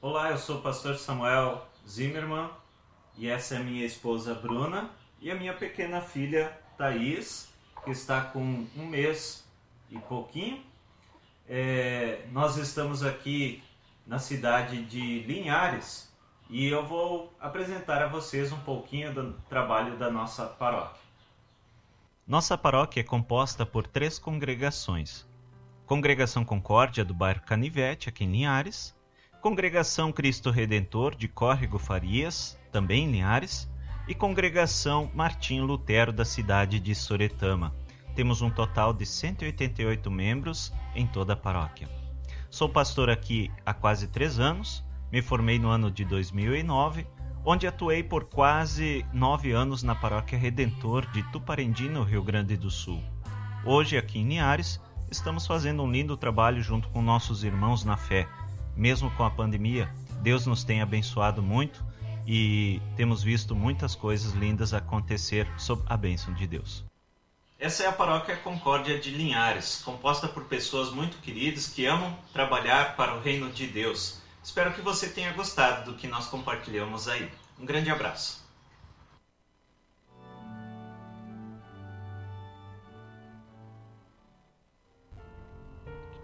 Olá, 0.00 0.30
eu 0.30 0.38
sou 0.38 0.56
o 0.56 0.62
pastor 0.62 0.96
Samuel 0.96 1.68
Zimmermann 1.86 2.48
e 3.18 3.28
essa 3.28 3.56
é 3.56 3.58
minha 3.62 3.84
esposa 3.84 4.32
Bruna 4.32 4.88
e 5.20 5.30
a 5.30 5.34
minha 5.34 5.52
pequena 5.52 6.00
filha 6.00 6.50
Thaís 6.78 7.51
que 7.84 7.90
está 7.90 8.20
com 8.20 8.66
um 8.76 8.86
mês 8.86 9.44
e 9.90 9.98
pouquinho. 9.98 10.62
É, 11.48 12.24
nós 12.30 12.56
estamos 12.56 13.02
aqui 13.02 13.62
na 14.06 14.18
cidade 14.18 14.82
de 14.84 15.20
Linhares 15.20 16.12
e 16.48 16.66
eu 16.66 16.86
vou 16.86 17.32
apresentar 17.40 18.02
a 18.02 18.08
vocês 18.08 18.52
um 18.52 18.60
pouquinho 18.60 19.12
do 19.12 19.32
trabalho 19.48 19.96
da 19.96 20.10
nossa 20.10 20.46
paróquia. 20.46 21.00
Nossa 22.26 22.56
paróquia 22.56 23.00
é 23.00 23.04
composta 23.04 23.66
por 23.66 23.86
três 23.86 24.18
congregações: 24.18 25.26
Congregação 25.86 26.44
Concórdia 26.44 27.04
do 27.04 27.12
bairro 27.12 27.42
Canivete, 27.42 28.08
aqui 28.08 28.24
em 28.24 28.30
Linhares, 28.30 28.94
Congregação 29.40 30.12
Cristo 30.12 30.50
Redentor 30.50 31.16
de 31.16 31.26
Córrego 31.26 31.78
Farias, 31.78 32.56
também 32.70 33.04
em 33.04 33.10
Linhares, 33.10 33.68
e 34.08 34.14
Congregação 34.14 35.10
Martim 35.14 35.60
Lutero 35.60 36.12
da 36.12 36.24
cidade 36.24 36.80
de 36.80 36.94
Soretama. 36.94 37.74
Temos 38.14 38.42
um 38.42 38.50
total 38.50 38.92
de 38.92 39.06
188 39.06 40.10
membros 40.10 40.72
em 40.94 41.06
toda 41.06 41.34
a 41.34 41.36
paróquia. 41.36 41.88
Sou 42.50 42.68
pastor 42.68 43.08
aqui 43.08 43.50
há 43.64 43.72
quase 43.72 44.08
três 44.08 44.38
anos, 44.38 44.84
me 45.10 45.22
formei 45.22 45.58
no 45.58 45.68
ano 45.68 45.90
de 45.90 46.04
2009, 46.04 47.06
onde 47.44 47.66
atuei 47.66 48.02
por 48.02 48.24
quase 48.24 49.06
nove 49.12 49.52
anos 49.52 49.82
na 49.82 49.94
paróquia 49.94 50.38
Redentor 50.38 51.06
de 51.12 51.22
Tuparendi, 51.30 51.88
no 51.88 52.02
Rio 52.02 52.22
Grande 52.22 52.56
do 52.56 52.70
Sul. 52.70 53.02
Hoje, 53.64 53.96
aqui 53.96 54.18
em 54.18 54.24
Niares, 54.24 54.80
estamos 55.10 55.46
fazendo 55.46 55.82
um 55.82 55.90
lindo 55.90 56.16
trabalho 56.16 56.62
junto 56.62 56.88
com 56.88 57.00
nossos 57.00 57.44
irmãos 57.44 57.84
na 57.84 57.96
fé. 57.96 58.28
Mesmo 58.76 59.10
com 59.12 59.24
a 59.24 59.30
pandemia, 59.30 59.88
Deus 60.20 60.46
nos 60.46 60.64
tem 60.64 60.82
abençoado 60.82 61.42
muito 61.42 61.84
e 62.26 62.80
temos 62.96 63.22
visto 63.22 63.54
muitas 63.54 63.94
coisas 63.94 64.32
lindas 64.32 64.72
acontecer 64.72 65.48
sob 65.58 65.82
a 65.86 65.96
bênção 65.96 66.32
de 66.34 66.46
Deus. 66.46 66.84
Essa 67.58 67.84
é 67.84 67.86
a 67.86 67.92
paróquia 67.92 68.36
Concórdia 68.36 68.98
de 68.98 69.10
Linhares, 69.10 69.82
composta 69.84 70.26
por 70.26 70.44
pessoas 70.44 70.90
muito 70.90 71.18
queridas 71.18 71.68
que 71.68 71.86
amam 71.86 72.16
trabalhar 72.32 72.96
para 72.96 73.14
o 73.14 73.20
reino 73.20 73.50
de 73.50 73.66
Deus. 73.66 74.20
Espero 74.42 74.72
que 74.72 74.80
você 74.80 75.08
tenha 75.08 75.32
gostado 75.32 75.92
do 75.92 75.96
que 75.96 76.08
nós 76.08 76.26
compartilhamos 76.26 77.06
aí. 77.06 77.30
Um 77.60 77.64
grande 77.64 77.90
abraço. 77.90 78.42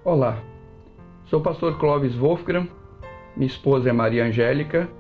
Olá, 0.05 0.43
sou 1.27 1.39
o 1.39 1.43
pastor 1.43 1.79
Clóvis 1.79 2.15
Wolfgram, 2.15 2.67
minha 3.37 3.47
esposa 3.47 3.91
é 3.91 3.93
Maria 3.93 4.25
Angélica 4.25 4.91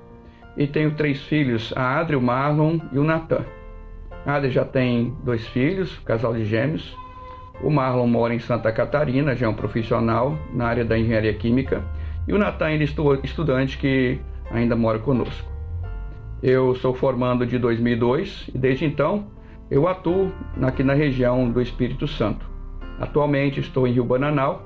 e 0.58 0.66
tenho 0.66 0.90
três 0.90 1.22
filhos, 1.22 1.72
a 1.76 2.00
Adri, 2.00 2.16
o 2.16 2.20
Marlon 2.20 2.80
e 2.92 2.98
o 2.98 3.04
Natan. 3.04 3.44
A 4.26 4.34
Adri 4.34 4.50
já 4.50 4.64
tem 4.64 5.16
dois 5.22 5.46
filhos, 5.46 5.96
casal 6.00 6.34
de 6.34 6.44
gêmeos. 6.44 6.96
O 7.62 7.70
Marlon 7.70 8.08
mora 8.08 8.34
em 8.34 8.40
Santa 8.40 8.72
Catarina, 8.72 9.36
já 9.36 9.46
é 9.46 9.48
um 9.48 9.54
profissional 9.54 10.36
na 10.52 10.66
área 10.66 10.84
da 10.84 10.98
engenharia 10.98 11.32
química. 11.32 11.84
E 12.26 12.32
o 12.32 12.38
Natan 12.38 12.66
ainda 12.66 12.84
estudante 13.22 13.78
que 13.78 14.20
ainda 14.50 14.74
mora 14.74 14.98
conosco. 14.98 15.48
Eu 16.42 16.74
sou 16.74 16.92
formando 16.92 17.46
de 17.46 17.56
2002 17.56 18.50
e 18.52 18.58
desde 18.58 18.84
então 18.84 19.26
eu 19.70 19.86
atuo 19.86 20.32
aqui 20.62 20.82
na 20.82 20.94
região 20.94 21.48
do 21.48 21.60
Espírito 21.60 22.08
Santo. 22.08 22.48
Atualmente 22.98 23.60
estou 23.60 23.86
em 23.86 23.92
Rio 23.92 24.04
Bananal, 24.04 24.62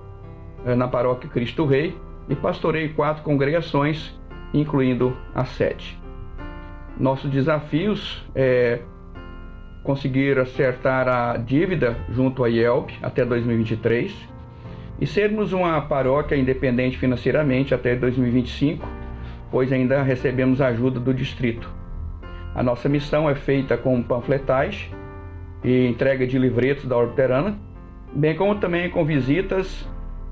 eh, 0.64 0.74
na 0.74 0.88
paróquia 0.88 1.28
Cristo 1.28 1.66
Rei, 1.66 1.94
e 2.28 2.34
pastorei 2.34 2.88
quatro 2.90 3.22
congregações, 3.22 4.18
incluindo 4.52 5.16
a 5.34 5.44
sede. 5.44 5.98
Nossos 6.98 7.30
desafios 7.30 8.24
é 8.34 8.80
conseguir 9.82 10.38
acertar 10.38 11.08
a 11.08 11.36
dívida 11.36 11.96
junto 12.10 12.44
à 12.44 12.48
IELB 12.48 12.92
até 13.02 13.24
2023 13.24 14.14
e 15.00 15.06
sermos 15.06 15.52
uma 15.52 15.80
paróquia 15.80 16.36
independente 16.36 16.96
financeiramente 16.96 17.74
até 17.74 17.96
2025, 17.96 18.86
pois 19.50 19.72
ainda 19.72 20.02
recebemos 20.02 20.60
ajuda 20.60 21.00
do 21.00 21.12
distrito. 21.12 21.68
A 22.54 22.62
nossa 22.62 22.88
missão 22.88 23.28
é 23.28 23.34
feita 23.34 23.76
com 23.76 24.00
panfletagem 24.02 24.90
e 25.64 25.86
entrega 25.88 26.26
de 26.26 26.38
livretos 26.38 26.84
da 26.84 26.96
Orbiterana, 26.96 27.58
bem 28.14 28.36
como 28.36 28.56
também 28.56 28.90
com 28.90 29.04
visitas 29.04 29.88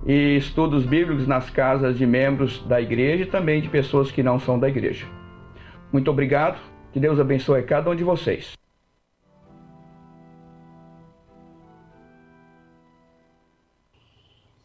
e 0.06 0.36
estudos 0.36 0.84
bíblicos 0.84 1.26
nas 1.26 1.50
casas 1.50 1.98
de 1.98 2.06
membros 2.06 2.62
da 2.66 2.80
igreja 2.80 3.24
e 3.24 3.26
também 3.26 3.60
de 3.60 3.68
pessoas 3.68 4.10
que 4.10 4.22
não 4.22 4.38
são 4.38 4.58
da 4.58 4.68
igreja. 4.68 5.06
Muito 5.92 6.10
obrigado, 6.10 6.58
que 6.92 7.00
Deus 7.00 7.18
abençoe 7.20 7.62
cada 7.62 7.90
um 7.90 7.96
de 7.96 8.04
vocês. 8.04 8.52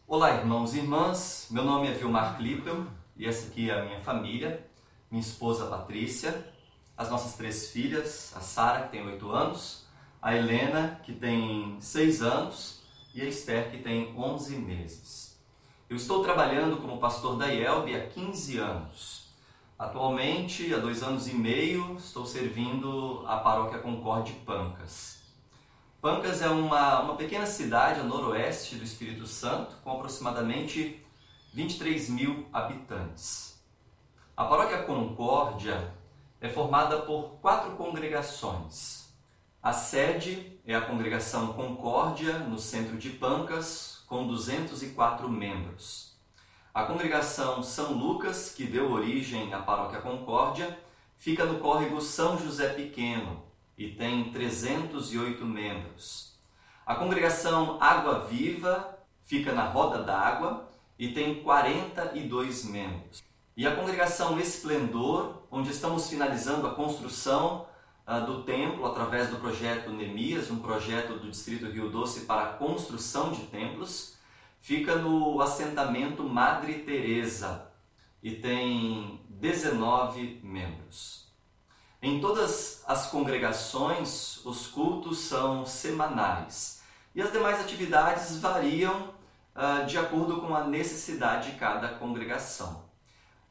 Olá, 0.06 0.36
irmãos 0.36 0.74
e 0.74 0.78
irmãs. 0.78 1.48
Meu 1.50 1.64
nome 1.64 1.88
é 1.88 1.92
Vilmar 1.92 2.36
Klippel 2.36 2.86
e 3.16 3.26
essa 3.26 3.48
aqui 3.48 3.70
é 3.70 3.78
a 3.78 3.84
minha 3.84 4.00
família, 4.00 4.64
minha 5.10 5.20
esposa 5.20 5.66
Patrícia, 5.66 6.46
as 6.96 7.10
nossas 7.10 7.36
três 7.36 7.70
filhas, 7.70 8.32
a 8.34 8.40
Sara, 8.40 8.84
que 8.84 8.92
tem 8.92 9.06
oito 9.06 9.30
anos, 9.30 9.86
a 10.22 10.34
Helena, 10.34 11.00
que 11.02 11.12
tem 11.12 11.76
seis 11.80 12.22
anos, 12.22 12.82
e 13.16 13.22
a 13.22 13.24
Esther, 13.24 13.70
que 13.70 13.78
tem 13.78 14.14
onze 14.14 14.56
meses. 14.56 15.25
Eu 15.88 15.96
estou 15.96 16.20
trabalhando 16.20 16.78
como 16.78 16.98
pastor 16.98 17.38
da 17.38 17.46
IELB 17.46 17.94
há 17.94 18.08
15 18.08 18.58
anos. 18.58 19.28
Atualmente, 19.78 20.74
há 20.74 20.78
dois 20.78 21.00
anos 21.00 21.28
e 21.28 21.32
meio, 21.32 21.94
estou 21.96 22.26
servindo 22.26 23.22
a 23.24 23.36
paróquia 23.36 23.78
Concorde 23.78 24.32
Pancas. 24.44 25.20
Pancas 26.00 26.42
é 26.42 26.48
uma, 26.48 27.02
uma 27.02 27.14
pequena 27.14 27.46
cidade 27.46 28.00
a 28.00 28.02
noroeste 28.02 28.74
do 28.74 28.82
Espírito 28.82 29.28
Santo, 29.28 29.76
com 29.84 29.92
aproximadamente 29.92 31.06
23 31.54 32.10
mil 32.10 32.48
habitantes. 32.52 33.62
A 34.36 34.44
paróquia 34.44 34.82
Concórdia 34.82 35.94
é 36.40 36.48
formada 36.48 37.02
por 37.02 37.38
quatro 37.40 37.76
congregações. 37.76 39.08
A 39.62 39.72
sede 39.72 40.58
é 40.66 40.74
a 40.74 40.80
congregação 40.80 41.52
Concórdia, 41.52 42.40
no 42.40 42.58
centro 42.58 42.96
de 42.98 43.10
Pancas, 43.10 43.95
com 44.06 44.26
204 44.26 45.28
membros. 45.28 46.16
A 46.72 46.84
congregação 46.84 47.62
São 47.62 47.92
Lucas, 47.92 48.52
que 48.54 48.64
deu 48.64 48.92
origem 48.92 49.52
à 49.52 49.60
paróquia 49.60 50.00
Concórdia, 50.00 50.78
fica 51.16 51.44
no 51.44 51.58
córrego 51.58 52.00
São 52.00 52.38
José 52.38 52.68
Pequeno, 52.68 53.42
e 53.76 53.88
tem 53.88 54.30
308 54.30 55.44
membros. 55.44 56.34
A 56.84 56.94
congregação 56.94 57.78
Água 57.80 58.20
Viva 58.20 58.98
fica 59.22 59.52
na 59.52 59.64
Roda 59.64 60.02
d'Água 60.02 60.68
e 60.98 61.12
tem 61.12 61.42
42 61.42 62.64
membros. 62.64 63.22
E 63.56 63.66
a 63.66 63.74
congregação 63.74 64.38
Esplendor, 64.38 65.42
onde 65.50 65.70
estamos 65.70 66.08
finalizando 66.08 66.66
a 66.66 66.74
construção 66.74 67.66
do 68.06 68.44
templo 68.44 68.86
através 68.86 69.30
do 69.30 69.36
projeto 69.36 69.90
Nemias, 69.90 70.48
um 70.50 70.60
projeto 70.60 71.14
do 71.18 71.28
Distrito 71.28 71.66
Rio 71.66 71.90
Doce 71.90 72.20
para 72.20 72.42
a 72.42 72.52
construção 72.54 73.32
de 73.32 73.42
templos, 73.46 74.16
fica 74.60 74.94
no 74.94 75.40
assentamento 75.40 76.22
Madre 76.22 76.84
Teresa 76.84 77.68
e 78.22 78.30
tem 78.30 79.20
19 79.28 80.40
membros. 80.44 81.26
Em 82.00 82.20
todas 82.20 82.84
as 82.86 83.10
congregações, 83.10 84.44
os 84.44 84.68
cultos 84.68 85.18
são 85.18 85.66
semanais 85.66 86.82
e 87.12 87.20
as 87.20 87.32
demais 87.32 87.60
atividades 87.60 88.38
variam 88.38 89.14
uh, 89.54 89.84
de 89.86 89.98
acordo 89.98 90.40
com 90.40 90.54
a 90.54 90.62
necessidade 90.62 91.50
de 91.50 91.58
cada 91.58 91.88
congregação. 91.88 92.84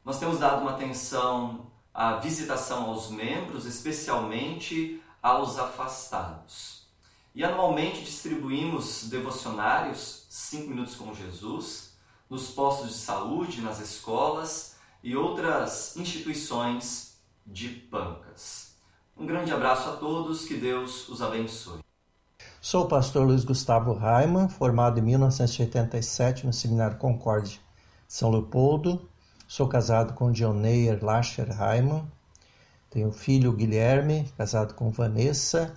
Nós 0.02 0.18
temos 0.18 0.38
dado 0.38 0.62
uma 0.62 0.70
atenção 0.70 1.70
à 1.96 2.16
visitação 2.16 2.90
aos 2.90 3.10
membros, 3.10 3.64
especialmente 3.64 5.02
aos 5.22 5.58
afastados. 5.58 6.86
E 7.34 7.42
anualmente 7.42 8.04
distribuímos 8.04 9.04
devocionários, 9.08 10.26
5 10.28 10.68
minutos 10.68 10.94
com 10.94 11.14
Jesus, 11.14 11.96
nos 12.28 12.50
postos 12.50 12.90
de 12.90 12.96
saúde, 12.96 13.62
nas 13.62 13.80
escolas 13.80 14.76
e 15.02 15.16
outras 15.16 15.96
instituições 15.96 17.16
de 17.46 17.68
Pancas. 17.68 18.74
Um 19.16 19.24
grande 19.24 19.50
abraço 19.50 19.88
a 19.88 19.96
todos, 19.96 20.44
que 20.44 20.58
Deus 20.58 21.08
os 21.08 21.22
abençoe. 21.22 21.80
Sou 22.60 22.84
o 22.84 22.88
pastor 22.88 23.26
Luiz 23.26 23.42
Gustavo 23.42 23.94
Raiman, 23.94 24.50
formado 24.50 24.98
em 24.98 25.02
1987 25.02 26.44
no 26.44 26.52
Seminário 26.52 26.98
Concórdia 26.98 27.58
São 28.06 28.30
Leopoldo. 28.30 29.08
Sou 29.48 29.68
casado 29.68 30.14
com 30.14 30.32
Dioneyer 30.32 30.98
Lacher 31.04 31.48
Raiman. 31.48 32.04
Tenho 32.90 33.12
filho 33.12 33.52
Guilherme, 33.52 34.28
casado 34.36 34.74
com 34.74 34.90
Vanessa, 34.90 35.72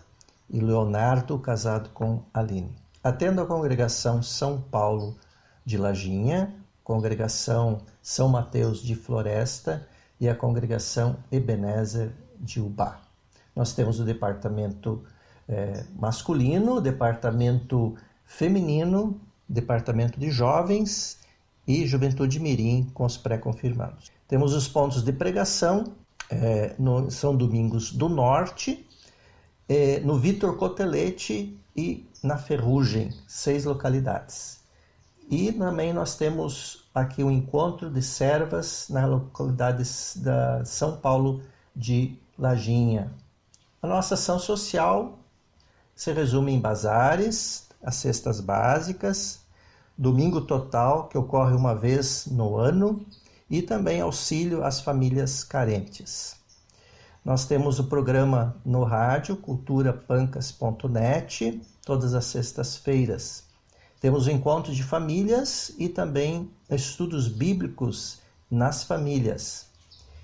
e 0.49 0.59
Leonardo, 0.59 1.37
casado 1.37 1.89
com 1.89 2.23
Aline. 2.33 2.75
Atendo 3.03 3.41
a 3.41 3.45
congregação 3.45 4.23
São 4.23 4.59
Paulo 4.59 5.15
de 5.63 5.77
Lajinha, 5.77 6.51
congregação 6.83 7.81
São 8.01 8.27
Mateus 8.27 8.81
de 8.81 8.95
Floresta 8.95 9.87
e 10.19 10.27
a 10.27 10.33
congregação 10.33 11.17
Ebenezer 11.31 12.11
de 12.39 12.59
Ubá. 12.59 12.99
Nós 13.55 13.73
temos 13.73 13.99
o 13.99 14.03
departamento 14.03 15.03
é, 15.47 15.83
masculino, 15.95 16.81
departamento 16.81 17.95
feminino, 18.25 19.21
departamento 19.47 20.19
de 20.19 20.31
jovens 20.31 21.19
e 21.69 21.85
juventude 21.85 22.39
mirim 22.39 22.89
com 22.95 23.05
os 23.05 23.15
pré-confirmados. 23.15 24.11
Temos 24.27 24.55
os 24.55 24.67
pontos 24.67 25.03
de 25.03 25.13
pregação, 25.13 25.93
é, 26.27 26.73
no 26.79 27.11
São 27.11 27.35
Domingos 27.35 27.91
do 27.91 28.09
Norte, 28.09 28.87
é, 29.67 29.99
no 29.99 30.17
Vitor 30.17 30.57
Cotelete 30.57 31.55
e 31.75 32.09
na 32.23 32.39
Ferrugem, 32.39 33.13
seis 33.27 33.65
localidades. 33.65 34.61
E 35.29 35.51
também 35.51 35.93
nós 35.93 36.15
temos 36.15 36.89
aqui 36.93 37.23
o 37.23 37.29
encontro 37.29 37.87
de 37.91 38.01
servas 38.01 38.87
na 38.89 39.05
localidade 39.05 39.83
da 40.15 40.65
São 40.65 40.97
Paulo 40.97 41.43
de 41.75 42.17
Lajinha. 42.35 43.13
A 43.79 43.85
nossa 43.85 44.15
ação 44.15 44.39
social 44.39 45.19
se 45.95 46.11
resume 46.11 46.51
em 46.51 46.59
bazares, 46.59 47.67
as 47.83 47.93
cestas 47.97 48.41
básicas, 48.41 49.47
domingo 49.99 50.39
total, 50.39 51.09
que 51.09 51.17
ocorre 51.17 51.53
uma 51.53 51.75
vez 51.75 52.25
no 52.27 52.55
ano, 52.55 53.05
e 53.49 53.61
também 53.61 53.99
auxílio 53.99 54.63
às 54.63 54.79
famílias 54.79 55.43
carentes. 55.43 56.37
Nós 57.25 57.45
temos 57.45 57.79
o 57.79 57.83
programa 57.83 58.55
no 58.63 58.85
rádio, 58.85 59.35
culturapancas.net, 59.35 61.61
todas 61.85 62.13
as 62.13 62.23
sextas-feiras. 62.25 63.43
Temos 63.99 64.25
o 64.25 64.31
encontro 64.31 64.73
de 64.73 64.83
famílias 64.83 65.73
e 65.77 65.89
também 65.89 66.49
estudos 66.69 67.27
bíblicos 67.27 68.21
nas 68.49 68.85
famílias. 68.85 69.65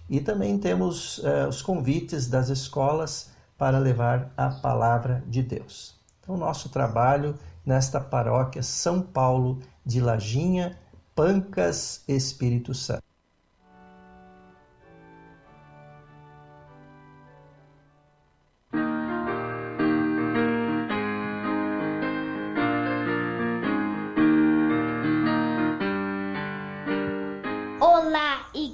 E 0.10 0.22
também 0.22 0.58
temos 0.58 1.18
uh, 1.18 1.50
os 1.50 1.62
convites 1.62 2.28
das 2.28 2.48
escolas 2.48 3.32
para 3.58 3.78
levar 3.78 4.32
a 4.38 4.50
palavra 4.50 5.22
de 5.28 5.44
Deus. 5.44 5.96
Então, 6.22 6.38
nosso 6.38 6.70
trabalho 6.70 7.38
nesta 7.66 8.00
paróquia 8.00 8.62
São 8.62 9.02
Paulo 9.02 9.60
de 9.86 10.00
Lajinha, 10.00 10.78
Pancas, 11.16 12.04
Espírito 12.08 12.74
Santo. 12.74 13.06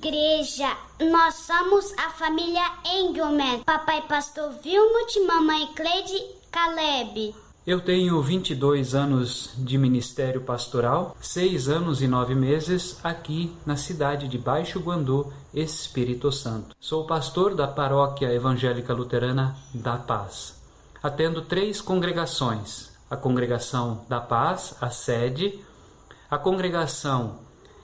igreja. 0.01 0.75
Nós 0.99 1.35
somos 1.35 1.93
a 1.97 2.09
família 2.11 2.63
Engelman. 2.85 3.63
Papai 3.63 4.01
Pastor 4.07 4.51
Vilmut, 4.63 5.19
mamãe 5.21 5.67
Cleide 5.75 6.19
Caleb. 6.51 7.40
Eu 7.66 7.80
tenho 7.80 8.20
22 8.20 8.95
anos 8.95 9.51
de 9.55 9.78
ministério 9.78 10.41
pastoral, 10.41 11.16
6 11.22 11.70
anos 11.70 12.01
e 12.01 12.07
9 12.07 12.34
meses 12.34 12.99
aqui 13.03 13.55
na 13.64 13.76
cidade 13.76 14.28
de 14.28 14.36
Baixo 14.36 14.80
Guandu, 14.80 15.32
Espírito 15.53 16.32
Santo. 16.32 16.76
Sou 16.80 17.05
pastor 17.05 17.53
da 17.53 17.68
Paróquia 17.68 18.34
Evangélica 18.34 18.95
Luterana 18.95 19.55
da 19.76 19.95
Paz. 19.95 20.59
Atendo 21.03 21.43
três 21.43 21.80
congregações: 21.80 22.89
a 23.07 23.16
Congregação 23.16 24.05
da 24.09 24.20
Paz, 24.20 24.76
a 24.82 24.89
sede, 24.89 25.64
a 26.32 26.39
Congregação 26.39 27.41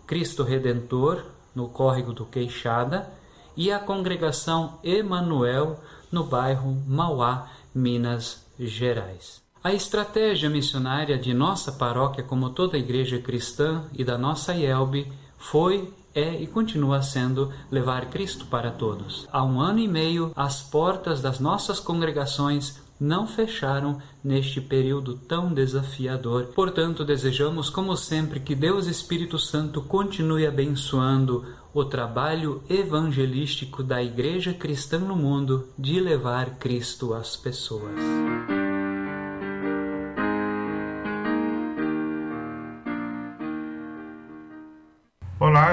Cristo 0.07 0.41
Redentor, 0.41 1.23
no 1.53 1.69
córrego 1.69 2.13
do 2.13 2.25
Queixada, 2.25 3.07
e 3.55 3.71
a 3.71 3.77
congregação 3.77 4.79
Emanuel, 4.83 5.79
no 6.11 6.23
bairro 6.23 6.81
Mauá, 6.87 7.51
Minas 7.75 8.43
Gerais. 8.57 9.45
A 9.67 9.73
estratégia 9.73 10.49
missionária 10.49 11.17
de 11.17 11.33
nossa 11.33 11.73
paróquia, 11.73 12.23
como 12.23 12.51
toda 12.51 12.77
a 12.77 12.79
igreja 12.79 13.19
cristã 13.19 13.83
e 13.91 14.01
da 14.01 14.17
nossa 14.17 14.55
IELB, 14.55 15.11
foi 15.37 15.93
é 16.15 16.41
e 16.41 16.47
continua 16.47 17.01
sendo 17.01 17.51
levar 17.69 18.05
Cristo 18.05 18.45
para 18.45 18.71
todos. 18.71 19.27
Há 19.29 19.43
um 19.43 19.59
ano 19.59 19.79
e 19.79 19.87
meio, 19.87 20.31
as 20.37 20.61
portas 20.61 21.21
das 21.21 21.41
nossas 21.41 21.81
congregações 21.81 22.79
não 22.97 23.27
fecharam 23.27 24.01
neste 24.23 24.61
período 24.61 25.17
tão 25.17 25.53
desafiador. 25.53 26.45
Portanto, 26.55 27.03
desejamos, 27.03 27.69
como 27.69 27.97
sempre, 27.97 28.39
que 28.39 28.55
Deus 28.55 28.87
Espírito 28.87 29.37
Santo 29.37 29.81
continue 29.81 30.47
abençoando 30.47 31.45
o 31.73 31.83
trabalho 31.83 32.63
evangelístico 32.69 33.83
da 33.83 34.01
Igreja 34.01 34.53
Cristã 34.53 34.97
no 34.97 35.17
mundo 35.17 35.67
de 35.77 35.99
levar 35.99 36.51
Cristo 36.51 37.13
às 37.13 37.35
pessoas. 37.35 37.99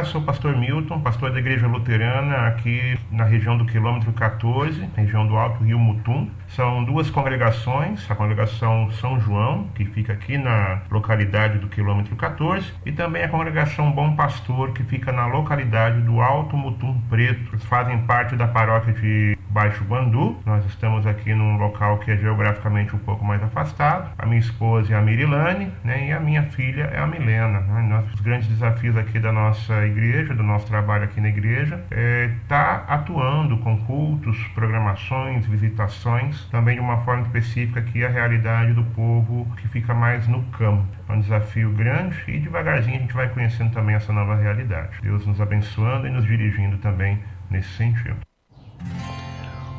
Sou 0.05 0.21
o 0.21 0.25
pastor 0.25 0.57
Milton, 0.57 1.01
pastor 1.01 1.33
da 1.33 1.39
Igreja 1.39 1.67
Luterana 1.67 2.47
aqui 2.47 2.99
na 3.11 3.25
região 3.25 3.57
do 3.57 3.65
quilômetro 3.65 4.13
14, 4.13 4.89
região 4.95 5.27
do 5.27 5.37
Alto 5.37 5.65
Rio 5.65 5.79
Mutum. 5.79 6.29
São 6.49 6.85
duas 6.85 7.09
congregações, 7.11 8.09
a 8.11 8.15
congregação 8.15 8.91
São 8.93 9.19
João, 9.19 9.69
que 9.75 9.85
fica 9.85 10.13
aqui 10.13 10.37
na 10.37 10.83
localidade 10.91 11.59
do 11.59 11.69
quilômetro 11.69 12.15
14, 12.17 12.73
e 12.85 12.93
também 12.93 13.25
a 13.25 13.29
congregação 13.29 13.91
Bom 13.91 14.15
Pastor, 14.15 14.73
que 14.73 14.83
fica 14.83 15.11
na 15.11 15.27
localidade 15.27 16.01
do 16.03 16.21
Alto 16.21 16.57
Mutum 16.57 17.01
Preto. 17.09 17.59
Fazem 17.61 17.99
parte 18.03 18.37
da 18.37 18.47
paróquia 18.47 18.93
de 18.93 19.34
Baixo 19.55 19.85
Guandu. 19.85 20.37
Nós 20.45 20.67
estamos 20.67 21.07
aqui 21.07 21.33
num 21.33 21.57
local 21.57 21.99
que 21.99 22.11
é 22.11 22.17
geograficamente 22.17 22.97
um 22.97 22.99
pouco 22.99 23.25
mais 23.25 23.41
afastado. 23.41 24.11
A 24.19 24.27
minha 24.27 24.41
esposa 24.41 24.93
é 24.93 24.97
a 24.97 25.01
Mirilane, 25.01 25.71
né, 25.85 26.09
e 26.09 26.13
a 26.13 26.19
minha 26.19 26.43
filha 26.43 26.91
é 26.93 26.99
a 26.99 27.07
Milena. 27.07 27.61
Né? 27.61 28.05
Os 28.13 28.21
grandes 28.21 28.49
desafios 28.49 28.97
aqui 28.97 29.21
da 29.21 29.31
nossa 29.31 29.87
igreja, 29.87 30.35
do 30.35 30.43
nosso 30.43 30.67
trabalho 30.67 31.05
aqui 31.05 31.21
na 31.21 31.29
igreja, 31.29 31.81
é 31.93 32.33
tá 32.49 32.85
atuando 32.89 33.57
com 33.59 33.79
cultos, 33.85 34.37
programações, 34.57 35.47
visitações, 35.47 36.47
também 36.47 36.75
de 36.75 36.81
uma 36.81 37.03
forma 37.03 37.23
específica 37.23 37.79
aqui 37.79 38.05
a 38.05 38.09
realidade 38.09 38.73
do 38.73 38.83
povo 38.83 39.47
que 39.59 39.69
fica 39.69 39.95
mais 39.95 40.27
no 40.27 40.43
campo. 40.47 40.85
É 41.09 41.13
um 41.13 41.21
desafio 41.21 41.71
grande 41.71 42.21
e 42.27 42.41
devagarzinho 42.41 42.97
a 42.97 43.01
gente 43.01 43.15
vai 43.15 43.29
conhecendo 43.29 43.73
também 43.73 43.95
essa 43.95 44.13
nova 44.13 44.35
realidade. 44.35 44.99
Deus 45.01 45.25
nos 45.25 45.41
abençoando 45.41 46.09
e 46.09 46.11
nos 46.11 46.25
dirigindo 46.25 46.77
também 46.79 47.21
nesse 47.49 47.69
sentido. 47.77 48.24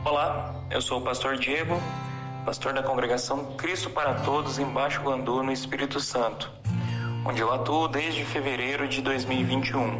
Olá, 0.05 0.53
eu 0.69 0.79
sou 0.81 0.99
o 0.99 1.01
pastor 1.01 1.35
Diego, 1.35 1.81
pastor 2.45 2.73
da 2.73 2.83
congregação 2.83 3.55
Cristo 3.57 3.89
para 3.89 4.13
Todos 4.13 4.59
em 4.59 4.65
Baixo 4.65 5.01
Guandu, 5.01 5.41
no 5.41 5.51
Espírito 5.51 5.99
Santo, 5.99 6.51
onde 7.25 7.41
eu 7.41 7.51
atuo 7.51 7.87
desde 7.87 8.23
fevereiro 8.23 8.87
de 8.87 9.01
2021. 9.01 9.99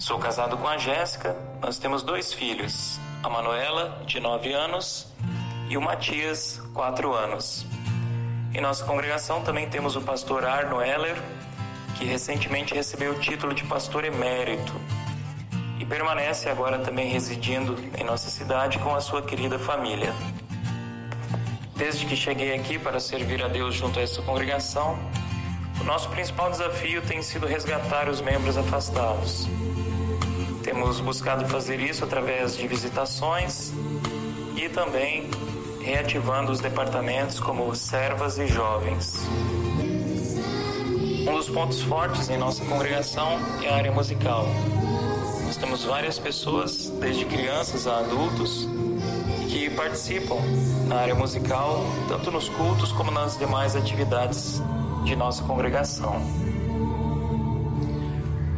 Sou 0.00 0.18
casado 0.18 0.56
com 0.56 0.66
a 0.66 0.76
Jéssica, 0.76 1.36
nós 1.62 1.78
temos 1.78 2.02
dois 2.02 2.32
filhos, 2.32 2.98
a 3.22 3.28
Manuela, 3.28 4.02
de 4.04 4.18
9 4.18 4.52
anos, 4.52 5.14
e 5.70 5.76
o 5.76 5.80
Matias, 5.80 6.60
4 6.74 7.14
anos. 7.14 7.64
Em 8.52 8.60
nossa 8.60 8.84
congregação 8.84 9.44
também 9.44 9.70
temos 9.70 9.94
o 9.94 10.00
pastor 10.00 10.44
Arno 10.44 10.82
Heller, 10.82 11.22
que 11.96 12.04
recentemente 12.04 12.74
recebeu 12.74 13.12
o 13.12 13.20
título 13.20 13.54
de 13.54 13.62
pastor 13.62 14.04
emérito 14.04 14.72
e 15.84 15.86
permanece 15.86 16.48
agora 16.48 16.78
também 16.78 17.10
residindo 17.10 17.76
em 17.98 18.04
nossa 18.04 18.30
cidade 18.30 18.78
com 18.78 18.94
a 18.94 19.00
sua 19.02 19.20
querida 19.20 19.58
família. 19.58 20.14
Desde 21.76 22.06
que 22.06 22.16
cheguei 22.16 22.54
aqui 22.54 22.78
para 22.78 22.98
servir 22.98 23.44
a 23.44 23.48
Deus 23.48 23.74
junto 23.74 23.98
a 23.98 24.02
essa 24.02 24.22
congregação, 24.22 24.98
o 25.78 25.84
nosso 25.84 26.08
principal 26.08 26.50
desafio 26.50 27.02
tem 27.02 27.20
sido 27.20 27.46
resgatar 27.46 28.08
os 28.08 28.22
membros 28.22 28.56
afastados. 28.56 29.46
Temos 30.62 31.00
buscado 31.00 31.46
fazer 31.48 31.78
isso 31.80 32.04
através 32.04 32.56
de 32.56 32.66
visitações 32.66 33.72
e 34.56 34.68
também 34.70 35.28
reativando 35.82 36.50
os 36.50 36.60
departamentos 36.60 37.38
como 37.38 37.74
servas 37.74 38.38
e 38.38 38.46
jovens. 38.46 39.26
Um 41.28 41.34
dos 41.36 41.50
pontos 41.50 41.82
fortes 41.82 42.30
em 42.30 42.38
nossa 42.38 42.64
congregação 42.64 43.38
é 43.62 43.68
a 43.68 43.74
área 43.74 43.92
musical. 43.92 44.46
Nós 45.54 45.60
temos 45.60 45.84
várias 45.84 46.18
pessoas, 46.18 46.88
desde 47.00 47.24
crianças 47.26 47.86
a 47.86 48.00
adultos, 48.00 48.68
que 49.48 49.70
participam 49.70 50.34
na 50.88 50.96
área 50.96 51.14
musical, 51.14 51.78
tanto 52.08 52.32
nos 52.32 52.48
cultos 52.48 52.90
como 52.90 53.12
nas 53.12 53.38
demais 53.38 53.76
atividades 53.76 54.60
de 55.04 55.14
nossa 55.14 55.44
congregação. 55.44 56.20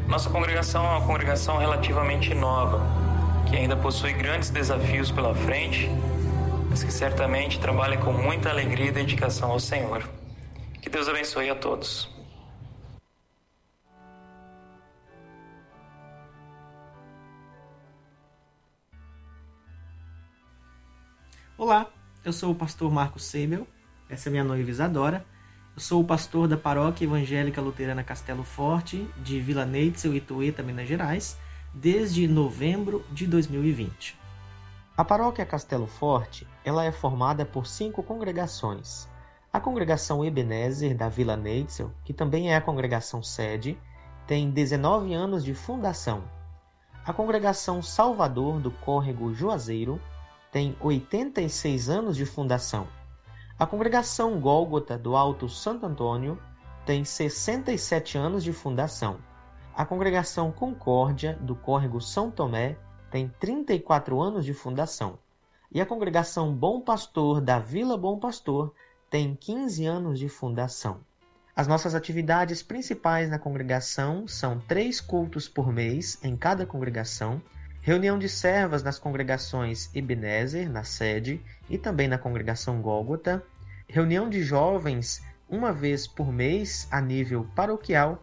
Nossa 0.08 0.30
congregação 0.30 0.86
é 0.86 0.96
uma 0.96 1.06
congregação 1.06 1.58
relativamente 1.58 2.32
nova, 2.32 2.80
que 3.50 3.54
ainda 3.54 3.76
possui 3.76 4.14
grandes 4.14 4.48
desafios 4.48 5.10
pela 5.10 5.34
frente, 5.34 5.90
mas 6.70 6.82
que 6.82 6.90
certamente 6.90 7.60
trabalha 7.60 7.98
com 7.98 8.10
muita 8.10 8.48
alegria 8.48 8.86
e 8.86 8.90
dedicação 8.90 9.50
ao 9.50 9.60
Senhor. 9.60 10.02
Que 10.80 10.88
Deus 10.88 11.10
abençoe 11.10 11.50
a 11.50 11.54
todos. 11.54 12.15
Olá, 21.58 21.90
eu 22.22 22.34
sou 22.34 22.52
o 22.52 22.54
pastor 22.54 22.92
Marcos 22.92 23.24
Seibel, 23.24 23.66
essa 24.10 24.28
é 24.28 24.30
minha 24.30 24.44
noiva 24.44 24.68
Isadora. 24.68 25.24
Eu 25.74 25.80
sou 25.80 26.02
o 26.02 26.04
pastor 26.04 26.46
da 26.46 26.54
Paróquia 26.54 27.06
Evangélica 27.06 27.62
Luterana 27.62 28.04
Castelo 28.04 28.44
Forte, 28.44 29.08
de 29.22 29.40
Vila 29.40 29.64
Neitzel, 29.64 30.14
Itueta, 30.14 30.62
Minas 30.62 30.86
Gerais, 30.86 31.38
desde 31.72 32.28
novembro 32.28 33.02
de 33.10 33.26
2020. 33.26 34.18
A 34.98 35.02
Paróquia 35.02 35.46
Castelo 35.46 35.86
Forte 35.86 36.46
ela 36.62 36.84
é 36.84 36.92
formada 36.92 37.46
por 37.46 37.66
cinco 37.66 38.02
congregações. 38.02 39.08
A 39.50 39.58
congregação 39.58 40.22
Ebenezer 40.22 40.94
da 40.94 41.08
Vila 41.08 41.38
Neitzel, 41.38 41.90
que 42.04 42.12
também 42.12 42.52
é 42.52 42.56
a 42.56 42.60
congregação 42.60 43.22
sede, 43.22 43.78
tem 44.26 44.50
19 44.50 45.14
anos 45.14 45.42
de 45.42 45.54
fundação. 45.54 46.22
A 47.02 47.14
congregação 47.14 47.80
Salvador 47.80 48.60
do 48.60 48.70
Córrego 48.70 49.32
Juazeiro 49.32 49.98
tem 50.50 50.76
86 50.80 51.88
anos 51.88 52.16
de 52.16 52.24
fundação. 52.24 52.88
A 53.58 53.66
congregação 53.66 54.40
Gólgota 54.40 54.98
do 54.98 55.16
Alto 55.16 55.48
Santo 55.48 55.86
Antônio 55.86 56.38
tem 56.84 57.04
67 57.04 58.16
anos 58.18 58.44
de 58.44 58.52
fundação. 58.52 59.18
A 59.74 59.84
congregação 59.84 60.52
Concórdia 60.52 61.38
do 61.40 61.54
Córrego 61.54 62.00
São 62.00 62.30
Tomé 62.30 62.78
tem 63.10 63.28
34 63.40 64.20
anos 64.20 64.44
de 64.44 64.54
fundação. 64.54 65.18
E 65.72 65.80
a 65.80 65.86
congregação 65.86 66.54
Bom 66.54 66.80
Pastor 66.80 67.40
da 67.40 67.58
Vila 67.58 67.96
Bom 67.96 68.18
Pastor 68.18 68.72
tem 69.10 69.34
15 69.34 69.84
anos 69.86 70.18
de 70.18 70.28
fundação. 70.28 71.00
As 71.54 71.66
nossas 71.66 71.94
atividades 71.94 72.62
principais 72.62 73.30
na 73.30 73.38
congregação 73.38 74.28
são 74.28 74.60
três 74.60 75.00
cultos 75.00 75.48
por 75.48 75.72
mês 75.72 76.18
em 76.22 76.36
cada 76.36 76.66
congregação, 76.66 77.40
reunião 77.86 78.18
de 78.18 78.28
servas 78.28 78.82
nas 78.82 78.98
congregações 78.98 79.94
Ebenezer, 79.94 80.68
na 80.68 80.82
sede, 80.82 81.40
e 81.70 81.78
também 81.78 82.08
na 82.08 82.18
congregação 82.18 82.82
Gólgota, 82.82 83.40
reunião 83.86 84.28
de 84.28 84.42
jovens 84.42 85.22
uma 85.48 85.72
vez 85.72 86.04
por 86.04 86.32
mês 86.32 86.88
a 86.90 87.00
nível 87.00 87.46
paroquial, 87.54 88.20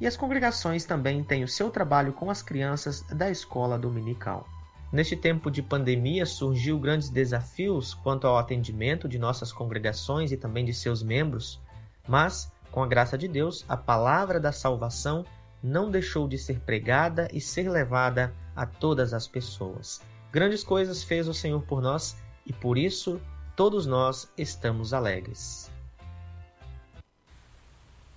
e 0.00 0.06
as 0.08 0.16
congregações 0.16 0.84
também 0.84 1.22
têm 1.22 1.44
o 1.44 1.48
seu 1.48 1.70
trabalho 1.70 2.12
com 2.12 2.28
as 2.28 2.42
crianças 2.42 3.02
da 3.02 3.30
escola 3.30 3.78
dominical. 3.78 4.48
Neste 4.92 5.14
tempo 5.14 5.48
de 5.48 5.62
pandemia 5.62 6.26
surgiu 6.26 6.76
grandes 6.80 7.08
desafios 7.08 7.94
quanto 7.94 8.26
ao 8.26 8.36
atendimento 8.36 9.08
de 9.08 9.16
nossas 9.16 9.52
congregações 9.52 10.32
e 10.32 10.36
também 10.36 10.64
de 10.64 10.74
seus 10.74 11.04
membros, 11.04 11.60
mas 12.08 12.50
com 12.72 12.82
a 12.82 12.88
graça 12.88 13.16
de 13.16 13.28
Deus, 13.28 13.64
a 13.68 13.76
palavra 13.76 14.40
da 14.40 14.50
salvação 14.50 15.24
não 15.62 15.88
deixou 15.88 16.26
de 16.26 16.36
ser 16.36 16.58
pregada 16.58 17.28
e 17.32 17.40
ser 17.40 17.70
levada 17.70 18.34
a 18.54 18.66
todas 18.66 19.14
as 19.14 19.26
pessoas. 19.26 20.00
Grandes 20.32 20.64
coisas 20.64 21.02
fez 21.02 21.28
o 21.28 21.34
Senhor 21.34 21.62
por 21.62 21.80
nós 21.80 22.16
e 22.46 22.52
por 22.52 22.76
isso 22.76 23.20
todos 23.56 23.86
nós 23.86 24.30
estamos 24.36 24.92
alegres. 24.92 25.70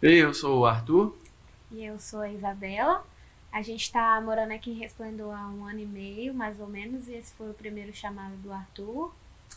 Eu 0.01 0.33
sou 0.33 0.59
o 0.59 0.65
Arthur. 0.65 1.15
E 1.71 1.83
eu 1.83 1.99
sou 1.99 2.21
a 2.21 2.29
Isabela. 2.29 3.03
A 3.51 3.61
gente 3.61 3.83
está 3.83 4.19
morando 4.21 4.51
aqui 4.51 4.71
em 4.71 4.75
Resplendor 4.75 5.33
há 5.33 5.47
um 5.47 5.65
ano 5.65 5.79
e 5.79 5.85
meio, 5.85 6.33
mais 6.33 6.59
ou 6.59 6.67
menos, 6.67 7.07
e 7.07 7.13
esse 7.13 7.33
foi 7.33 7.49
o 7.49 7.53
primeiro 7.53 7.93
chamado 7.93 8.35
do 8.38 8.51
Arthur. 8.51 9.11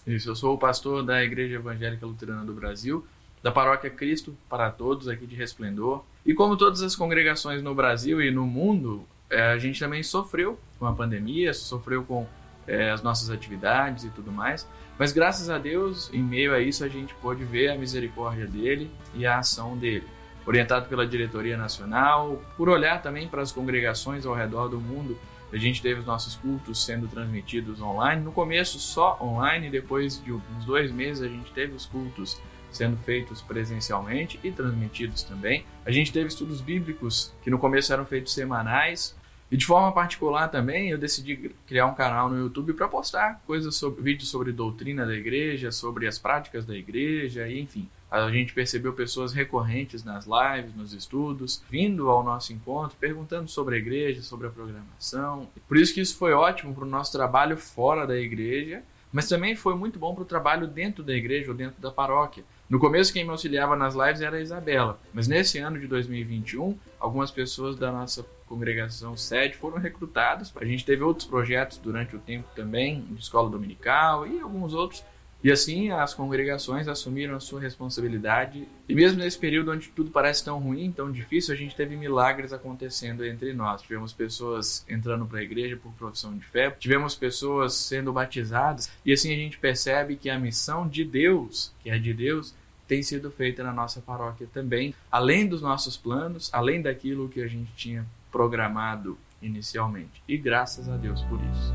Isso, 0.06 0.30
eu 0.30 0.36
sou 0.36 0.54
o 0.54 0.58
pastor 0.58 1.02
da 1.02 1.22
Igreja 1.22 1.56
Evangélica 1.56 2.06
Luterana 2.06 2.44
do 2.44 2.54
Brasil 2.54 3.04
da 3.42 3.50
Paróquia 3.50 3.90
Cristo 3.90 4.36
para 4.48 4.70
Todos 4.70 5.08
aqui 5.08 5.26
de 5.26 5.34
Resplendor. 5.34 6.04
E 6.24 6.34
como 6.34 6.56
todas 6.56 6.82
as 6.82 6.94
congregações 6.94 7.62
no 7.62 7.74
Brasil 7.74 8.20
e 8.20 8.30
no 8.30 8.46
mundo, 8.46 9.04
é, 9.28 9.42
a 9.42 9.58
gente 9.58 9.80
também 9.80 10.02
sofreu 10.02 10.58
com 10.80 10.86
a 10.86 10.92
pandemia, 10.92 11.54
sofreu 11.54 12.02
com 12.02 12.26
é, 12.66 12.90
as 12.90 13.02
nossas 13.02 13.30
atividades 13.30 14.04
e 14.04 14.10
tudo 14.10 14.32
mais. 14.32 14.68
Mas 14.98 15.12
graças 15.12 15.48
a 15.48 15.58
Deus, 15.58 16.10
em 16.12 16.22
meio 16.22 16.54
a 16.54 16.60
isso, 16.60 16.82
a 16.84 16.88
gente 16.88 17.14
pôde 17.14 17.44
ver 17.44 17.68
a 17.68 17.78
misericórdia 17.78 18.46
dele 18.46 18.90
e 19.14 19.24
a 19.24 19.38
ação 19.38 19.76
dele. 19.76 20.06
Orientado 20.46 20.88
pela 20.88 21.06
diretoria 21.06 21.56
nacional, 21.56 22.42
por 22.56 22.68
olhar 22.68 23.00
também 23.02 23.28
para 23.28 23.42
as 23.42 23.52
congregações 23.52 24.26
ao 24.26 24.34
redor 24.34 24.68
do 24.68 24.80
mundo, 24.80 25.16
a 25.52 25.56
gente 25.56 25.82
teve 25.82 26.00
os 26.00 26.06
nossos 26.06 26.36
cultos 26.36 26.84
sendo 26.84 27.08
transmitidos 27.08 27.80
online. 27.80 28.22
No 28.22 28.32
começo 28.32 28.78
só 28.78 29.18
online, 29.20 29.68
depois 29.68 30.22
de 30.22 30.32
uns 30.32 30.64
dois 30.64 30.90
meses 30.90 31.22
a 31.22 31.28
gente 31.28 31.52
teve 31.52 31.74
os 31.74 31.86
cultos 31.86 32.40
sendo 32.70 32.96
feitos 32.96 33.42
presencialmente 33.42 34.38
e 34.44 34.50
transmitidos 34.52 35.24
também. 35.24 35.64
A 35.84 35.90
gente 35.90 36.12
teve 36.12 36.28
estudos 36.28 36.60
bíblicos 36.60 37.34
que 37.42 37.50
no 37.50 37.58
começo 37.58 37.92
eram 37.92 38.06
feitos 38.06 38.32
semanais. 38.32 39.16
E 39.50 39.56
de 39.56 39.66
forma 39.66 39.90
particular 39.92 40.48
também, 40.48 40.90
eu 40.90 40.98
decidi 40.98 41.52
criar 41.66 41.86
um 41.86 41.94
canal 41.94 42.28
no 42.30 42.38
YouTube 42.38 42.72
para 42.72 42.86
postar 42.86 43.42
coisas 43.46 43.74
sobre 43.74 44.00
vídeos 44.00 44.30
sobre 44.30 44.52
doutrina 44.52 45.04
da 45.04 45.14
igreja, 45.14 45.72
sobre 45.72 46.06
as 46.06 46.18
práticas 46.18 46.64
da 46.64 46.76
igreja, 46.76 47.48
e 47.48 47.60
enfim. 47.60 47.88
A 48.08 48.30
gente 48.30 48.52
percebeu 48.52 48.92
pessoas 48.92 49.32
recorrentes 49.32 50.04
nas 50.04 50.26
lives, 50.26 50.74
nos 50.74 50.92
estudos, 50.92 51.62
vindo 51.68 52.08
ao 52.08 52.22
nosso 52.22 52.52
encontro, 52.52 52.96
perguntando 52.98 53.48
sobre 53.48 53.76
a 53.76 53.78
igreja, 53.78 54.22
sobre 54.22 54.46
a 54.46 54.50
programação. 54.50 55.48
Por 55.68 55.76
isso 55.76 55.94
que 55.94 56.00
isso 56.00 56.16
foi 56.16 56.32
ótimo 56.32 56.74
para 56.74 56.84
o 56.84 56.88
nosso 56.88 57.12
trabalho 57.12 57.56
fora 57.56 58.06
da 58.06 58.18
igreja, 58.18 58.82
mas 59.12 59.28
também 59.28 59.56
foi 59.56 59.74
muito 59.74 59.98
bom 59.98 60.14
para 60.14 60.22
o 60.22 60.26
trabalho 60.26 60.66
dentro 60.66 61.02
da 61.02 61.12
igreja 61.12 61.50
ou 61.50 61.56
dentro 61.56 61.80
da 61.80 61.90
paróquia. 61.90 62.44
No 62.68 62.78
começo, 62.78 63.12
quem 63.12 63.24
me 63.24 63.30
auxiliava 63.30 63.74
nas 63.74 63.94
lives 63.94 64.20
era 64.20 64.36
a 64.36 64.40
Isabela, 64.40 65.00
mas 65.12 65.26
nesse 65.26 65.58
ano 65.58 65.78
de 65.78 65.88
2021, 65.88 66.78
algumas 67.00 67.30
pessoas 67.32 67.76
da 67.76 67.90
nossa 67.90 68.24
congregação 68.50 69.16
sede 69.16 69.56
foram 69.56 69.78
recrutadas. 69.78 70.52
A 70.56 70.64
gente 70.64 70.84
teve 70.84 71.02
outros 71.04 71.26
projetos 71.26 71.78
durante 71.78 72.16
o 72.16 72.18
tempo 72.18 72.48
também, 72.54 73.00
de 73.02 73.22
escola 73.22 73.48
dominical 73.48 74.26
e 74.26 74.40
alguns 74.40 74.74
outros 74.74 75.04
e 75.42 75.50
assim 75.50 75.90
as 75.90 76.12
congregações 76.12 76.86
assumiram 76.86 77.34
a 77.34 77.40
sua 77.40 77.60
responsabilidade. 77.60 78.68
E 78.86 78.94
mesmo 78.94 79.18
nesse 79.18 79.38
período 79.38 79.72
onde 79.72 79.88
tudo 79.88 80.10
parece 80.10 80.44
tão 80.44 80.58
ruim, 80.58 80.92
tão 80.92 81.10
difícil, 81.10 81.54
a 81.54 81.56
gente 81.56 81.74
teve 81.74 81.96
milagres 81.96 82.52
acontecendo 82.52 83.24
entre 83.24 83.54
nós. 83.54 83.80
Tivemos 83.80 84.12
pessoas 84.12 84.84
entrando 84.88 85.24
para 85.24 85.38
a 85.38 85.42
igreja 85.42 85.76
por 85.76 85.92
profissão 85.92 86.36
de 86.36 86.44
fé, 86.44 86.70
tivemos 86.70 87.14
pessoas 87.14 87.74
sendo 87.74 88.12
batizadas, 88.12 88.90
e 89.04 89.12
assim 89.12 89.32
a 89.32 89.36
gente 89.36 89.58
percebe 89.58 90.16
que 90.16 90.28
a 90.28 90.38
missão 90.38 90.86
de 90.86 91.04
Deus, 91.04 91.72
que 91.82 91.88
é 91.88 91.98
de 91.98 92.12
Deus, 92.12 92.54
tem 92.86 93.02
sido 93.02 93.30
feita 93.30 93.62
na 93.62 93.72
nossa 93.72 94.00
paróquia 94.00 94.48
também, 94.52 94.94
além 95.10 95.46
dos 95.46 95.62
nossos 95.62 95.96
planos, 95.96 96.50
além 96.52 96.82
daquilo 96.82 97.28
que 97.28 97.40
a 97.40 97.46
gente 97.46 97.72
tinha 97.76 98.04
programado 98.30 99.18
inicialmente. 99.42 100.22
E 100.28 100.36
graças 100.36 100.88
a 100.88 100.96
Deus 100.96 101.22
por 101.24 101.40
isso. 101.42 101.74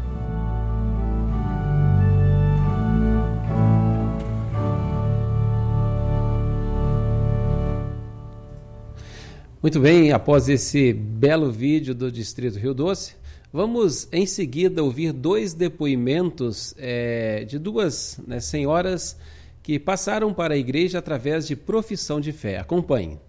Muito 9.66 9.80
bem, 9.80 10.12
após 10.12 10.48
esse 10.48 10.94
belo 10.94 11.52
vídeo 11.52 11.96
do 11.96 12.12
Distrito 12.12 12.60
Rio 12.60 12.72
Doce, 12.72 13.16
vamos 13.52 14.08
em 14.12 14.28
seguida 14.28 14.84
ouvir 14.84 15.12
dois 15.12 15.56
depoimentos 15.56 16.76
é, 16.78 17.46
de 17.46 17.58
duas 17.58 18.22
né, 18.28 18.40
senhoras 18.40 19.20
que 19.64 19.80
passaram 19.80 20.32
para 20.32 20.54
a 20.54 20.58
igreja 20.58 21.00
através 21.00 21.48
de 21.48 21.56
profissão 21.56 22.22
de 22.22 22.32
fé. 22.32 22.60
Acompanhe. 22.60 23.20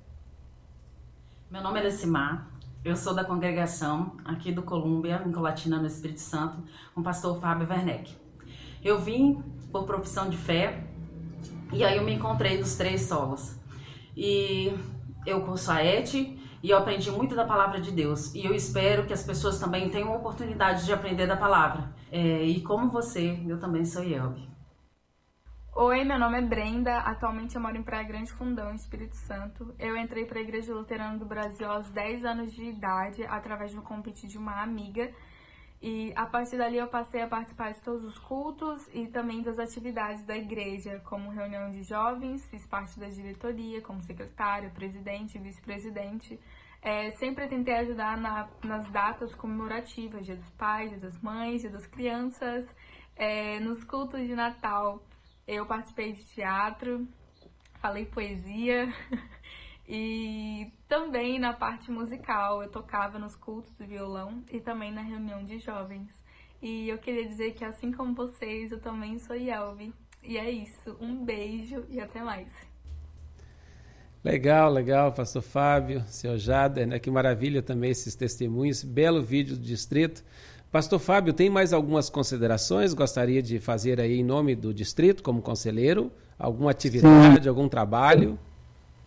Meu 1.51 1.63
nome 1.63 1.81
é 1.81 1.85
Lecimar, 1.85 2.51
eu 2.87 2.95
sou 2.95 3.13
da 3.13 3.25
congregação 3.25 4.13
aqui 4.25 4.53
do 4.53 4.63
Colômbia, 4.63 5.21
em 5.27 5.33
Colatina, 5.33 5.77
no 5.77 5.89
Espírito 5.89 6.21
Santo, 6.21 6.63
com 6.95 7.01
o 7.01 7.05
pastor 7.05 7.41
Fábio 7.41 7.67
Werneck. 7.69 8.15
Eu 8.83 9.01
vim 9.01 9.43
por 9.73 9.85
profissão 9.85 10.31
de 10.31 10.37
fé 10.37 10.85
e 11.73 11.83
aí 11.83 11.97
eu 11.97 12.05
me 12.05 12.15
encontrei 12.15 12.57
nos 12.59 12.77
três 12.77 13.03
solos. 13.03 13.59
E 14.17 14.73
eu 15.27 15.41
curso 15.41 15.73
a 15.73 15.85
ETE 15.85 16.39
e 16.63 16.71
eu 16.71 16.79
aprendi 16.79 17.11
muito 17.11 17.35
da 17.35 17.45
palavra 17.45 17.81
de 17.81 17.91
Deus. 17.91 18.33
E 18.37 18.47
eu 18.47 18.55
espero 18.55 19.05
que 19.05 19.13
as 19.13 19.25
pessoas 19.25 19.59
também 19.59 19.91
tenham 19.91 20.15
oportunidade 20.15 20.85
de 20.85 20.93
aprender 20.93 21.27
da 21.27 21.37
palavra. 21.37 21.93
É, 22.13 22.45
e 22.45 22.61
como 22.61 22.89
você, 22.89 23.37
eu 23.49 23.59
também 23.59 23.85
sou 23.85 24.05
Yelbi. 24.05 24.49
Oi, 25.79 26.05
meu 26.05 26.19
nome 26.19 26.39
é 26.39 26.41
Brenda. 26.41 27.01
Atualmente 27.01 27.55
eu 27.55 27.61
moro 27.61 27.77
em 27.77 27.83
Praia 27.83 28.03
Grande 28.03 28.33
Fundão, 28.33 28.75
Espírito 28.75 29.15
Santo. 29.15 29.75
Eu 29.79 29.95
entrei 29.95 30.25
para 30.25 30.39
a 30.39 30.41
Igreja 30.41 30.73
Luterana 30.73 31.19
do 31.19 31.27
Brasil 31.27 31.71
aos 31.71 31.91
10 31.91 32.25
anos 32.25 32.51
de 32.55 32.65
idade, 32.65 33.23
através 33.27 33.73
de 33.73 33.79
um 33.79 33.83
convite 33.83 34.27
de 34.27 34.39
uma 34.39 34.63
amiga. 34.63 35.13
E 35.83 36.15
a 36.17 36.25
partir 36.25 36.57
dali 36.57 36.79
eu 36.79 36.87
passei 36.87 37.21
a 37.21 37.29
participar 37.29 37.75
de 37.75 37.83
todos 37.83 38.03
os 38.05 38.19
cultos 38.19 38.89
e 38.95 39.07
também 39.09 39.43
das 39.43 39.59
atividades 39.59 40.25
da 40.25 40.35
igreja, 40.35 40.99
como 41.05 41.29
reunião 41.29 41.71
de 41.71 41.83
jovens, 41.83 42.47
fiz 42.47 42.65
parte 42.65 42.99
da 42.99 43.11
diretoria 43.11 43.83
como 43.83 44.01
secretária, 44.01 44.71
presidente, 44.71 45.39
vice-presidente. 45.39 46.41
É, 46.81 47.11
sempre 47.19 47.49
tentei 47.49 47.75
ajudar 47.75 48.17
na, 48.17 48.49
nas 48.65 48.89
datas 48.91 49.35
comemorativas, 49.35 50.25
Dia 50.25 50.37
dos 50.37 50.49
Pais, 50.53 50.89
Dia 50.89 51.01
das 51.01 51.21
Mães, 51.21 51.61
Dia 51.61 51.71
das 51.71 51.87
Crianças, 51.87 52.65
é, 53.15 53.61
nos 53.61 53.85
cultos 53.85 54.27
de 54.27 54.35
Natal. 54.35 55.03
Eu 55.47 55.65
participei 55.65 56.13
de 56.13 56.25
teatro, 56.27 57.07
falei 57.81 58.05
poesia. 58.05 58.93
E 59.89 60.73
também 60.89 61.39
na 61.39 61.53
parte 61.53 61.93
musical, 61.93 62.61
eu 62.61 62.69
tocava 62.69 63.21
nos 63.21 63.37
cultos 63.37 63.73
de 63.79 63.87
violão 63.87 64.43
e 64.51 64.59
também 64.59 64.91
na 64.91 65.01
reunião 65.01 65.45
de 65.45 65.61
jovens. 65.61 66.13
E 66.61 66.89
eu 66.89 66.99
queria 66.99 67.25
dizer 67.25 67.53
que 67.53 67.65
assim 67.65 67.93
como 67.93 68.13
vocês, 68.13 68.73
eu 68.73 68.81
também 68.81 69.17
sou 69.21 69.37
Yelvi. 69.37 69.95
E 70.25 70.37
é 70.39 70.51
isso, 70.51 70.97
um 71.01 71.25
beijo 71.25 71.85
e 71.89 72.01
até 72.01 72.21
mais. 72.21 72.53
Legal, 74.25 74.73
legal, 74.73 75.13
pastor 75.13 75.43
Fábio, 75.43 76.03
seu 76.09 76.37
Jader, 76.37 76.85
né? 76.85 76.99
Que 76.99 77.09
maravilha 77.09 77.63
também 77.63 77.93
esses 77.93 78.17
testemunhos, 78.17 78.83
belo 78.83 79.23
vídeo 79.23 79.55
do 79.55 79.63
distrito. 79.63 80.25
Pastor 80.71 80.99
Fábio, 80.99 81.33
tem 81.33 81.49
mais 81.49 81.73
algumas 81.73 82.11
considerações? 82.11 82.93
Gostaria 82.93 83.43
de 83.43 83.59
fazer 83.59 84.01
aí 84.01 84.19
em 84.19 84.25
nome 84.25 84.55
do 84.55 84.75
distrito, 84.75 85.23
como 85.23 85.41
conselheiro? 85.41 86.11
Alguma 86.39 86.71
atividade, 86.71 87.43
Sim. 87.43 87.49
algum 87.49 87.69
trabalho? 87.69 88.39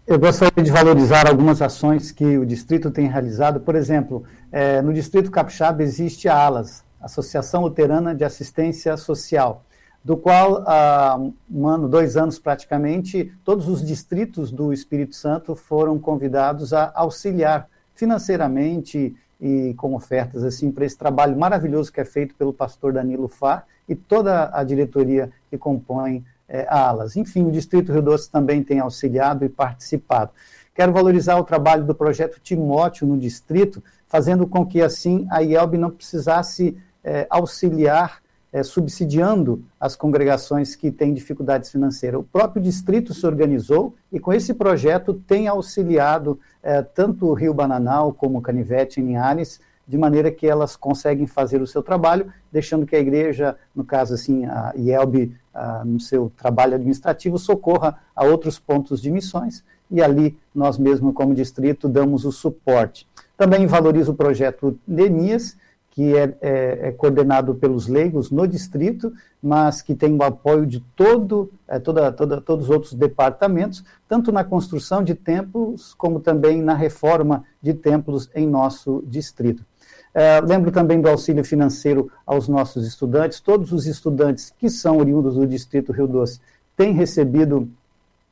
Eu 0.08 0.18
gostaria 0.18 0.64
de 0.64 0.72
valorizar 0.72 1.28
algumas 1.28 1.62
ações 1.62 2.12
que 2.12 2.38
o 2.38 2.46
distrito 2.46 2.90
tem 2.90 3.08
realizado. 3.08 3.60
Por 3.60 3.76
exemplo, 3.76 4.24
é, 4.52 4.82
no 4.82 4.92
distrito 4.92 5.30
Capixaba 5.30 5.84
existe 5.84 6.28
a 6.28 6.36
ALAS, 6.36 6.84
Associação 7.00 7.62
Luterana 7.62 8.16
de 8.16 8.24
Assistência 8.24 8.98
Social, 8.98 9.64
do 10.04 10.18
qual 10.18 10.64
há 10.66 11.20
um 11.52 11.68
ano, 11.68 11.88
dois 11.88 12.18
anos 12.18 12.40
praticamente, 12.40 13.32
todos 13.44 13.68
os 13.68 13.86
distritos 13.86 14.52
do 14.52 14.74
Espírito 14.74 15.16
Santo 15.16 15.56
foram 15.56 16.00
convidados 16.00 16.74
a 16.74 16.92
auxiliar 16.96 17.68
financeiramente 17.94 19.16
e 19.40 19.74
com 19.76 19.96
ofertas 19.96 20.44
assim 20.44 20.72
para 20.72 20.86
esse 20.86 20.98
trabalho 20.98 21.38
maravilhoso 21.38 21.92
que 21.92 22.02
é 22.02 22.06
feito 22.06 22.36
pelo 22.36 22.54
pastor 22.54 22.94
Danilo 22.94 23.28
Fá 23.28 23.64
e 23.88 23.96
toda 23.96 24.50
a 24.54 24.64
diretoria 24.64 25.32
que 25.50 25.58
compõe 25.58 26.24
é, 26.48 26.68
alas. 26.70 27.16
Enfim, 27.16 27.46
o 27.46 27.52
Distrito 27.52 27.94
Rio 27.94 28.02
Doce 28.02 28.30
também 28.30 28.64
tem 28.64 28.80
auxiliado 28.80 29.46
e 29.46 29.50
participado. 29.50 30.32
Quero 30.74 30.92
valorizar 30.92 31.38
o 31.38 31.44
trabalho 31.44 31.86
do 31.86 31.94
projeto 31.94 32.40
Timóteo 32.42 33.06
no 33.06 33.18
distrito, 33.18 33.84
fazendo 34.08 34.48
com 34.48 34.66
que 34.66 34.82
assim 34.82 35.28
a 35.30 35.44
IELB 35.44 35.78
não 35.78 35.92
precisasse 35.92 36.78
é, 37.04 37.28
auxiliar, 37.30 38.22
é, 38.52 38.64
subsidiando 38.64 39.64
as 39.80 39.96
congregações 39.96 40.76
que 40.76 40.92
têm 40.92 41.14
dificuldades 41.14 41.70
financeiras. 41.70 42.20
O 42.20 42.24
próprio 42.24 42.64
distrito 42.64 43.14
se 43.14 43.26
organizou 43.26 43.94
e 44.12 44.20
com 44.20 44.34
esse 44.34 44.54
projeto 44.54 45.14
tem 45.14 45.48
auxiliado 45.48 46.40
é, 46.62 46.82
tanto 46.82 47.28
o 47.28 47.34
Rio 47.34 47.54
Bananal 47.54 48.14
como 48.14 48.42
Canivete 48.42 49.00
em 49.00 49.06
Linhares, 49.06 49.60
de 49.88 49.98
maneira 49.98 50.30
que 50.32 50.48
elas 50.48 50.76
conseguem 50.76 51.26
fazer 51.26 51.62
o 51.62 51.68
seu 51.68 51.82
trabalho, 51.82 52.32
deixando 52.52 52.86
que 52.86 52.96
a 52.96 53.00
igreja, 53.00 53.58
no 53.76 53.84
caso 53.84 54.14
assim, 54.14 54.46
a 54.46 54.72
IELB, 54.76 55.36
a, 55.54 55.84
no 55.84 56.00
seu 56.00 56.32
trabalho 56.38 56.76
administrativo, 56.76 57.40
socorra 57.40 57.98
a 58.16 58.24
outros 58.24 58.60
pontos 58.60 59.02
de 59.02 59.10
missões 59.10 59.64
e 59.90 60.02
ali 60.02 60.38
nós 60.54 60.78
mesmos, 60.78 61.14
como 61.16 61.34
distrito, 61.34 61.90
damos 61.90 62.24
o 62.24 62.32
suporte. 62.32 63.08
Também 63.36 63.66
valorizo 63.66 64.12
o 64.12 64.16
projeto 64.16 64.78
Nemias, 64.88 65.58
que 65.92 66.16
é, 66.16 66.38
é, 66.42 66.80
é, 66.88 66.92
coordenado 66.92 67.56
pelos 67.56 67.88
leigos 67.88 68.32
no 68.32 68.48
distrito, 68.48 69.12
mas 69.42 69.82
que 69.82 69.96
tem 69.96 70.16
o 70.16 70.24
apoio 70.24 70.66
de 70.66 70.80
todo, 70.96 71.52
é, 71.68 71.80
toda, 71.80 72.12
toda, 72.12 72.40
todos 72.40 72.66
os 72.66 72.72
outros 72.72 72.94
departamentos, 72.94 73.84
tanto 74.08 74.32
na 74.32 74.44
construção 74.44 75.04
de 75.04 75.16
templos, 75.16 75.94
como 75.96 76.20
também 76.20 76.62
na 76.62 76.74
reforma 76.74 77.44
de 77.62 77.74
templos 77.74 78.30
em 78.36 78.48
nosso 78.48 79.04
distrito. 79.08 79.64
É, 80.14 80.42
lembro 80.42 80.72
também 80.72 81.00
do 81.00 81.10
auxílio 81.10 81.44
financeiro 81.44 82.12
aos 82.26 82.48
nossos 82.48 82.86
estudantes. 82.86 83.40
Todos 83.40 83.72
os 83.72 83.86
estudantes 83.86 84.54
que 84.58 84.70
são 84.70 84.98
oriundos 84.98 85.36
do 85.36 85.46
Distrito 85.46 85.92
Rio 85.92 86.08
Doce 86.08 86.40
têm 86.76 86.94
recebido 86.94 87.70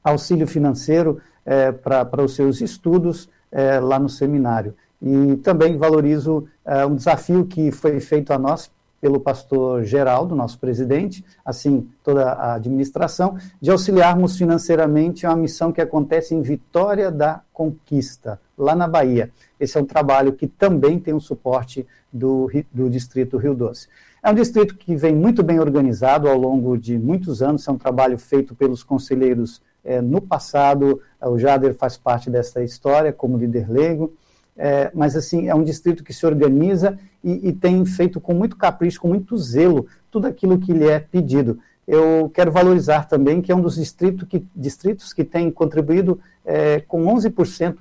auxílio 0.03 0.47
financeiro 0.47 1.21
é, 1.45 1.71
para 1.71 2.23
os 2.23 2.35
seus 2.35 2.61
estudos 2.61 3.29
é, 3.51 3.79
lá 3.79 3.99
no 3.99 4.09
seminário. 4.09 4.75
E 5.01 5.35
também 5.37 5.77
valorizo 5.77 6.45
é, 6.65 6.85
um 6.85 6.95
desafio 6.95 7.45
que 7.45 7.71
foi 7.71 7.99
feito 7.99 8.31
a 8.33 8.39
nós 8.39 8.71
pelo 8.99 9.19
pastor 9.19 9.83
Geraldo, 9.83 10.35
nosso 10.35 10.57
presidente, 10.59 11.23
assim 11.45 11.87
toda 12.03 12.31
a 12.31 12.55
administração, 12.55 13.37
de 13.61 13.69
auxiliarmos 13.69 14.37
financeiramente 14.37 15.25
a 15.25 15.35
missão 15.35 15.71
que 15.71 15.81
acontece 15.81 16.33
em 16.33 16.41
Vitória 16.41 17.11
da 17.11 17.41
Conquista, 17.53 18.39
lá 18.57 18.75
na 18.75 18.87
Bahia. 18.87 19.31
Esse 19.59 19.77
é 19.77 19.81
um 19.81 19.85
trabalho 19.85 20.33
que 20.33 20.47
também 20.47 20.99
tem 20.99 21.13
o 21.13 21.19
suporte 21.19 21.85
do, 22.11 22.49
do 22.73 22.89
Distrito 22.89 23.37
Rio 23.37 23.53
Doce. 23.53 23.87
É 24.23 24.31
um 24.31 24.35
distrito 24.35 24.75
que 24.75 24.95
vem 24.95 25.15
muito 25.15 25.43
bem 25.43 25.59
organizado 25.59 26.27
ao 26.27 26.37
longo 26.37 26.77
de 26.77 26.97
muitos 26.97 27.41
anos, 27.41 27.67
é 27.67 27.71
um 27.71 27.77
trabalho 27.77 28.17
feito 28.17 28.55
pelos 28.55 28.83
conselheiros 28.83 29.61
é, 29.85 30.01
no 30.01 30.19
passado. 30.19 31.01
O 31.21 31.37
Jader 31.37 31.73
faz 31.75 31.97
parte 31.97 32.29
dessa 32.29 32.63
história 32.63 33.13
como 33.13 33.37
líder 33.37 33.69
leigo. 33.71 34.11
É, 34.57 34.89
mas 34.93 35.15
assim 35.15 35.47
é 35.47 35.53
um 35.53 35.63
distrito 35.63 36.03
que 36.03 36.11
se 36.11 36.25
organiza 36.25 36.97
e, 37.23 37.49
e, 37.49 37.53
tem 37.53 37.85
feito 37.85 38.19
com 38.19 38.33
muito 38.33 38.55
capricho, 38.55 38.99
com 38.99 39.07
muito 39.07 39.37
zelo, 39.37 39.85
tudo 40.09 40.25
aquilo 40.25 40.57
que 40.57 40.73
lhe 40.73 40.87
é 40.87 40.99
pedido. 40.99 41.59
Eu 41.87 42.29
quero 42.33 42.51
valorizar 42.51 43.07
também 43.07 43.41
que 43.41 43.51
é 43.51 43.55
um 43.55 43.61
dos 43.61 43.75
distritos 43.75 44.27
que, 44.27 44.43
distritos 44.55 45.13
que 45.13 45.23
tem 45.23 45.51
contribuído 45.51 46.19
é, 46.43 46.79
com 46.81 47.05
11% 47.05 47.77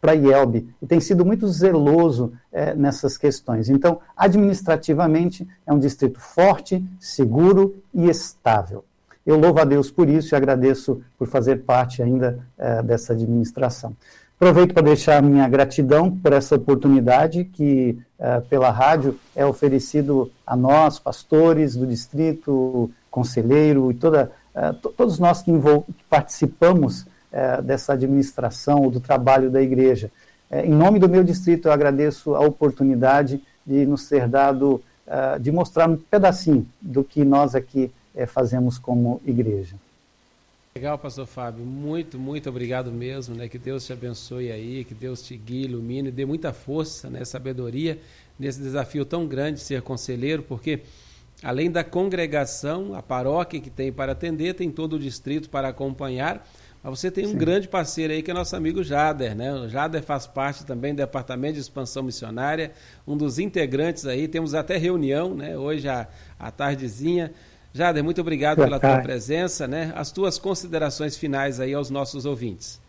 para 0.00 0.12
a 0.12 0.14
IELB 0.14 0.68
e 0.80 0.86
tem 0.86 1.00
sido 1.00 1.24
muito 1.24 1.46
zeloso 1.48 2.32
é, 2.52 2.74
nessas 2.74 3.16
questões. 3.18 3.68
Então, 3.68 4.00
administrativamente, 4.16 5.46
é 5.66 5.72
um 5.72 5.78
distrito 5.78 6.20
forte, 6.20 6.84
seguro 6.98 7.82
e 7.92 8.08
estável. 8.08 8.84
Eu 9.26 9.38
louvo 9.38 9.60
a 9.60 9.64
Deus 9.64 9.90
por 9.90 10.08
isso 10.08 10.34
e 10.34 10.36
agradeço 10.36 11.02
por 11.18 11.28
fazer 11.28 11.64
parte 11.64 12.02
ainda 12.02 12.40
é, 12.56 12.82
dessa 12.82 13.12
administração. 13.12 13.94
Aproveito 14.40 14.72
para 14.72 14.84
deixar 14.84 15.22
minha 15.22 15.46
gratidão 15.46 16.10
por 16.10 16.32
essa 16.32 16.56
oportunidade 16.56 17.44
que, 17.44 17.98
uh, 18.18 18.40
pela 18.48 18.70
rádio, 18.70 19.20
é 19.36 19.44
oferecido 19.44 20.32
a 20.46 20.56
nós, 20.56 20.98
pastores 20.98 21.76
do 21.76 21.86
distrito, 21.86 22.90
conselheiro 23.10 23.90
e 23.90 23.94
toda, 23.94 24.32
uh, 24.54 24.72
todos 24.92 25.18
nós 25.18 25.42
que, 25.42 25.52
que 25.52 26.04
participamos 26.08 27.02
uh, 27.02 27.60
dessa 27.62 27.92
administração 27.92 28.80
ou 28.80 28.90
do 28.90 28.98
trabalho 28.98 29.50
da 29.50 29.60
igreja. 29.60 30.10
em 30.50 30.72
nome 30.72 30.98
do 30.98 31.06
meu 31.06 31.22
distrito, 31.22 31.68
eu 31.68 31.72
agradeço 31.72 32.34
a 32.34 32.40
oportunidade 32.40 33.42
de 33.66 33.84
nos 33.84 34.04
ser 34.04 34.26
dado, 34.26 34.82
de 35.38 35.52
mostrar 35.52 35.88
um 35.88 35.98
pedacinho 35.98 36.66
do 36.80 37.04
que 37.04 37.24
nós 37.24 37.54
aqui 37.54 37.92
fazemos 38.26 38.78
como 38.78 39.20
igreja. 39.24 39.76
Legal, 40.72 40.96
pastor 40.96 41.26
Fábio. 41.26 41.64
Muito, 41.64 42.16
muito 42.16 42.48
obrigado 42.48 42.92
mesmo, 42.92 43.34
né? 43.34 43.48
Que 43.48 43.58
Deus 43.58 43.84
te 43.84 43.92
abençoe 43.92 44.52
aí, 44.52 44.84
que 44.84 44.94
Deus 44.94 45.20
te 45.20 45.36
guie, 45.36 45.64
ilumine, 45.64 46.12
dê 46.12 46.24
muita 46.24 46.52
força, 46.52 47.10
né, 47.10 47.24
sabedoria 47.24 47.98
nesse 48.38 48.62
desafio 48.62 49.04
tão 49.04 49.26
grande 49.26 49.58
de 49.58 49.64
ser 49.64 49.82
conselheiro, 49.82 50.44
porque 50.44 50.82
além 51.42 51.72
da 51.72 51.82
congregação, 51.82 52.94
a 52.94 53.02
paróquia 53.02 53.60
que 53.60 53.68
tem 53.68 53.92
para 53.92 54.12
atender, 54.12 54.54
tem 54.54 54.70
todo 54.70 54.92
o 54.92 54.98
distrito 54.98 55.50
para 55.50 55.68
acompanhar. 55.68 56.48
Mas 56.82 57.00
você 57.00 57.10
tem 57.10 57.26
um 57.26 57.32
Sim. 57.32 57.36
grande 57.38 57.66
parceiro 57.66 58.12
aí 58.12 58.22
que 58.22 58.30
é 58.30 58.34
nosso 58.34 58.54
amigo 58.54 58.82
Jader, 58.84 59.34
né? 59.34 59.52
O 59.52 59.68
Jader 59.68 60.02
faz 60.04 60.26
parte 60.28 60.64
também 60.64 60.94
do 60.94 60.98
Departamento 60.98 61.54
de 61.54 61.60
Expansão 61.60 62.04
Missionária, 62.04 62.72
um 63.04 63.16
dos 63.16 63.40
integrantes 63.40 64.06
aí. 64.06 64.28
Temos 64.28 64.54
até 64.54 64.76
reunião, 64.76 65.34
né? 65.34 65.58
Hoje 65.58 65.88
à, 65.88 66.08
à 66.38 66.50
tardezinha. 66.50 67.32
Jader, 67.72 68.02
muito 68.02 68.20
obrigado 68.20 68.58
pela 68.58 68.80
tua 68.80 69.00
presença, 69.00 69.68
né? 69.68 69.92
As 69.94 70.10
tuas 70.10 70.38
considerações 70.38 71.16
finais 71.16 71.60
aí 71.60 71.72
aos 71.72 71.88
nossos 71.88 72.24
ouvintes. 72.26 72.80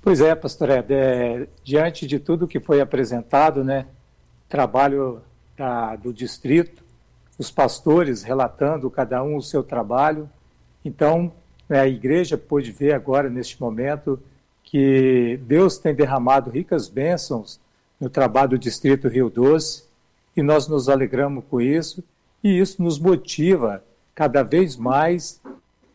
Pois 0.00 0.20
é, 0.20 0.32
pastor 0.36 0.70
Ed, 0.70 0.94
é, 0.94 1.48
diante 1.64 2.06
de 2.06 2.20
tudo 2.20 2.46
que 2.46 2.60
foi 2.60 2.80
apresentado, 2.80 3.64
né, 3.64 3.86
trabalho 4.48 5.20
da, 5.56 5.96
do 5.96 6.12
distrito, 6.12 6.84
os 7.36 7.50
pastores 7.50 8.22
relatando 8.22 8.88
cada 8.88 9.20
um 9.24 9.34
o 9.34 9.42
seu 9.42 9.64
trabalho, 9.64 10.30
então 10.84 11.32
né, 11.68 11.80
a 11.80 11.88
igreja 11.88 12.38
pôde 12.38 12.70
ver 12.70 12.94
agora, 12.94 13.28
neste 13.28 13.60
momento, 13.60 14.22
que 14.62 15.40
Deus 15.42 15.76
tem 15.76 15.92
derramado 15.92 16.50
ricas 16.50 16.88
bênçãos 16.88 17.58
no 17.98 18.08
trabalho 18.08 18.50
do 18.50 18.58
Distrito 18.58 19.08
Rio 19.08 19.28
Doce, 19.28 19.84
e 20.36 20.42
nós 20.42 20.68
nos 20.68 20.88
alegramos 20.88 21.42
com 21.50 21.60
isso, 21.60 22.04
e 22.46 22.60
isso 22.60 22.80
nos 22.80 22.96
motiva 22.96 23.82
cada 24.14 24.44
vez 24.44 24.76
mais 24.76 25.42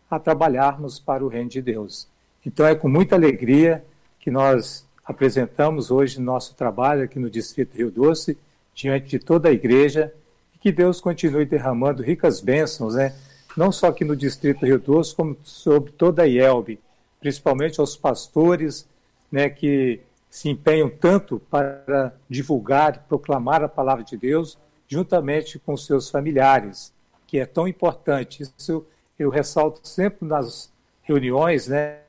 a 0.09 0.19
trabalharmos 0.19 0.99
para 0.99 1.23
o 1.23 1.29
reino 1.29 1.49
de 1.49 1.61
Deus. 1.61 2.09
Então 2.45 2.65
é 2.65 2.75
com 2.75 2.89
muita 2.89 3.15
alegria 3.15 3.85
que 4.19 4.29
nós 4.29 4.85
apresentamos 5.05 5.89
hoje 5.89 6.19
nosso 6.19 6.53
trabalho 6.53 7.05
aqui 7.05 7.17
no 7.19 7.29
Distrito 7.29 7.77
Rio 7.77 7.89
Doce, 7.89 8.37
diante 8.75 9.07
de 9.07 9.19
toda 9.19 9.47
a 9.47 9.53
igreja, 9.53 10.13
e 10.53 10.57
que 10.57 10.73
Deus 10.73 10.99
continue 10.99 11.45
derramando 11.45 12.03
ricas 12.03 12.41
bênçãos, 12.41 12.95
né? 12.95 13.15
não 13.55 13.71
só 13.71 13.87
aqui 13.87 14.03
no 14.03 14.15
Distrito 14.15 14.65
Rio 14.65 14.77
Doce, 14.77 15.15
como 15.15 15.37
sobre 15.43 15.93
toda 15.93 16.23
a 16.23 16.27
IELB, 16.27 16.79
principalmente 17.21 17.79
aos 17.79 17.95
pastores 17.95 18.85
né, 19.31 19.49
que 19.49 20.01
se 20.29 20.49
empenham 20.49 20.89
tanto 20.89 21.39
para 21.49 22.13
divulgar, 22.29 23.05
proclamar 23.07 23.63
a 23.63 23.69
palavra 23.69 24.03
de 24.03 24.17
Deus, 24.17 24.57
juntamente 24.91 25.57
com 25.57 25.77
seus 25.77 26.09
familiares, 26.09 26.93
que 27.25 27.39
é 27.39 27.45
tão 27.45 27.65
importante. 27.65 28.43
Isso 28.43 28.85
eu 29.17 29.29
ressalto 29.29 29.87
sempre 29.87 30.27
nas 30.27 30.69
reuniões, 31.03 31.69
né? 31.69 32.01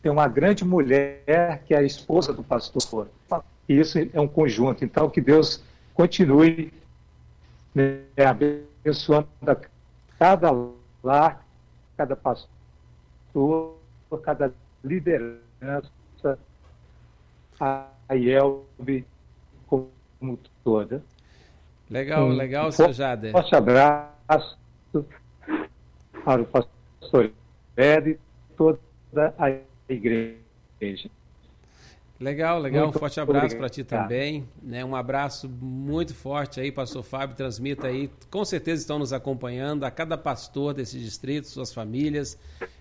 Tem 0.00 0.12
uma 0.12 0.28
grande 0.28 0.64
mulher 0.64 1.64
que 1.66 1.74
é 1.74 1.78
a 1.78 1.82
esposa 1.82 2.32
do 2.32 2.44
pastor. 2.44 3.08
E 3.68 3.80
isso 3.80 3.98
é 3.98 4.20
um 4.20 4.28
conjunto. 4.28 4.84
Então, 4.84 5.10
que 5.10 5.20
Deus 5.20 5.60
continue 5.92 6.72
né, 7.74 8.04
abençoando 8.16 9.26
cada 10.16 10.52
lar, 11.02 11.44
cada 11.96 12.14
pastor, 12.14 13.76
cada 14.22 14.54
liderança 14.84 16.38
a 17.60 17.88
IELB 18.10 19.04
como 19.66 20.38
toda. 20.64 21.02
Legal, 21.90 22.26
um, 22.26 22.32
legal, 22.32 22.70
seu 22.70 22.92
Jader. 22.92 23.32
Forte 23.32 23.54
abraço 23.54 24.58
para 26.24 26.42
o 26.42 26.44
pastor 26.44 27.30
Ed 27.76 28.10
e 28.10 28.18
toda 28.56 28.78
a 29.38 29.50
igreja. 29.88 31.10
Legal, 32.20 32.58
legal. 32.58 32.84
Muito 32.84 32.96
um 32.96 32.98
forte 32.98 33.20
abraço 33.20 33.56
para 33.56 33.68
ti 33.68 33.84
também. 33.84 34.46
Né? 34.60 34.84
Um 34.84 34.96
abraço 34.96 35.48
muito 35.48 36.14
forte 36.14 36.60
aí, 36.60 36.72
pastor 36.72 37.04
Fábio. 37.04 37.36
Transmita 37.36 37.86
aí. 37.86 38.10
Com 38.28 38.44
certeza 38.44 38.82
estão 38.82 38.98
nos 38.98 39.12
acompanhando, 39.12 39.84
a 39.84 39.90
cada 39.90 40.18
pastor 40.18 40.74
desse 40.74 40.98
distrito, 40.98 41.46
suas 41.46 41.72
famílias, 41.72 42.36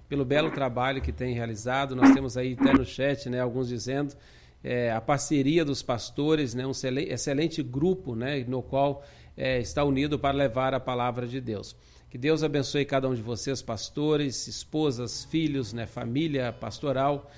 pelo 0.09 0.25
belo 0.25 0.49
trabalho 0.49 1.01
que 1.01 1.11
tem 1.11 1.35
realizado. 1.35 1.95
Nós 1.95 2.11
temos 2.13 2.35
aí 2.35 2.57
até 2.59 2.73
no 2.73 2.83
chat 2.83 3.29
né, 3.29 3.39
alguns 3.39 3.67
dizendo 3.67 4.15
é, 4.67 4.91
a 4.91 4.99
parceria 4.99 5.63
dos 5.63 5.81
pastores, 5.81 6.53
né, 6.53 6.67
um 6.67 6.71
excelente 6.71 7.63
grupo 7.63 8.15
né, 8.15 8.43
no 8.45 8.61
qual 8.61 9.01
é, 9.37 9.61
está 9.61 9.81
unido 9.81 10.19
para 10.19 10.35
levar 10.35 10.73
a 10.73 10.79
palavra 10.79 11.25
de 11.25 11.39
Deus. 11.39 11.73
Que 12.09 12.17
Deus 12.17 12.43
abençoe 12.43 12.83
cada 12.83 13.07
um 13.07 13.15
de 13.15 13.21
vocês, 13.21 13.61
pastores, 13.61 14.45
esposas, 14.45 15.23
filhos, 15.23 15.71
né, 15.71 15.85
família 15.85 16.51
pastoral, 16.51 17.31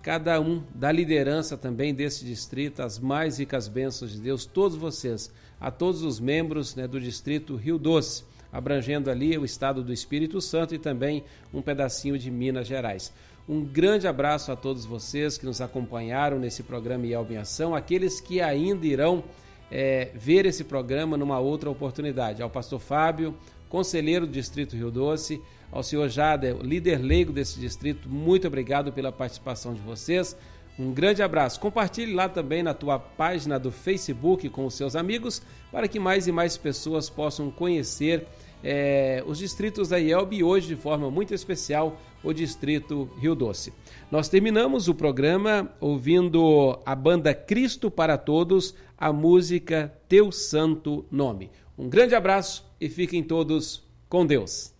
cada 0.00 0.40
um 0.40 0.62
da 0.76 0.92
liderança 0.92 1.56
também 1.56 1.92
desse 1.92 2.24
distrito, 2.24 2.80
as 2.80 3.00
mais 3.00 3.40
ricas 3.40 3.66
bênçãos 3.66 4.12
de 4.12 4.20
Deus, 4.20 4.46
todos 4.46 4.76
vocês, 4.78 5.32
a 5.60 5.72
todos 5.72 6.04
os 6.04 6.20
membros 6.20 6.76
né, 6.76 6.86
do 6.86 7.00
distrito 7.00 7.56
Rio 7.56 7.78
Doce, 7.78 8.22
abrangendo 8.52 9.10
ali 9.10 9.36
o 9.36 9.44
estado 9.44 9.82
do 9.82 9.92
Espírito 9.92 10.40
Santo 10.40 10.72
e 10.72 10.78
também 10.78 11.24
um 11.52 11.60
pedacinho 11.60 12.16
de 12.16 12.30
Minas 12.30 12.68
Gerais. 12.68 13.12
Um 13.48 13.64
grande 13.64 14.08
abraço 14.08 14.50
a 14.50 14.56
todos 14.56 14.84
vocês 14.84 15.38
que 15.38 15.46
nos 15.46 15.60
acompanharam 15.60 16.36
nesse 16.36 16.64
programa 16.64 17.06
Yelb 17.06 17.32
em 17.32 17.36
Ação, 17.36 17.76
aqueles 17.76 18.20
que 18.20 18.40
ainda 18.40 18.84
irão 18.84 19.22
é, 19.70 20.10
ver 20.16 20.46
esse 20.46 20.64
programa 20.64 21.16
numa 21.16 21.38
outra 21.38 21.70
oportunidade. 21.70 22.42
Ao 22.42 22.50
pastor 22.50 22.80
Fábio, 22.80 23.36
conselheiro 23.68 24.26
do 24.26 24.32
Distrito 24.32 24.74
Rio 24.74 24.90
Doce, 24.90 25.40
ao 25.70 25.84
senhor 25.84 26.08
Jader, 26.08 26.56
líder 26.56 26.96
leigo 27.00 27.32
desse 27.32 27.60
distrito, 27.60 28.08
muito 28.08 28.48
obrigado 28.48 28.92
pela 28.92 29.12
participação 29.12 29.74
de 29.74 29.80
vocês. 29.80 30.36
Um 30.76 30.92
grande 30.92 31.22
abraço. 31.22 31.60
Compartilhe 31.60 32.12
lá 32.12 32.28
também 32.28 32.64
na 32.64 32.74
tua 32.74 32.98
página 32.98 33.60
do 33.60 33.70
Facebook 33.70 34.48
com 34.48 34.66
os 34.66 34.74
seus 34.74 34.96
amigos 34.96 35.40
para 35.70 35.86
que 35.86 36.00
mais 36.00 36.26
e 36.26 36.32
mais 36.32 36.56
pessoas 36.56 37.08
possam 37.08 37.48
conhecer 37.48 38.26
é, 38.62 39.22
os 39.26 39.38
distritos 39.38 39.88
da 39.88 39.98
IELB 39.98 40.36
e 40.36 40.44
hoje, 40.44 40.68
de 40.68 40.76
forma 40.76 41.10
muito 41.10 41.34
especial, 41.34 42.00
o 42.22 42.32
distrito 42.32 43.08
Rio 43.18 43.34
Doce. 43.34 43.72
Nós 44.10 44.28
terminamos 44.28 44.88
o 44.88 44.94
programa 44.94 45.72
ouvindo 45.80 46.78
a 46.84 46.94
banda 46.94 47.34
Cristo 47.34 47.90
para 47.90 48.18
Todos, 48.18 48.74
a 48.98 49.12
música 49.12 49.92
Teu 50.08 50.32
Santo 50.32 51.04
Nome. 51.10 51.50
Um 51.78 51.88
grande 51.88 52.14
abraço 52.14 52.66
e 52.80 52.88
fiquem 52.88 53.22
todos 53.22 53.82
com 54.08 54.26
Deus. 54.26 54.74